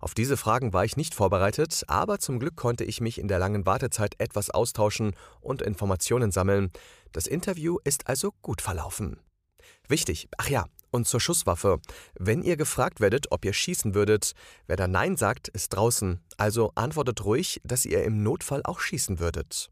Auf 0.00 0.14
diese 0.14 0.36
Fragen 0.36 0.72
war 0.72 0.84
ich 0.84 0.96
nicht 0.96 1.14
vorbereitet, 1.14 1.84
aber 1.88 2.18
zum 2.18 2.38
Glück 2.38 2.56
konnte 2.56 2.84
ich 2.84 3.00
mich 3.00 3.18
in 3.18 3.28
der 3.28 3.38
langen 3.38 3.66
Wartezeit 3.66 4.14
etwas 4.18 4.50
austauschen 4.50 5.14
und 5.40 5.62
Informationen 5.62 6.30
sammeln. 6.30 6.70
Das 7.12 7.26
Interview 7.26 7.78
ist 7.84 8.08
also 8.08 8.32
gut 8.42 8.62
verlaufen. 8.62 9.18
Wichtig, 9.88 10.28
ach 10.36 10.48
ja, 10.48 10.66
und 10.90 11.06
zur 11.06 11.20
Schusswaffe. 11.20 11.80
Wenn 12.14 12.42
ihr 12.42 12.56
gefragt 12.56 13.00
werdet, 13.00 13.32
ob 13.32 13.44
ihr 13.44 13.52
schießen 13.52 13.94
würdet, 13.94 14.32
wer 14.66 14.76
da 14.76 14.86
Nein 14.86 15.16
sagt, 15.16 15.48
ist 15.48 15.70
draußen. 15.70 16.20
Also 16.36 16.72
antwortet 16.74 17.24
ruhig, 17.24 17.60
dass 17.64 17.84
ihr 17.84 18.04
im 18.04 18.22
Notfall 18.22 18.62
auch 18.64 18.80
schießen 18.80 19.18
würdet. 19.18 19.70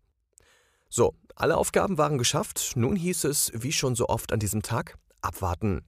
So, 0.88 1.14
alle 1.34 1.56
Aufgaben 1.56 1.98
waren 1.98 2.18
geschafft. 2.18 2.72
Nun 2.76 2.96
hieß 2.96 3.24
es, 3.24 3.52
wie 3.54 3.72
schon 3.72 3.94
so 3.94 4.08
oft 4.08 4.32
an 4.32 4.40
diesem 4.40 4.62
Tag, 4.62 4.98
abwarten. 5.20 5.84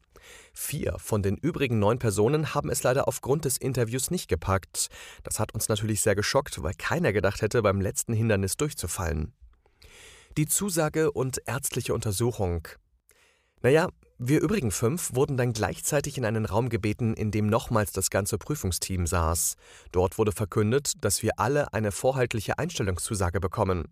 Vier 0.53 0.97
von 0.99 1.23
den 1.23 1.37
übrigen 1.37 1.79
neun 1.79 1.99
Personen 1.99 2.55
haben 2.55 2.71
es 2.71 2.83
leider 2.83 3.09
aufgrund 3.09 3.45
des 3.45 3.57
Interviews 3.57 4.11
nicht 4.11 4.29
gepackt. 4.29 4.89
Das 5.23 5.39
hat 5.39 5.55
uns 5.55 5.69
natürlich 5.69 6.01
sehr 6.01 6.15
geschockt, 6.15 6.63
weil 6.63 6.75
keiner 6.75 7.13
gedacht 7.13 7.43
hätte, 7.43 7.63
beim 7.63 7.81
letzten 7.81 8.13
Hindernis 8.13 8.57
durchzufallen. 8.57 9.33
Die 10.37 10.47
Zusage 10.47 11.11
und 11.11 11.41
ärztliche 11.47 11.95
Untersuchung. 11.95 12.69
Naja, 13.63 13.89
wir 14.21 14.41
übrigen 14.41 14.73
fünf 14.73 15.15
wurden 15.15 15.37
dann 15.37 15.53
gleichzeitig 15.53 16.19
in 16.19 16.25
einen 16.25 16.45
Raum 16.45 16.71
gebeten, 16.71 17.15
in 17.15 17.31
dem 17.31 17.47
nochmals 17.47 17.93
das 17.93 18.11
ganze 18.11 18.37
Prüfungsteam 18.37 19.07
saß. 19.07 19.55
Dort 19.93 20.19
wurde 20.19 20.33
verkündet, 20.33 21.05
dass 21.05 21.23
wir 21.23 21.39
alle 21.39 21.73
eine 21.73 21.93
vorhaltliche 21.93 22.59
Einstellungszusage 22.59 23.39
bekommen. 23.39 23.85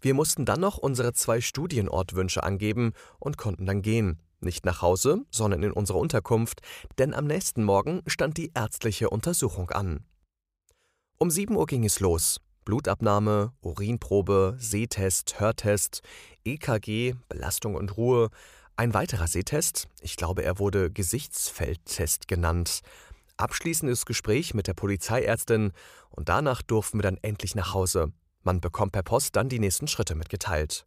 Wir 0.00 0.14
mussten 0.14 0.44
dann 0.44 0.60
noch 0.60 0.78
unsere 0.78 1.14
zwei 1.14 1.40
Studienortwünsche 1.40 2.44
angeben 2.44 2.92
und 3.18 3.38
konnten 3.38 3.66
dann 3.66 3.82
gehen. 3.82 4.20
Nicht 4.42 4.66
nach 4.66 4.82
Hause, 4.82 5.24
sondern 5.30 5.62
in 5.62 5.72
unsere 5.72 5.98
Unterkunft, 5.98 6.60
denn 6.98 7.14
am 7.14 7.26
nächsten 7.26 7.62
Morgen 7.62 8.02
stand 8.08 8.36
die 8.36 8.50
ärztliche 8.54 9.08
Untersuchung 9.08 9.70
an. 9.70 10.04
Um 11.18 11.30
7 11.30 11.54
Uhr 11.54 11.66
ging 11.66 11.84
es 11.84 12.00
los. 12.00 12.40
Blutabnahme, 12.64 13.52
Urinprobe, 13.60 14.56
Sehtest, 14.58 15.38
Hörtest, 15.38 16.02
EKG, 16.44 17.14
Belastung 17.28 17.76
und 17.76 17.96
Ruhe, 17.96 18.30
ein 18.76 18.94
weiterer 18.94 19.28
Sehtest, 19.28 19.88
ich 20.00 20.16
glaube, 20.16 20.42
er 20.42 20.58
wurde 20.58 20.90
Gesichtsfeldtest 20.90 22.26
genannt, 22.26 22.80
abschließendes 23.36 24.06
Gespräch 24.06 24.54
mit 24.54 24.66
der 24.66 24.74
Polizeiärztin 24.74 25.72
und 26.10 26.28
danach 26.28 26.62
durften 26.62 26.98
wir 26.98 27.02
dann 27.02 27.18
endlich 27.22 27.54
nach 27.54 27.74
Hause. 27.74 28.12
Man 28.42 28.60
bekommt 28.60 28.92
per 28.92 29.02
Post 29.02 29.36
dann 29.36 29.48
die 29.48 29.60
nächsten 29.60 29.86
Schritte 29.86 30.16
mitgeteilt. 30.16 30.86